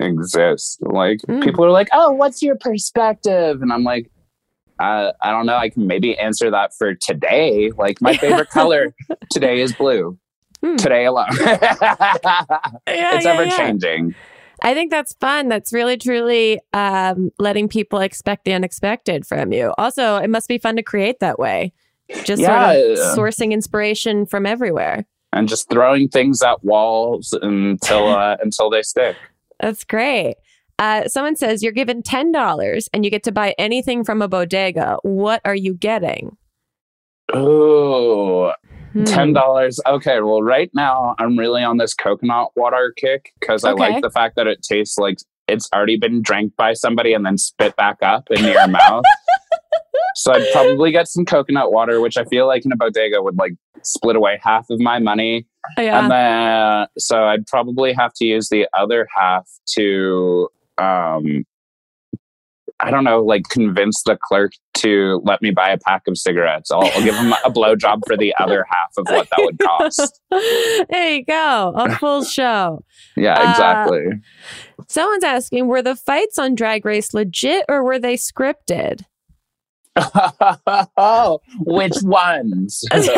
exist. 0.00 0.78
Like 0.82 1.18
Mm. 1.28 1.42
people 1.42 1.64
are 1.64 1.70
like, 1.70 1.88
"Oh, 1.92 2.12
what's 2.12 2.42
your 2.42 2.56
perspective?" 2.56 3.62
And 3.62 3.72
I'm 3.72 3.84
like, 3.84 4.10
uh, 4.80 5.12
I 5.22 5.30
don't 5.30 5.46
know. 5.46 5.56
I 5.56 5.68
can 5.70 5.86
maybe 5.86 6.16
answer 6.18 6.50
that 6.50 6.72
for 6.78 6.94
today. 6.94 7.70
Like 7.76 8.00
my 8.00 8.16
favorite 8.16 8.48
color 8.50 8.94
today 9.32 9.60
is 9.60 9.72
blue. 9.72 10.18
Hmm. 10.64 10.76
Today 10.76 11.04
alone. 11.04 11.26
Yeah, 11.40 13.14
it's 13.16 13.24
yeah, 13.24 13.32
ever 13.32 13.44
yeah. 13.44 13.56
changing. 13.56 14.14
I 14.62 14.74
think 14.74 14.90
that's 14.90 15.14
fun. 15.20 15.48
That's 15.48 15.72
really, 15.72 15.96
truly 15.96 16.60
um, 16.72 17.30
letting 17.38 17.68
people 17.68 18.00
expect 18.00 18.44
the 18.44 18.52
unexpected 18.52 19.24
from 19.24 19.52
you. 19.52 19.72
Also, 19.78 20.16
it 20.16 20.28
must 20.30 20.48
be 20.48 20.58
fun 20.58 20.74
to 20.76 20.82
create 20.82 21.20
that 21.20 21.38
way. 21.38 21.72
just 22.24 22.42
Yeah. 22.42 22.72
sort 22.72 22.84
of 22.98 22.98
sourcing 23.18 23.52
inspiration 23.52 24.26
from 24.26 24.46
everywhere. 24.46 25.04
and 25.32 25.46
just 25.48 25.68
throwing 25.70 26.08
things 26.08 26.42
at 26.42 26.64
walls 26.64 27.32
until 27.42 28.08
uh, 28.08 28.36
until 28.42 28.70
they 28.70 28.82
stick. 28.82 29.14
That's 29.60 29.84
great. 29.84 30.36
Uh, 30.78 31.08
someone 31.08 31.34
says 31.36 31.62
you're 31.62 31.72
given 31.72 32.02
ten 32.02 32.30
dollars 32.30 32.88
and 32.92 33.04
you 33.04 33.10
get 33.10 33.24
to 33.24 33.32
buy 33.32 33.54
anything 33.58 34.04
from 34.04 34.22
a 34.22 34.28
bodega. 34.28 34.98
What 35.02 35.40
are 35.44 35.54
you 35.56 35.74
getting? 35.74 36.36
Ooh, 37.34 38.50
Hmm. 38.92 39.04
ten 39.04 39.32
dollars. 39.32 39.80
Okay, 39.86 40.20
well, 40.20 40.42
right 40.42 40.70
now 40.74 41.14
I'm 41.18 41.36
really 41.38 41.62
on 41.62 41.76
this 41.76 41.94
coconut 41.94 42.50
water 42.56 42.92
kick 42.96 43.32
because 43.40 43.64
I 43.64 43.72
Okay. 43.72 43.80
like 43.92 44.02
the 44.02 44.10
fact 44.10 44.36
that 44.36 44.46
it 44.46 44.62
tastes 44.62 44.98
like 44.98 45.18
it's 45.46 45.68
already 45.74 45.96
been 45.98 46.22
drank 46.22 46.54
by 46.56 46.72
somebody 46.74 47.12
and 47.12 47.24
then 47.26 47.36
spit 47.38 47.74
back 47.76 47.98
up 48.02 48.28
in 48.30 48.44
your 48.44 48.66
mouth. 48.68 49.04
So 50.14 50.32
I'd 50.32 50.46
probably 50.52 50.90
get 50.90 51.06
some 51.08 51.24
coconut 51.24 51.70
water, 51.72 52.00
which 52.00 52.16
I 52.16 52.24
feel 52.24 52.46
like 52.46 52.64
in 52.64 52.72
a 52.72 52.76
bodega 52.76 53.22
would 53.22 53.36
like 53.38 53.52
split 53.82 54.16
away 54.16 54.38
half 54.42 54.66
of 54.70 54.80
my 54.80 54.98
money. 54.98 55.46
Yeah. 55.76 56.02
And 56.02 56.10
then 56.10 56.86
so 56.98 57.24
I'd 57.24 57.46
probably 57.46 57.92
have 57.92 58.12
to 58.14 58.24
use 58.24 58.48
the 58.48 58.68
other 58.72 59.06
half 59.14 59.48
to 59.76 60.48
um 60.78 61.44
I 62.80 62.92
don't 62.92 63.02
know, 63.02 63.24
like 63.24 63.42
convince 63.48 64.02
the 64.04 64.16
clerk 64.16 64.52
to 64.74 65.20
let 65.24 65.42
me 65.42 65.50
buy 65.50 65.70
a 65.70 65.78
pack 65.78 66.02
of 66.06 66.16
cigarettes. 66.16 66.70
I'll, 66.70 66.84
I'll 66.84 67.02
give 67.02 67.16
him 67.16 67.32
a 67.44 67.50
blowjob 67.50 68.02
for 68.06 68.16
the 68.16 68.32
other 68.38 68.64
half 68.70 68.92
of 68.96 69.06
what 69.08 69.28
that 69.30 69.38
would 69.40 69.58
cost. 69.58 70.20
there 70.88 71.14
you 71.16 71.24
go. 71.24 71.72
A 71.74 71.96
full 71.96 72.22
show. 72.22 72.84
Yeah, 73.16 73.34
Uh, 73.34 73.50
exactly. 73.50 74.04
Someone's 74.86 75.24
asking, 75.24 75.66
were 75.66 75.82
the 75.82 75.96
fights 75.96 76.38
on 76.38 76.54
Drag 76.54 76.84
Race 76.84 77.12
legit 77.12 77.64
or 77.68 77.82
were 77.82 77.98
they 77.98 78.14
scripted? 78.14 79.00
Oh, 80.96 81.40
which 81.60 81.96
ones? 82.02 82.84
I 82.92 83.08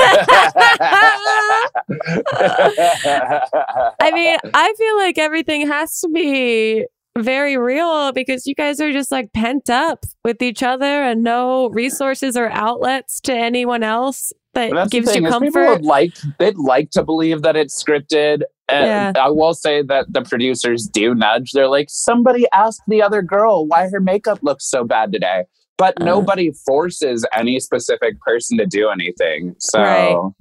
mean, 4.13 4.39
I 4.55 4.75
feel 4.77 4.97
like 4.97 5.19
everything 5.19 5.67
has 5.67 6.01
to 6.01 6.09
be 6.09 6.87
very 7.19 7.57
real 7.57 8.13
because 8.13 8.47
you 8.47 8.55
guys 8.55 8.81
are 8.81 8.93
just 8.93 9.11
like 9.11 9.33
pent 9.33 9.69
up 9.69 10.07
with 10.25 10.41
each 10.43 10.63
other 10.63 11.03
and 11.03 11.23
no 11.23 11.69
resources 11.71 12.37
or 12.37 12.51
outlets 12.51 13.21
to 13.23 13.33
anyone 13.35 13.83
else 13.83 14.33
that 14.55 14.73
That's 14.73 14.91
gives 14.91 15.15
you 15.15 15.27
is 15.27 15.35
people 15.35 15.41
comfort. 15.41 15.69
would 15.69 15.85
like 15.85 16.17
they'd 16.39 16.59
like 16.59 16.91
to 16.91 17.03
believe 17.03 17.43
that 17.43 17.57
it's 17.57 17.83
scripted. 17.83 18.43
And 18.69 19.19
I 19.19 19.29
will 19.31 19.55
say 19.55 19.83
that 19.83 20.13
the 20.13 20.23
producers 20.23 20.87
do 20.87 21.13
nudge. 21.13 21.51
They're 21.53 21.69
like, 21.69 21.89
somebody 21.91 22.47
asked 22.53 22.83
the 22.87 23.03
other 23.03 23.21
girl 23.21 23.67
why 23.67 23.89
her 23.89 23.99
makeup 23.99 24.39
looks 24.43 24.71
so 24.71 24.85
bad 24.85 25.11
today. 25.13 25.45
But 25.81 25.95
Uh. 25.99 26.05
nobody 26.05 26.53
forces 26.53 27.25
any 27.33 27.59
specific 27.59 28.21
person 28.21 28.59
to 28.59 28.67
do 28.67 28.91
anything. 28.91 29.57
So 29.59 30.35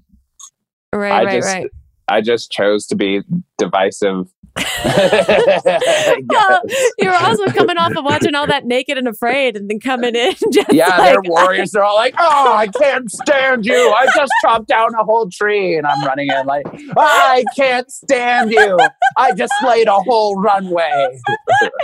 Right. 0.94 1.00
right, 1.00 1.12
I 1.14 1.24
right, 1.24 1.32
just 1.38 1.48
right. 1.48 1.68
I 2.10 2.20
just 2.22 2.52
chose 2.52 2.86
to 2.88 2.96
be 2.98 3.22
divisive. 3.60 4.28
Well, 6.30 6.62
you 6.97 7.10
were 7.10 7.16
also 7.16 7.45
coming 7.47 7.78
off 7.78 7.95
of 7.95 8.03
watching 8.03 8.36
all 8.36 8.47
that 8.47 8.66
naked 8.66 8.97
and 8.97 9.07
afraid 9.07 9.55
and 9.55 9.70
then 9.70 9.80
coming 9.80 10.16
in 10.16 10.34
just 10.51 10.72
Yeah, 10.72 10.88
like, 10.88 11.12
they're 11.12 11.22
warriors. 11.24 11.72
They're 11.72 11.84
all 11.84 11.95
like, 11.95 12.16
"Oh, 12.18 12.53
I 12.53 12.68
can't 12.68 13.10
stand 13.12 13.66
you! 13.66 13.76
I 13.76 14.05
just 14.16 14.32
chopped 14.41 14.68
down 14.68 14.93
a 14.95 15.03
whole 15.03 15.30
tree," 15.30 15.78
and 15.78 15.86
I'm 15.86 16.03
running 16.05 16.30
in 16.30 16.45
like, 16.45 16.66
"I 16.97 17.43
can't 17.55 17.89
stand 17.91 18.51
you! 18.51 18.78
I 19.18 19.34
just 19.34 19.53
laid 19.66 19.88
a 19.88 19.99
whole 19.99 20.39
runway." 20.39 21.20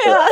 Yeah. 0.06 0.30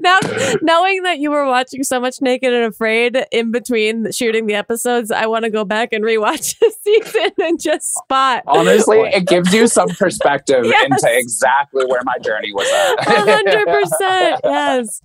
now 0.00 0.18
knowing 0.62 1.02
that 1.02 1.18
you 1.18 1.30
were 1.30 1.46
watching 1.46 1.82
so 1.82 2.00
much 2.00 2.20
naked 2.20 2.52
and 2.52 2.64
afraid 2.64 3.24
in 3.30 3.50
between 3.52 4.10
shooting 4.10 4.46
the 4.46 4.54
episodes 4.54 5.10
i 5.10 5.26
want 5.26 5.44
to 5.44 5.50
go 5.50 5.64
back 5.64 5.92
and 5.92 6.02
rewatch 6.02 6.58
the 6.58 6.72
season 6.82 7.30
and 7.38 7.60
just 7.60 7.94
spot 7.94 8.42
Honestly, 8.46 9.00
it 9.00 9.26
gives 9.26 9.52
you 9.52 9.66
some 9.66 9.88
perspective 9.90 10.47
Yes. 10.64 10.84
into 10.84 11.18
exactly 11.18 11.84
where 11.86 12.00
my 12.04 12.18
journey 12.18 12.52
was 12.52 12.68
at. 12.70 13.04
hundred 13.08 13.66
percent, 13.80 14.40
yes. 14.44 15.00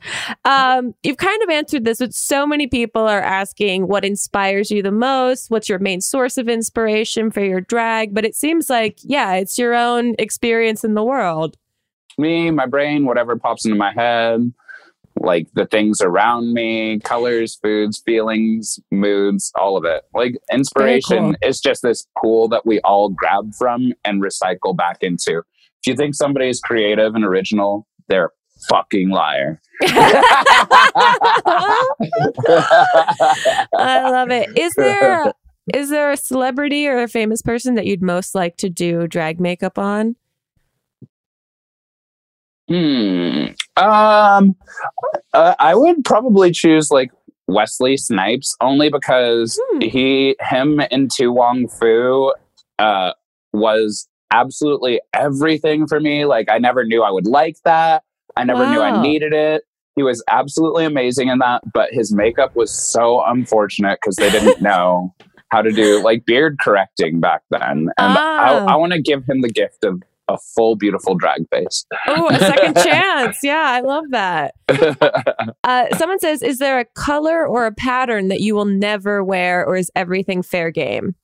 Um, 0.46 0.94
you've 1.04 1.18
kind 1.18 1.41
of 1.44 1.50
answered 1.50 1.86
this, 1.86 2.00
but 2.00 2.14
so 2.14 2.46
many 2.46 2.68
people 2.68 3.02
are 3.04 3.22
asking 3.22 3.88
what 3.88 4.06
inspires 4.06 4.72
you 4.72 4.82
the 4.82 4.91
most. 4.91 5.50
What's 5.50 5.70
your 5.70 5.80
main 5.80 6.02
source 6.02 6.38
of 6.38 6.50
inspiration 6.50 7.32
for 7.32 7.41
your 7.41 7.62
drag? 7.62 8.14
But 8.14 8.26
it 8.26 8.36
seems 8.36 8.70
like, 8.70 8.98
yeah, 9.04 9.34
it's 9.34 9.58
your 9.58 9.74
own 9.74 10.16
experience 10.20 10.84
in 10.84 10.94
the 10.94 11.04
world. 11.04 11.58
Me, 12.18 12.52
my 12.52 12.66
brain, 12.66 13.06
whatever 13.06 13.36
pops 13.36 13.66
into 13.66 13.78
my 13.78 13.91
head, 13.91 14.54
like 15.20 15.47
the 15.53 15.66
things 15.66 16.01
around 16.01 16.53
me, 16.53 16.99
colors, 16.99 17.57
foods, 17.61 18.01
feelings, 18.05 18.80
moods, 18.91 19.51
all 19.55 19.78
of 19.78 19.86
it. 19.86 20.03
Like 20.14 20.36
inspiration 20.51 21.38
is 21.41 21.59
just 21.59 21.82
this 21.82 22.07
pool 22.22 22.47
that 22.49 22.66
we 22.66 22.80
all 22.82 23.09
grab 23.09 23.53
from 23.53 23.93
and 24.03 24.22
recycle 24.22 24.76
back 24.76 24.97
into. 25.01 25.39
If 25.39 25.88
you 25.88 25.95
think 25.95 26.16
somebody 26.16 26.49
is 26.49 26.59
creative 26.59 27.16
and 27.16 27.24
original, 27.24 27.88
they're 28.07 28.26
a 28.26 28.30
fucking 28.70 29.09
liar. 29.09 29.61
I 29.84 30.49
love 34.09 34.32
it. 34.32 34.57
Is 34.57 34.74
there 34.76 35.34
is 35.74 35.89
there 35.89 36.11
a 36.11 36.18
celebrity 36.18 36.88
or 36.88 37.01
a 37.01 37.07
famous 37.07 37.41
person 37.41 37.76
that 37.76 37.86
you'd 37.86 38.01
most 38.01 38.36
like 38.36 38.57
to 38.57 38.70
do 38.70 39.07
drag 39.07 39.39
makeup 39.39 39.78
on? 39.78 40.16
Hmm. 42.68 43.47
Um, 43.78 44.56
uh, 45.34 45.56
I 45.60 45.76
would 45.76 46.04
probably 46.06 46.52
choose 46.52 46.92
like 46.92 47.12
Wesley 47.48 47.98
Snipes 47.98 48.56
only 48.62 48.90
because 48.90 49.60
Hmm. 49.72 49.82
he, 49.82 50.36
him, 50.40 50.82
and 50.92 51.10
To 51.12 51.28
Wong 51.28 51.68
Foo, 51.68 52.34
uh, 52.80 53.14
was 53.52 54.08
absolutely 54.32 55.00
everything 55.14 55.88
for 55.88 56.00
me. 56.00 56.26
Like 56.26 56.50
I 56.50 56.58
never 56.58 56.84
knew 56.84 57.04
I 57.04 57.12
would 57.12 57.28
like 57.28 57.58
that. 57.66 58.04
I 58.36 58.44
never 58.44 58.68
knew 58.68 58.82
I 58.82 59.00
needed 59.02 59.32
it. 59.34 59.64
He 59.96 60.02
was 60.02 60.24
absolutely 60.30 60.86
amazing 60.86 61.28
in 61.28 61.38
that, 61.40 61.62
but 61.72 61.94
his 61.94 62.12
makeup 62.12 62.56
was 62.56 62.72
so 62.72 63.24
unfortunate 63.26 64.00
because 64.02 64.16
they 64.16 64.32
didn't 64.32 64.60
know 64.62 65.14
how 65.50 65.62
to 65.62 65.72
do 65.72 66.02
like 66.04 66.26
beard 66.26 66.58
correcting 66.60 67.20
back 67.20 67.42
then. 67.52 67.62
And 67.62 67.92
Ah. 68.18 68.66
I, 68.68 68.74
I 68.74 68.76
want 68.76 68.94
to 68.94 69.02
give 69.02 69.24
him 69.30 69.42
the 69.42 69.50
gift 69.50 69.84
of 69.84 70.02
a 70.28 70.38
full, 70.56 70.76
beautiful 70.76 71.16
drag 71.16 71.48
face. 71.50 71.86
Oh, 72.08 72.30
a 72.30 72.40
second 72.40 72.76
chance. 72.84 73.38
Yeah, 73.44 73.64
I 73.66 73.82
love 73.82 74.06
that. 74.12 74.56
Uh, 75.66 75.86
someone 75.98 76.20
says, 76.20 76.44
is 76.44 76.58
there 76.58 76.78
a 76.78 76.84
color 76.84 77.48
or 77.48 77.66
a 77.66 77.72
pattern 77.72 78.28
that 78.28 78.42
you 78.42 78.54
will 78.54 78.66
never 78.66 79.24
wear, 79.24 79.66
or 79.66 79.78
is 79.78 79.90
everything 79.96 80.44
fair 80.44 80.72
game? 80.72 81.16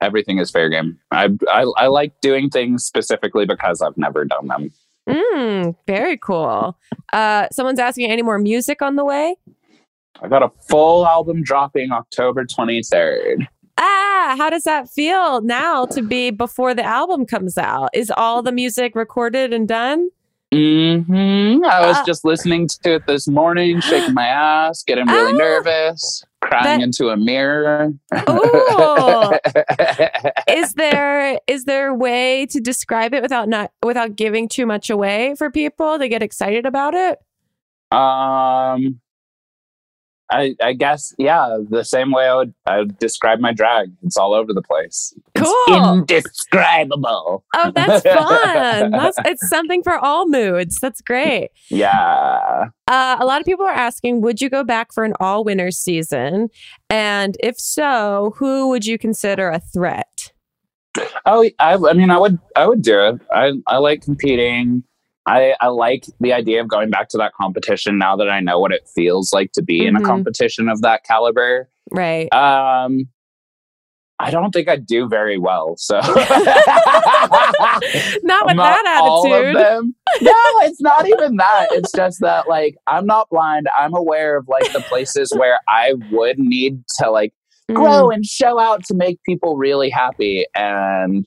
Everything 0.00 0.38
is 0.38 0.50
fair 0.50 0.70
game. 0.70 0.98
I, 1.10 1.28
I 1.48 1.66
I 1.76 1.86
like 1.88 2.18
doing 2.22 2.48
things 2.48 2.86
specifically 2.86 3.44
because 3.44 3.82
I've 3.82 3.96
never 3.98 4.24
done 4.24 4.48
them. 4.48 4.70
Mm, 5.06 5.76
very 5.86 6.16
cool. 6.16 6.78
Uh, 7.12 7.48
someone's 7.52 7.78
asking 7.78 8.10
any 8.10 8.22
more 8.22 8.38
music 8.38 8.80
on 8.80 8.96
the 8.96 9.04
way. 9.04 9.36
I 10.22 10.28
got 10.28 10.42
a 10.42 10.50
full 10.66 11.06
album 11.06 11.42
dropping 11.42 11.92
October 11.92 12.46
twenty 12.46 12.82
third. 12.82 13.46
Ah, 13.78 14.34
how 14.38 14.48
does 14.50 14.64
that 14.64 14.88
feel 14.88 15.40
now 15.42 15.84
to 15.86 16.02
be 16.02 16.30
before 16.30 16.74
the 16.74 16.84
album 16.84 17.26
comes 17.26 17.58
out? 17.58 17.90
Is 17.92 18.10
all 18.16 18.42
the 18.42 18.52
music 18.52 18.94
recorded 18.96 19.52
and 19.52 19.68
done? 19.68 20.10
Mm-hmm. 20.54 21.64
I 21.64 21.86
was 21.86 21.96
Ah. 21.98 22.04
just 22.06 22.24
listening 22.24 22.68
to 22.68 22.94
it 22.94 23.06
this 23.06 23.26
morning, 23.28 23.80
shaking 23.80 24.14
my 24.14 24.26
ass, 24.26 24.82
getting 24.84 25.06
really 25.06 25.34
Ah. 25.34 25.36
nervous, 25.36 26.24
crying 26.40 26.64
That- 26.64 26.80
into 26.82 27.08
a 27.10 27.16
mirror. 27.16 27.92
Is 30.48 30.74
there 30.74 31.40
is 31.46 31.64
there 31.64 31.88
a 31.88 31.94
way 31.94 32.46
to 32.46 32.60
describe 32.60 33.12
it 33.12 33.22
without 33.22 33.48
not 33.48 33.72
without 33.82 34.16
giving 34.16 34.48
too 34.48 34.64
much 34.66 34.88
away 34.88 35.34
for 35.36 35.50
people 35.50 35.98
to 35.98 36.08
get 36.08 36.22
excited 36.22 36.64
about 36.64 36.94
it? 36.94 37.18
um, 37.92 39.00
I 40.30 40.54
I 40.62 40.72
guess 40.72 41.14
yeah, 41.18 41.58
the 41.68 41.84
same 41.84 42.10
way 42.10 42.26
I 42.26 42.34
would 42.34 42.54
I 42.66 42.78
would 42.78 42.98
describe 42.98 43.38
my 43.40 43.52
drag. 43.52 43.92
It's 44.02 44.16
all 44.16 44.34
over 44.34 44.52
the 44.52 44.62
place. 44.62 45.14
Cool. 45.36 45.54
It's 45.68 46.12
indescribable. 46.12 47.44
Oh, 47.54 47.72
that's 47.74 48.02
fun. 48.06 48.90
That's 48.90 49.18
it's 49.24 49.48
something 49.48 49.82
for 49.82 49.98
all 49.98 50.28
moods. 50.28 50.78
That's 50.80 51.00
great. 51.00 51.50
Yeah. 51.70 52.68
Uh, 52.88 53.16
a 53.18 53.26
lot 53.26 53.40
of 53.40 53.46
people 53.46 53.64
are 53.64 53.70
asking, 53.70 54.20
would 54.20 54.40
you 54.40 54.48
go 54.48 54.62
back 54.62 54.92
for 54.92 55.04
an 55.04 55.12
all 55.18 55.42
winners 55.42 55.76
season? 55.76 56.48
And 56.88 57.36
if 57.40 57.58
so, 57.58 58.34
who 58.36 58.68
would 58.68 58.86
you 58.86 58.96
consider 58.96 59.48
a 59.48 59.58
threat? 59.58 60.32
Oh, 61.26 61.48
I, 61.58 61.74
I 61.74 61.92
mean, 61.92 62.10
I 62.10 62.18
would, 62.18 62.38
I 62.54 62.66
would 62.66 62.82
do 62.82 62.98
it. 63.00 63.20
I, 63.32 63.52
I 63.66 63.78
like 63.78 64.02
competing. 64.02 64.82
I, 65.26 65.54
I 65.60 65.68
like 65.68 66.04
the 66.20 66.32
idea 66.32 66.60
of 66.60 66.68
going 66.68 66.90
back 66.90 67.08
to 67.10 67.18
that 67.18 67.32
competition 67.34 67.98
now 67.98 68.16
that 68.16 68.28
I 68.30 68.40
know 68.40 68.58
what 68.60 68.72
it 68.72 68.88
feels 68.94 69.32
like 69.32 69.52
to 69.52 69.62
be 69.62 69.86
in 69.86 69.96
a 69.96 70.00
Mhm. 70.00 70.06
competition 70.06 70.68
of 70.68 70.82
that 70.82 71.02
caliber. 71.04 71.68
Right. 71.90 72.32
Um, 72.32 73.08
I 74.18 74.30
don't 74.30 74.50
think 74.52 74.66
I 74.68 74.76
do 74.76 75.08
very 75.08 75.36
well. 75.36 75.74
So 75.76 75.96
Not 76.00 76.16
with 78.46 78.56
Not 78.56 78.56
that 78.56 79.02
attitude. 79.02 79.54
No, 80.22 80.32
it's 80.62 80.80
not 80.80 81.06
even 81.06 81.36
that. 81.36 81.68
It's 81.72 81.92
just 81.92 82.20
that 82.20 82.48
like 82.48 82.76
I'm 82.86 83.06
not 83.06 83.28
blind. 83.30 83.66
I'm 83.78 83.94
aware 83.94 84.36
of 84.36 84.48
like 84.48 84.72
the 84.72 84.80
places 84.80 85.32
where 85.36 85.58
I 85.68 85.94
would 86.10 86.38
need 86.38 86.82
to 87.00 87.10
like 87.10 87.32
grow 87.72 88.10
and 88.10 88.24
show 88.24 88.58
out 88.58 88.84
to 88.86 88.94
make 88.94 89.22
people 89.24 89.56
really 89.56 89.90
happy. 89.90 90.46
And 90.54 91.26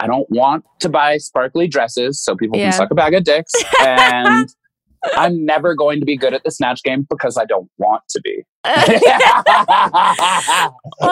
I 0.00 0.06
don't 0.06 0.28
want 0.30 0.64
to 0.80 0.88
buy 0.88 1.18
sparkly 1.18 1.66
dresses 1.66 2.22
so 2.22 2.36
people 2.36 2.58
Yeah. 2.58 2.70
can 2.70 2.72
suck 2.74 2.90
a 2.90 2.94
bag 2.94 3.14
of 3.14 3.24
dicks. 3.24 3.52
And 3.80 4.48
I'm 5.16 5.44
never 5.44 5.74
going 5.74 6.00
to 6.00 6.06
be 6.06 6.16
good 6.16 6.34
at 6.34 6.42
the 6.44 6.50
snatch 6.50 6.82
game 6.82 7.06
because 7.08 7.36
I 7.36 7.44
don't 7.44 7.70
want 7.78 8.02
to 8.10 8.20
be. 8.20 8.42
well, 8.64 8.74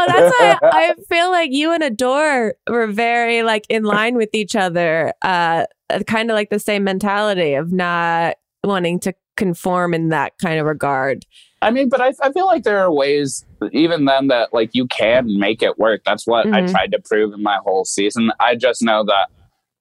that's 0.09 0.35
why 0.39 0.59
I 0.63 0.95
feel 1.09 1.31
like 1.31 1.53
you 1.53 1.73
and 1.73 1.83
Adore 1.85 2.55
were 2.69 2.89
very 2.89 3.43
like 3.45 3.65
in 3.69 3.85
line 3.85 4.17
with 4.17 4.31
each 4.33 4.57
other. 4.57 5.13
Uh, 5.23 5.67
kind 6.07 6.31
of 6.31 6.35
like 6.35 6.51
the 6.51 6.59
same 6.59 6.85
mentality 6.85 7.55
of 7.55 7.73
not 7.73 8.37
wanting 8.65 8.99
to 9.01 9.13
conform 9.37 9.95
in 9.95 10.09
that 10.11 10.33
kind 10.39 10.59
of 10.59 10.67
regard. 10.67 11.25
I 11.63 11.71
mean, 11.71 11.89
but 11.89 12.01
I, 12.01 12.13
I 12.23 12.33
feel 12.33 12.47
like 12.47 12.65
there 12.65 12.79
are 12.81 12.93
ways, 12.93 13.45
even 13.73 14.05
then, 14.05 14.29
that 14.29 14.53
like 14.53 14.71
you 14.75 14.87
can 14.87 15.39
make 15.39 15.63
it 15.63 15.79
work. 15.79 16.03
That's 16.05 16.27
what 16.27 16.47
I 16.47 16.63
Mhm. 16.63 16.71
tried 16.71 16.93
to 16.93 17.01
prove 17.01 17.33
in 17.33 17.43
my 17.43 17.59
whole 17.65 17.85
season. 17.85 18.31
I 18.41 18.57
just 18.57 18.83
know 18.83 19.05
that 19.05 19.29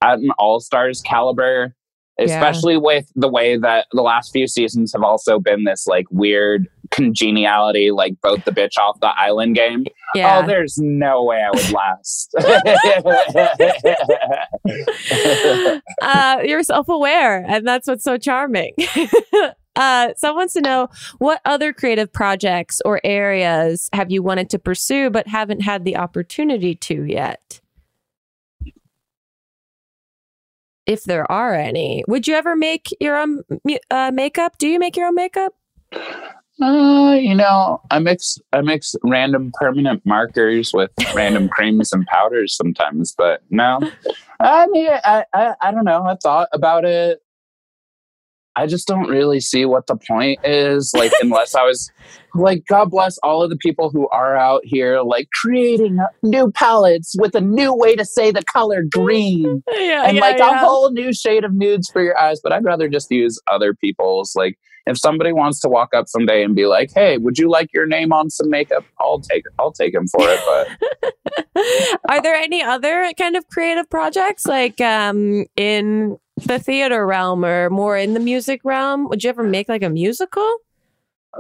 at 0.02 0.20
an 0.20 0.32
all 0.38 0.60
stars 0.60 1.02
caliber, 1.02 1.76
Yeah. 2.18 2.26
especially 2.26 2.78
with 2.78 3.12
the 3.16 3.28
way 3.28 3.58
that 3.58 3.88
the 3.92 4.02
last 4.02 4.32
few 4.32 4.48
seasons 4.48 4.94
have 4.94 5.04
also 5.04 5.38
been 5.38 5.66
this 5.66 5.86
like 5.86 6.06
weird 6.12 6.70
congeniality, 6.92 7.92
like 7.92 8.14
both 8.22 8.46
the 8.46 8.52
bitch 8.52 8.78
off 8.80 9.00
the 9.02 9.12
island 9.18 9.56
game. 9.56 9.86
Yeah. 10.14 10.40
Oh, 10.40 10.48
there's 10.48 10.78
no 10.78 11.24
way 11.24 11.44
I 11.44 11.50
would 11.50 11.72
last. 11.72 12.34
uh, 16.02 16.38
you're 16.44 16.64
self 16.64 16.88
aware, 16.88 17.44
and 17.46 17.68
that's 17.68 17.88
what's 17.88 18.04
so 18.04 18.18
charming. 18.18 18.74
uh, 19.76 20.14
someone 20.16 20.44
wants 20.44 20.54
to 20.54 20.62
know 20.62 20.88
what 21.18 21.42
other 21.44 21.74
creative 21.74 22.14
projects 22.14 22.82
or 22.86 23.02
areas 23.04 23.90
have 23.92 24.10
you 24.10 24.24
wanted 24.24 24.50
to 24.52 24.60
pursue 24.60 25.10
but 25.10 25.28
haven't 25.28 25.62
had 25.62 25.84
the 25.84 25.98
opportunity 25.98 26.76
to 26.76 27.04
yet? 27.04 27.60
If 30.86 31.04
there 31.04 31.30
are 31.32 31.54
any, 31.54 32.04
would 32.08 32.28
you 32.28 32.36
ever 32.36 32.56
make 32.56 32.96
your 33.00 33.18
own 33.18 33.44
uh, 33.90 34.12
makeup? 34.14 34.58
Do 34.58 34.68
you 34.68 34.80
make 34.80 34.96
your 34.96 35.08
own 35.08 35.16
makeup? 35.16 35.54
Uh, 36.62 37.18
you 37.20 37.36
know, 37.36 37.82
I 37.92 38.00
mix 38.00 38.38
I 38.54 38.62
mix 38.62 38.96
random 39.04 39.52
permanent 39.56 40.06
markers 40.06 40.72
with 40.74 40.92
random 41.14 41.50
creams 41.52 41.92
and 41.92 42.06
powders 42.06 42.56
sometimes, 42.56 43.14
but 43.18 43.42
no. 43.50 43.82
I 44.40 44.68
mean, 44.68 44.90
I, 45.04 45.26
I 45.34 45.56
I 45.62 45.72
don't 45.72 45.84
know. 45.84 46.04
I 46.06 46.16
thought 46.22 46.48
about 46.54 46.86
it. 46.86 47.22
I 48.56 48.68
just 48.68 48.88
don't 48.88 49.10
really 49.10 49.40
see 49.40 49.66
what 49.66 49.88
the 49.88 49.96
point 49.96 50.40
is, 50.44 50.94
like, 50.96 51.12
unless 51.22 51.56
I 51.56 51.64
was 51.64 51.92
like, 52.34 52.64
God 52.68 52.90
bless 52.90 53.18
all 53.20 53.44
of 53.44 53.50
the 53.50 53.58
people 53.58 53.90
who 53.90 54.08
are 54.10 54.38
out 54.38 54.62
here, 54.64 55.02
like, 55.02 55.30
creating 55.34 56.00
new 56.24 56.52
palettes 56.52 57.16
with 57.20 57.36
a 57.36 57.42
new 57.42 57.74
way 57.74 57.96
to 57.96 58.06
say 58.06 58.32
the 58.32 58.44
color 58.44 58.84
green 58.90 59.64
Yeah, 59.72 60.08
and 60.08 60.18
like 60.20 60.40
a 60.40 60.58
whole 60.58 60.92
new 60.92 61.14
shade 61.14 61.44
of 61.44 61.54
nudes 61.54 61.90
for 61.90 62.02
your 62.02 62.18
eyes. 62.18 62.40
But 62.42 62.54
I'd 62.54 62.64
rather 62.64 62.88
just 62.88 63.12
use 63.12 63.40
other 63.48 63.74
people's. 63.74 64.36
Like, 64.36 64.58
if 64.86 64.98
somebody 65.00 65.34
wants 65.34 65.60
to 65.62 65.70
walk 65.70 65.94
up 65.94 66.08
someday 66.08 66.44
and 66.44 66.56
be 66.56 66.68
like, 66.68 66.92
"Hey, 66.94 67.18
would 67.18 67.38
you 67.38 67.50
like 67.50 67.70
your 67.74 67.88
name 67.88 68.14
on 68.14 68.30
some 68.30 68.50
makeup?" 68.50 68.84
I'll 69.00 69.20
take 69.20 69.44
I'll 69.60 69.72
take 69.72 69.94
him 69.94 70.08
for 70.08 70.22
it. 70.24 70.40
But 70.46 71.14
Are 72.10 72.22
there 72.22 72.36
any 72.36 72.62
other 72.62 73.12
kind 73.18 73.36
of 73.36 73.48
creative 73.48 73.90
projects 73.90 74.46
like 74.46 74.80
um 74.82 75.46
in 75.56 76.18
the 76.38 76.60
theater 76.60 77.06
realm 77.06 77.46
or 77.46 77.70
more 77.70 77.98
in 77.98 78.14
the 78.14 78.20
music 78.20 78.62
realm? 78.64 79.08
Would 79.10 79.24
you 79.24 79.30
ever 79.30 79.44
make 79.44 79.70
like 79.70 79.84
a 79.84 79.90
musical? 79.90 80.58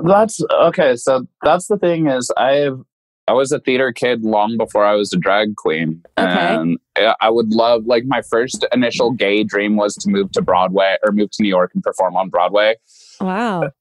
that's 0.03 0.41
okay. 0.51 0.95
So 0.97 1.25
that's 1.43 1.67
the 1.67 1.77
thing 1.77 2.07
is 2.07 2.31
I've. 2.37 2.79
I 3.27 3.33
was 3.33 3.51
a 3.51 3.59
theater 3.59 3.91
kid 3.91 4.21
long 4.23 4.55
before 4.55 4.85
I 4.85 4.93
was 4.93 5.11
a 5.11 5.17
drag 5.17 5.55
queen. 5.55 6.03
Okay. 6.15 6.29
And 6.55 6.77
I- 6.95 7.15
I 7.21 7.29
would 7.31 7.53
love, 7.55 7.87
like, 7.87 8.03
my 8.05 8.21
first 8.21 8.63
initial 8.71 9.09
gay 9.09 9.43
dream 9.43 9.77
was 9.77 9.95
to 9.95 10.09
move 10.11 10.31
to 10.33 10.43
Broadway 10.43 10.97
or 11.03 11.11
move 11.11 11.31
to 11.31 11.41
New 11.41 11.49
York 11.49 11.71
and 11.73 11.81
perform 11.81 12.15
on 12.15 12.29
Broadway. 12.29 12.75
Wow. 13.19 13.71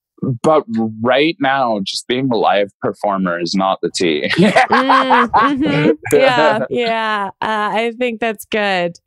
But 0.42 0.64
right 1.02 1.36
now, 1.40 1.78
just 1.84 2.06
being 2.06 2.30
a 2.32 2.36
live 2.38 2.70
performer 2.80 3.38
is 3.38 3.54
not 3.54 3.80
the 3.82 3.90
T. 3.94 4.30
Mm, 4.38 5.28
mhm. 5.28 5.98
Yeah, 6.10 6.64
yeah. 6.70 7.26
Uh, 7.42 7.68
I 7.72 7.92
think 7.98 8.20
that's 8.20 8.46
good. 8.46 8.98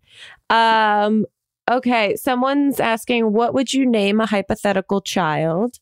Um, 0.51 1.25
okay, 1.69 2.15
someone's 2.15 2.79
asking, 2.79 3.33
what 3.33 3.53
would 3.53 3.73
you 3.73 3.85
name 3.85 4.19
a 4.19 4.25
hypothetical 4.25 5.01
child? 5.01 5.75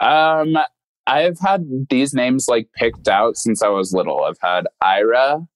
Um, 0.00 0.56
I've 1.06 1.38
had 1.40 1.86
these 1.88 2.14
names 2.14 2.46
like 2.48 2.68
picked 2.74 3.08
out 3.08 3.36
since 3.36 3.62
I 3.62 3.68
was 3.68 3.92
little. 3.92 4.24
I've 4.24 4.38
had 4.40 4.66
Ira, 4.80 5.46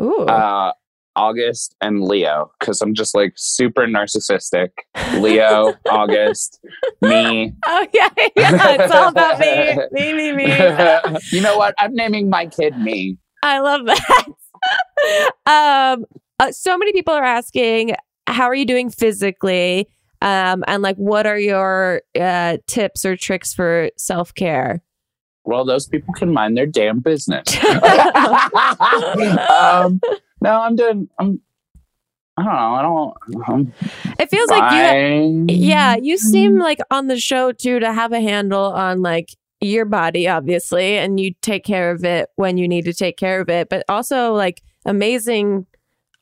Ooh. 0.00 0.24
uh, 0.26 0.72
August, 1.14 1.76
and 1.80 2.02
Leo 2.02 2.50
because 2.58 2.80
I'm 2.80 2.94
just 2.94 3.14
like 3.14 3.34
super 3.36 3.86
narcissistic. 3.86 4.70
Leo, 5.14 5.74
August, 5.90 6.60
me. 7.00 7.52
oh 7.66 7.86
yeah, 7.94 8.08
yeah. 8.36 8.76
It's 8.80 8.92
all 8.92 9.08
about 9.08 9.38
me, 9.38 9.76
me, 9.92 10.12
me, 10.12 10.32
me. 10.32 11.20
you 11.30 11.40
know 11.40 11.56
what? 11.56 11.74
I'm 11.78 11.94
naming 11.94 12.30
my 12.30 12.46
kid 12.46 12.76
me. 12.78 13.18
I 13.42 13.58
love 13.58 13.86
that. 13.86 14.26
um, 15.46 16.04
uh, 16.38 16.52
so 16.52 16.78
many 16.78 16.92
people 16.92 17.14
are 17.14 17.24
asking, 17.24 17.94
how 18.26 18.44
are 18.44 18.54
you 18.54 18.66
doing 18.66 18.90
physically? 18.90 19.88
Um, 20.20 20.62
and 20.66 20.82
like, 20.82 20.96
what 20.96 21.26
are 21.26 21.38
your 21.38 22.02
uh, 22.18 22.58
tips 22.66 23.04
or 23.04 23.16
tricks 23.16 23.52
for 23.52 23.90
self 23.96 24.34
care? 24.34 24.82
Well, 25.44 25.64
those 25.64 25.88
people 25.88 26.14
can 26.14 26.32
mind 26.32 26.56
their 26.56 26.66
damn 26.66 27.00
business. 27.00 27.52
um, 27.64 27.80
no, 30.40 30.60
I'm 30.60 30.76
doing. 30.76 31.08
I'm. 31.18 31.40
I 32.36 32.44
don't 32.44 32.54
know. 32.54 32.74
I 32.74 32.82
don't. 32.82 33.14
I'm 33.48 33.72
it 34.18 34.30
feels 34.30 34.48
like 34.48 34.72
you, 34.72 34.78
fine. 34.78 35.48
yeah, 35.48 35.96
you 35.96 36.16
seem 36.16 36.58
like 36.58 36.78
on 36.90 37.08
the 37.08 37.18
show 37.18 37.52
too 37.52 37.78
to 37.80 37.92
have 37.92 38.12
a 38.12 38.20
handle 38.20 38.72
on 38.72 39.02
like 39.02 39.36
your 39.60 39.84
body, 39.84 40.28
obviously, 40.28 40.96
and 40.98 41.20
you 41.20 41.34
take 41.42 41.64
care 41.64 41.90
of 41.90 42.04
it 42.04 42.28
when 42.36 42.56
you 42.56 42.68
need 42.68 42.84
to 42.84 42.94
take 42.94 43.16
care 43.16 43.40
of 43.40 43.48
it, 43.48 43.68
but 43.68 43.84
also 43.88 44.32
like 44.32 44.62
amazing 44.86 45.66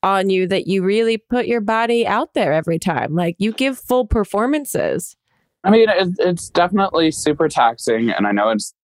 on 0.03 0.31
you 0.31 0.47
that 0.49 0.67
you 0.67 0.83
really 0.83 1.19
put 1.19 1.47
your 1.47 1.61
body 1.61 2.07
out 2.07 2.35
there 2.35 2.53
every 2.53 2.79
time. 2.79 3.15
Like 3.15 3.37
you 3.39 3.53
give 3.53 3.79
full 3.79 4.07
performances. 4.07 5.17
I 5.63 5.71
mean, 5.71 5.89
it, 5.89 6.09
it's 6.19 6.49
definitely 6.49 7.11
super 7.11 7.49
taxing, 7.49 8.11
and 8.11 8.27
I 8.27 8.33
know 8.33 8.49
it's 8.49 8.75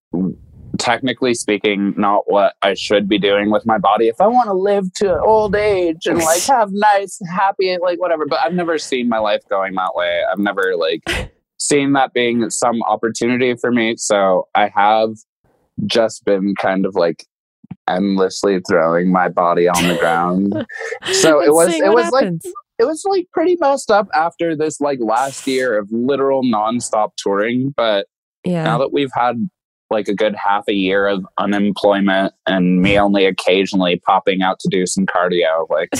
technically 0.78 1.34
speaking 1.34 1.94
not 1.96 2.24
what 2.26 2.54
I 2.62 2.74
should 2.74 3.08
be 3.08 3.18
doing 3.18 3.50
with 3.50 3.66
my 3.66 3.78
body. 3.78 4.08
If 4.08 4.20
I 4.20 4.26
want 4.26 4.48
to 4.48 4.52
live 4.52 4.92
to 4.94 5.18
old 5.20 5.56
age 5.56 6.06
and 6.06 6.18
like 6.18 6.42
have 6.48 6.70
nice, 6.72 7.18
happy, 7.34 7.76
like 7.80 8.00
whatever, 8.00 8.26
but 8.26 8.40
I've 8.40 8.54
never 8.54 8.78
seen 8.78 9.08
my 9.08 9.18
life 9.18 9.42
going 9.48 9.74
that 9.74 9.94
way. 9.94 10.22
I've 10.30 10.38
never 10.38 10.76
like 10.76 11.32
seen 11.58 11.92
that 11.94 12.12
being 12.12 12.50
some 12.50 12.82
opportunity 12.82 13.54
for 13.56 13.72
me. 13.72 13.96
So 13.96 14.48
I 14.54 14.68
have 14.68 15.10
just 15.86 16.24
been 16.24 16.54
kind 16.56 16.86
of 16.86 16.94
like 16.94 17.26
endlessly 17.88 18.60
throwing 18.68 19.10
my 19.10 19.28
body 19.28 19.68
on 19.68 19.88
the 19.88 19.96
ground. 19.96 20.66
So 21.12 21.40
it 21.42 21.52
was 21.52 21.72
it 21.72 21.92
was 21.92 22.10
like 22.10 22.32
it 22.78 22.84
was 22.84 23.04
like 23.08 23.26
pretty 23.32 23.56
messed 23.60 23.90
up 23.90 24.08
after 24.14 24.56
this 24.56 24.80
like 24.80 24.98
last 25.00 25.46
year 25.46 25.78
of 25.78 25.88
literal 25.90 26.42
nonstop 26.42 27.10
touring. 27.16 27.72
But 27.76 28.06
yeah. 28.44 28.64
now 28.64 28.78
that 28.78 28.92
we've 28.92 29.10
had 29.14 29.36
like 29.88 30.08
a 30.08 30.14
good 30.14 30.34
half 30.34 30.64
a 30.68 30.74
year 30.74 31.06
of 31.06 31.24
unemployment 31.38 32.34
and 32.46 32.82
me 32.82 32.98
only 32.98 33.24
occasionally 33.24 34.00
popping 34.04 34.42
out 34.42 34.58
to 34.60 34.68
do 34.68 34.84
some 34.86 35.06
cardio, 35.06 35.68
like 35.70 35.90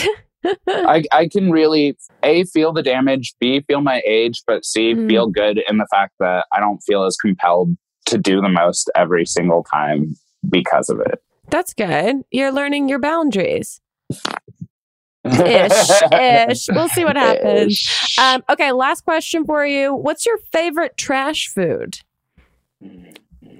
I, 0.68 1.04
I 1.12 1.28
can 1.28 1.50
really 1.50 1.96
a 2.22 2.44
feel 2.44 2.72
the 2.72 2.82
damage, 2.82 3.34
b 3.40 3.62
feel 3.66 3.80
my 3.80 4.02
age, 4.06 4.42
but 4.46 4.64
c 4.64 4.94
Mm. 4.94 5.08
feel 5.08 5.26
good 5.28 5.62
in 5.68 5.78
the 5.78 5.86
fact 5.90 6.14
that 6.20 6.46
I 6.52 6.60
don't 6.60 6.80
feel 6.80 7.04
as 7.04 7.16
compelled 7.16 7.76
to 8.06 8.18
do 8.18 8.40
the 8.40 8.48
most 8.48 8.90
every 8.94 9.26
single 9.26 9.64
time 9.64 10.14
because 10.48 10.88
of 10.88 11.00
it. 11.00 11.20
That's 11.50 11.74
good. 11.74 12.22
You're 12.30 12.52
learning 12.52 12.88
your 12.88 12.98
boundaries. 12.98 13.80
Ish, 15.26 16.02
ish. 16.12 16.68
We'll 16.68 16.88
see 16.88 17.04
what 17.04 17.16
happens. 17.16 18.14
Um, 18.20 18.44
okay, 18.48 18.70
last 18.70 19.04
question 19.04 19.44
for 19.44 19.66
you. 19.66 19.92
What's 19.92 20.24
your 20.24 20.38
favorite 20.52 20.96
trash 20.96 21.48
food? 21.48 21.98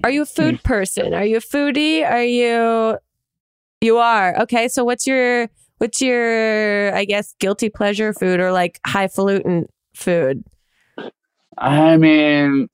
Are 0.05 0.11
you 0.11 0.23
a 0.23 0.27
food 0.27 0.63
person? 0.63 1.13
Are 1.13 1.25
you 1.25 1.39
a 1.39 1.41
foodie? 1.41 2.09
Are 2.09 2.23
you 2.23 2.99
you 3.81 3.99
are. 3.99 4.41
Okay, 4.43 4.69
so 4.69 4.85
what's 4.85 5.07
your 5.07 5.49
what's 5.79 6.01
your 6.01 6.95
I 6.95 7.05
guess 7.05 7.35
guilty 7.41 7.69
pleasure 7.69 8.13
food 8.13 8.41
or 8.41 8.53
like 8.53 8.81
highfalutin 8.87 9.67
food? 9.95 10.45
I 11.59 11.97
mean, 11.97 12.69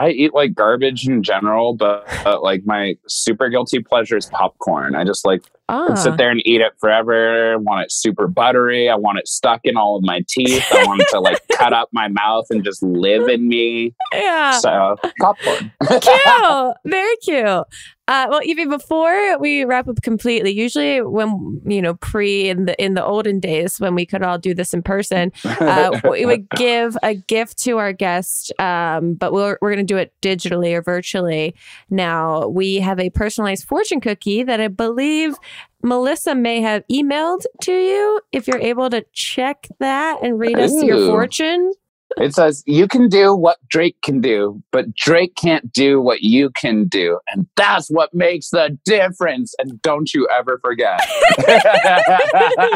I 0.00 0.10
eat 0.12 0.32
like 0.32 0.54
garbage 0.54 1.06
in 1.06 1.22
general, 1.22 1.74
but, 1.74 2.08
but 2.24 2.42
like 2.42 2.62
my 2.64 2.96
super 3.06 3.50
guilty 3.50 3.80
pleasure 3.80 4.16
is 4.16 4.26
popcorn. 4.26 4.96
I 4.96 5.04
just 5.04 5.26
like 5.26 5.42
Ah, 5.70 5.94
sit 5.94 6.16
there 6.16 6.30
and 6.30 6.42
eat 6.44 6.60
it 6.60 6.72
forever. 6.80 7.52
I 7.52 7.56
want 7.56 7.84
it 7.84 7.92
super 7.92 8.26
buttery. 8.26 8.88
I 8.88 8.96
want 8.96 9.18
it 9.18 9.28
stuck 9.28 9.60
in 9.64 9.76
all 9.76 9.96
of 9.96 10.02
my 10.02 10.22
teeth. 10.28 10.64
I 10.72 10.84
want 10.84 11.00
it 11.02 11.08
to 11.10 11.20
like 11.20 11.40
cut 11.52 11.72
up 11.72 11.88
my 11.92 12.08
mouth 12.08 12.46
and 12.50 12.64
just 12.64 12.82
live 12.82 13.28
in 13.28 13.48
me. 13.48 13.94
yeah. 14.12 14.58
So 14.58 14.96
popcorn. 15.20 15.72
cute. 15.88 16.74
Very 16.84 17.16
cute. 17.22 17.64
Uh, 18.10 18.26
well, 18.28 18.40
Yvie, 18.40 18.68
before 18.68 19.38
we 19.38 19.64
wrap 19.64 19.86
up 19.86 20.02
completely, 20.02 20.50
usually 20.50 21.00
when 21.00 21.60
you 21.64 21.80
know 21.80 21.94
pre 21.94 22.48
in 22.48 22.64
the 22.64 22.84
in 22.84 22.94
the 22.94 23.04
olden 23.04 23.38
days 23.38 23.78
when 23.78 23.94
we 23.94 24.04
could 24.04 24.20
all 24.20 24.36
do 24.36 24.52
this 24.52 24.74
in 24.74 24.82
person, 24.82 25.30
uh, 25.44 25.96
we 26.10 26.26
would 26.26 26.50
give 26.50 26.98
a 27.04 27.14
gift 27.14 27.56
to 27.58 27.78
our 27.78 27.92
guest, 27.92 28.52
um, 28.58 29.14
but 29.14 29.32
we're 29.32 29.58
we're 29.62 29.72
going 29.72 29.86
to 29.86 29.94
do 29.94 29.96
it 29.96 30.12
digitally 30.22 30.74
or 30.74 30.82
virtually. 30.82 31.54
Now 31.88 32.48
we 32.48 32.80
have 32.80 32.98
a 32.98 33.10
personalized 33.10 33.68
fortune 33.68 34.00
cookie 34.00 34.42
that 34.42 34.60
I 34.60 34.66
believe 34.66 35.36
Melissa 35.82 36.34
may 36.34 36.60
have 36.60 36.84
emailed 36.90 37.44
to 37.62 37.72
you. 37.72 38.20
If 38.32 38.46
you're 38.46 38.58
able 38.58 38.90
to 38.90 39.04
check 39.12 39.66
that 39.78 40.22
and 40.22 40.38
read 40.38 40.58
us 40.58 40.72
your 40.82 41.06
fortune. 41.06 41.72
It 42.16 42.34
says 42.34 42.64
you 42.66 42.88
can 42.88 43.08
do 43.08 43.34
what 43.34 43.58
Drake 43.68 43.96
can 44.02 44.20
do, 44.20 44.60
but 44.72 44.94
Drake 44.94 45.36
can't 45.36 45.72
do 45.72 46.00
what 46.00 46.22
you 46.22 46.50
can 46.50 46.88
do. 46.88 47.20
And 47.32 47.46
that's 47.56 47.88
what 47.88 48.12
makes 48.12 48.50
the 48.50 48.76
difference. 48.84 49.54
And 49.58 49.80
don't 49.80 50.12
you 50.12 50.26
ever 50.36 50.58
forget. 50.62 51.00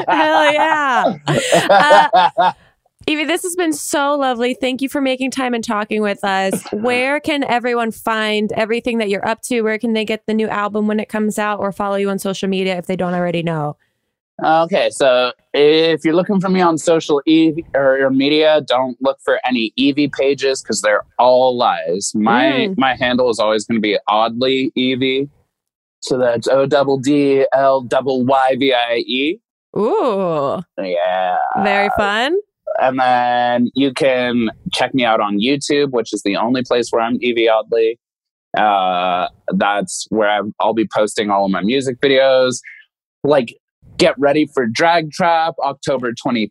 Hell 0.09 0.53
yeah. 0.53 1.17
Uh, 2.37 2.53
Yvie, 3.07 3.27
this 3.27 3.43
has 3.43 3.55
been 3.55 3.73
so 3.73 4.15
lovely. 4.17 4.55
Thank 4.55 4.81
you 4.81 4.89
for 4.89 5.01
making 5.01 5.31
time 5.31 5.53
and 5.53 5.63
talking 5.63 6.01
with 6.01 6.25
us. 6.25 6.63
Where 6.73 7.21
can 7.21 7.45
everyone 7.45 7.91
find 7.91 8.51
everything 8.53 8.99
that 8.99 9.11
you're 9.11 9.27
up 9.27 9.43
to? 9.43 9.61
Where 9.63 9.79
can 9.79 9.93
they 9.93 10.05
get 10.05 10.25
the 10.27 10.33
new 10.35 10.49
album 10.49 10.87
when 10.87 10.99
it 11.01 11.09
comes 11.09 11.39
out 11.39 11.61
or 11.61 11.71
follow 11.73 11.97
you 11.97 12.09
on 12.09 12.19
social 12.19 12.49
media 12.49 12.77
if 12.79 12.87
they 12.87 12.97
don't 12.97 13.13
already 13.15 13.43
know? 13.43 13.77
Okay, 14.45 14.91
so 14.91 15.33
if 15.53 16.05
you're 16.05 16.15
looking 16.15 16.41
for 16.41 16.49
me 16.49 16.61
on 16.61 16.77
social 16.79 17.23
e- 17.27 17.63
or 17.75 18.11
media, 18.11 18.63
don't 18.67 18.97
look 19.01 19.19
for 19.25 19.39
any 19.47 19.73
Yvie 19.79 20.11
pages 20.13 20.61
because 20.63 20.81
they're 20.81 21.05
all 21.21 21.57
lies. 21.57 22.13
My 22.17 22.45
Mm. 22.69 22.75
my 22.79 22.97
handle 22.97 23.31
is 23.31 23.39
always 23.39 23.65
going 23.65 23.77
to 23.77 23.81
be 23.81 23.97
oddly 24.09 24.73
Yvie, 24.77 25.29
so 26.03 26.19
that's 26.19 26.49
O 26.49 26.67
double 26.67 26.99
D 26.99 27.47
L 27.53 27.83
double 27.83 28.25
Y 28.25 28.57
V 28.59 28.75
I 28.75 28.97
E. 29.07 29.39
Ooh, 29.79 30.61
Yeah, 30.83 31.37
very 31.63 31.91
fun. 31.97 32.37
And 32.81 32.99
then 32.99 33.71
you 33.75 33.93
can 33.93 34.51
check 34.73 34.95
me 34.95 35.05
out 35.05 35.21
on 35.21 35.39
YouTube, 35.39 35.91
which 35.91 36.13
is 36.13 36.23
the 36.23 36.37
only 36.37 36.63
place 36.63 36.89
where 36.91 37.03
I'm 37.03 37.19
Yvie 37.19 37.49
Oddly. 37.51 37.99
Uh, 38.57 39.29
that's 39.57 40.07
where 40.11 40.31
I'm, 40.31 40.55
I'll 40.61 40.75
be 40.75 40.89
posting 40.95 41.31
all 41.31 41.45
of 41.45 41.51
my 41.51 41.61
music 41.63 42.01
videos. 42.01 42.59
Like, 43.23 43.55
get 43.97 44.15
ready 44.19 44.47
for 44.53 44.67
Drag 44.67 45.11
Trap 45.11 45.55
October 45.63 46.13
23rd. 46.13 46.49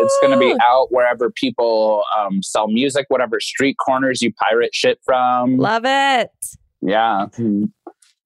It's 0.00 0.18
going 0.20 0.32
to 0.32 0.38
be 0.38 0.54
out 0.62 0.88
wherever 0.90 1.30
people 1.30 2.02
um, 2.16 2.42
sell 2.42 2.68
music, 2.68 3.06
whatever 3.08 3.40
street 3.40 3.76
corners 3.84 4.22
you 4.22 4.32
pirate 4.34 4.74
shit 4.74 4.98
from. 5.04 5.56
Love 5.56 5.82
it. 5.84 6.30
yeah. 6.82 7.26
Awesome. 7.26 7.72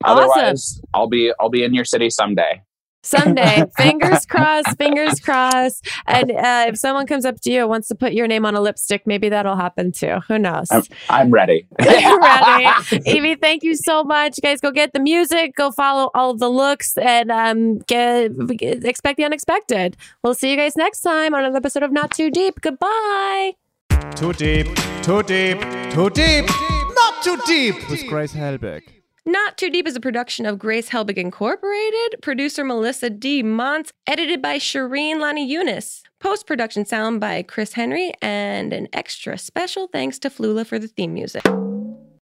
Otherwise, 0.05 0.81
I'll 0.95 1.09
be 1.09 1.33
I'll 1.39 1.49
be 1.49 1.63
in 1.63 1.75
your 1.75 1.85
city 1.85 2.11
someday. 2.11 2.61
Someday, 3.03 3.65
fingers 3.77 4.25
crossed, 4.27 4.77
fingers 4.79 5.19
crossed. 5.21 5.87
And 6.07 6.31
uh, 6.31 6.67
if 6.69 6.79
someone 6.79 7.07
comes 7.07 7.25
up 7.25 7.41
to 7.41 7.51
you 7.51 7.61
and 7.61 7.69
wants 7.69 7.89
to 7.89 7.95
put 7.95 8.13
your 8.13 8.27
name 8.29 8.47
on 8.47 8.55
a 8.55 8.61
lipstick, 8.61 9.07
maybe 9.07 9.29
that'll 9.29 9.57
happen 9.57 9.91
too. 9.93 10.19
Who 10.29 10.39
knows? 10.39 10.69
I'm, 10.71 10.83
I'm 11.11 11.31
ready. 11.31 11.67
Ready. 11.81 12.67
Yvie, 13.07 13.41
thank 13.41 13.63
you 13.63 13.75
so 13.75 14.05
much. 14.05 14.39
Guys, 14.43 14.61
go 14.61 14.71
get 14.71 14.93
the 14.93 15.01
music, 15.01 15.55
go 15.57 15.71
follow 15.73 16.11
all 16.15 16.31
of 16.31 16.39
the 16.39 16.49
looks, 16.49 16.97
and 16.97 17.31
um, 17.33 17.79
get, 17.81 18.31
get- 18.57 18.85
expect 18.85 19.17
the 19.17 19.25
unexpected. 19.25 19.97
We'll 20.23 20.35
see 20.35 20.51
you 20.51 20.57
guys 20.57 20.77
next 20.77 21.01
time 21.01 21.35
on 21.35 21.41
another 21.41 21.57
episode 21.59 21.83
of 21.83 21.93
Not 21.93 22.13
Too 22.13 22.31
Deep. 22.31 22.61
Goodbye. 22.61 23.53
Too 24.15 24.33
deep, 24.35 24.67
too 25.03 25.23
deep, 25.23 25.61
too 25.91 26.11
deep, 26.11 26.47
not 26.49 27.23
too 27.23 27.39
deep 27.47 27.89
with 27.91 28.07
Grace 28.07 28.33
Helbig. 28.35 28.83
Not 29.25 29.57
Too 29.57 29.71
Deep 29.71 29.87
is 29.87 29.95
a 29.95 30.01
production 30.01 30.47
of 30.47 30.59
Grace 30.59 30.89
Helbig 30.89 31.17
Incorporated, 31.17 32.21
producer 32.23 32.65
Melissa 32.65 33.09
D. 33.09 33.41
Montz, 33.45 33.93
edited 34.05 34.43
by 34.43 34.59
Shireen 34.59 35.21
Lani 35.21 35.47
Eunice, 35.47 36.03
post 36.19 36.45
production 36.45 36.85
sound 36.85 37.21
by 37.21 37.45
Chris 37.45 37.75
Henry, 37.75 38.13
and 38.21 38.73
an 38.73 38.89
extra 38.93 39.39
special 39.39 39.87
thanks 39.87 40.19
to 40.19 40.29
Flula 40.29 40.67
for 40.67 40.81
the 40.81 40.89
theme 40.89 41.15
music. 41.15 41.45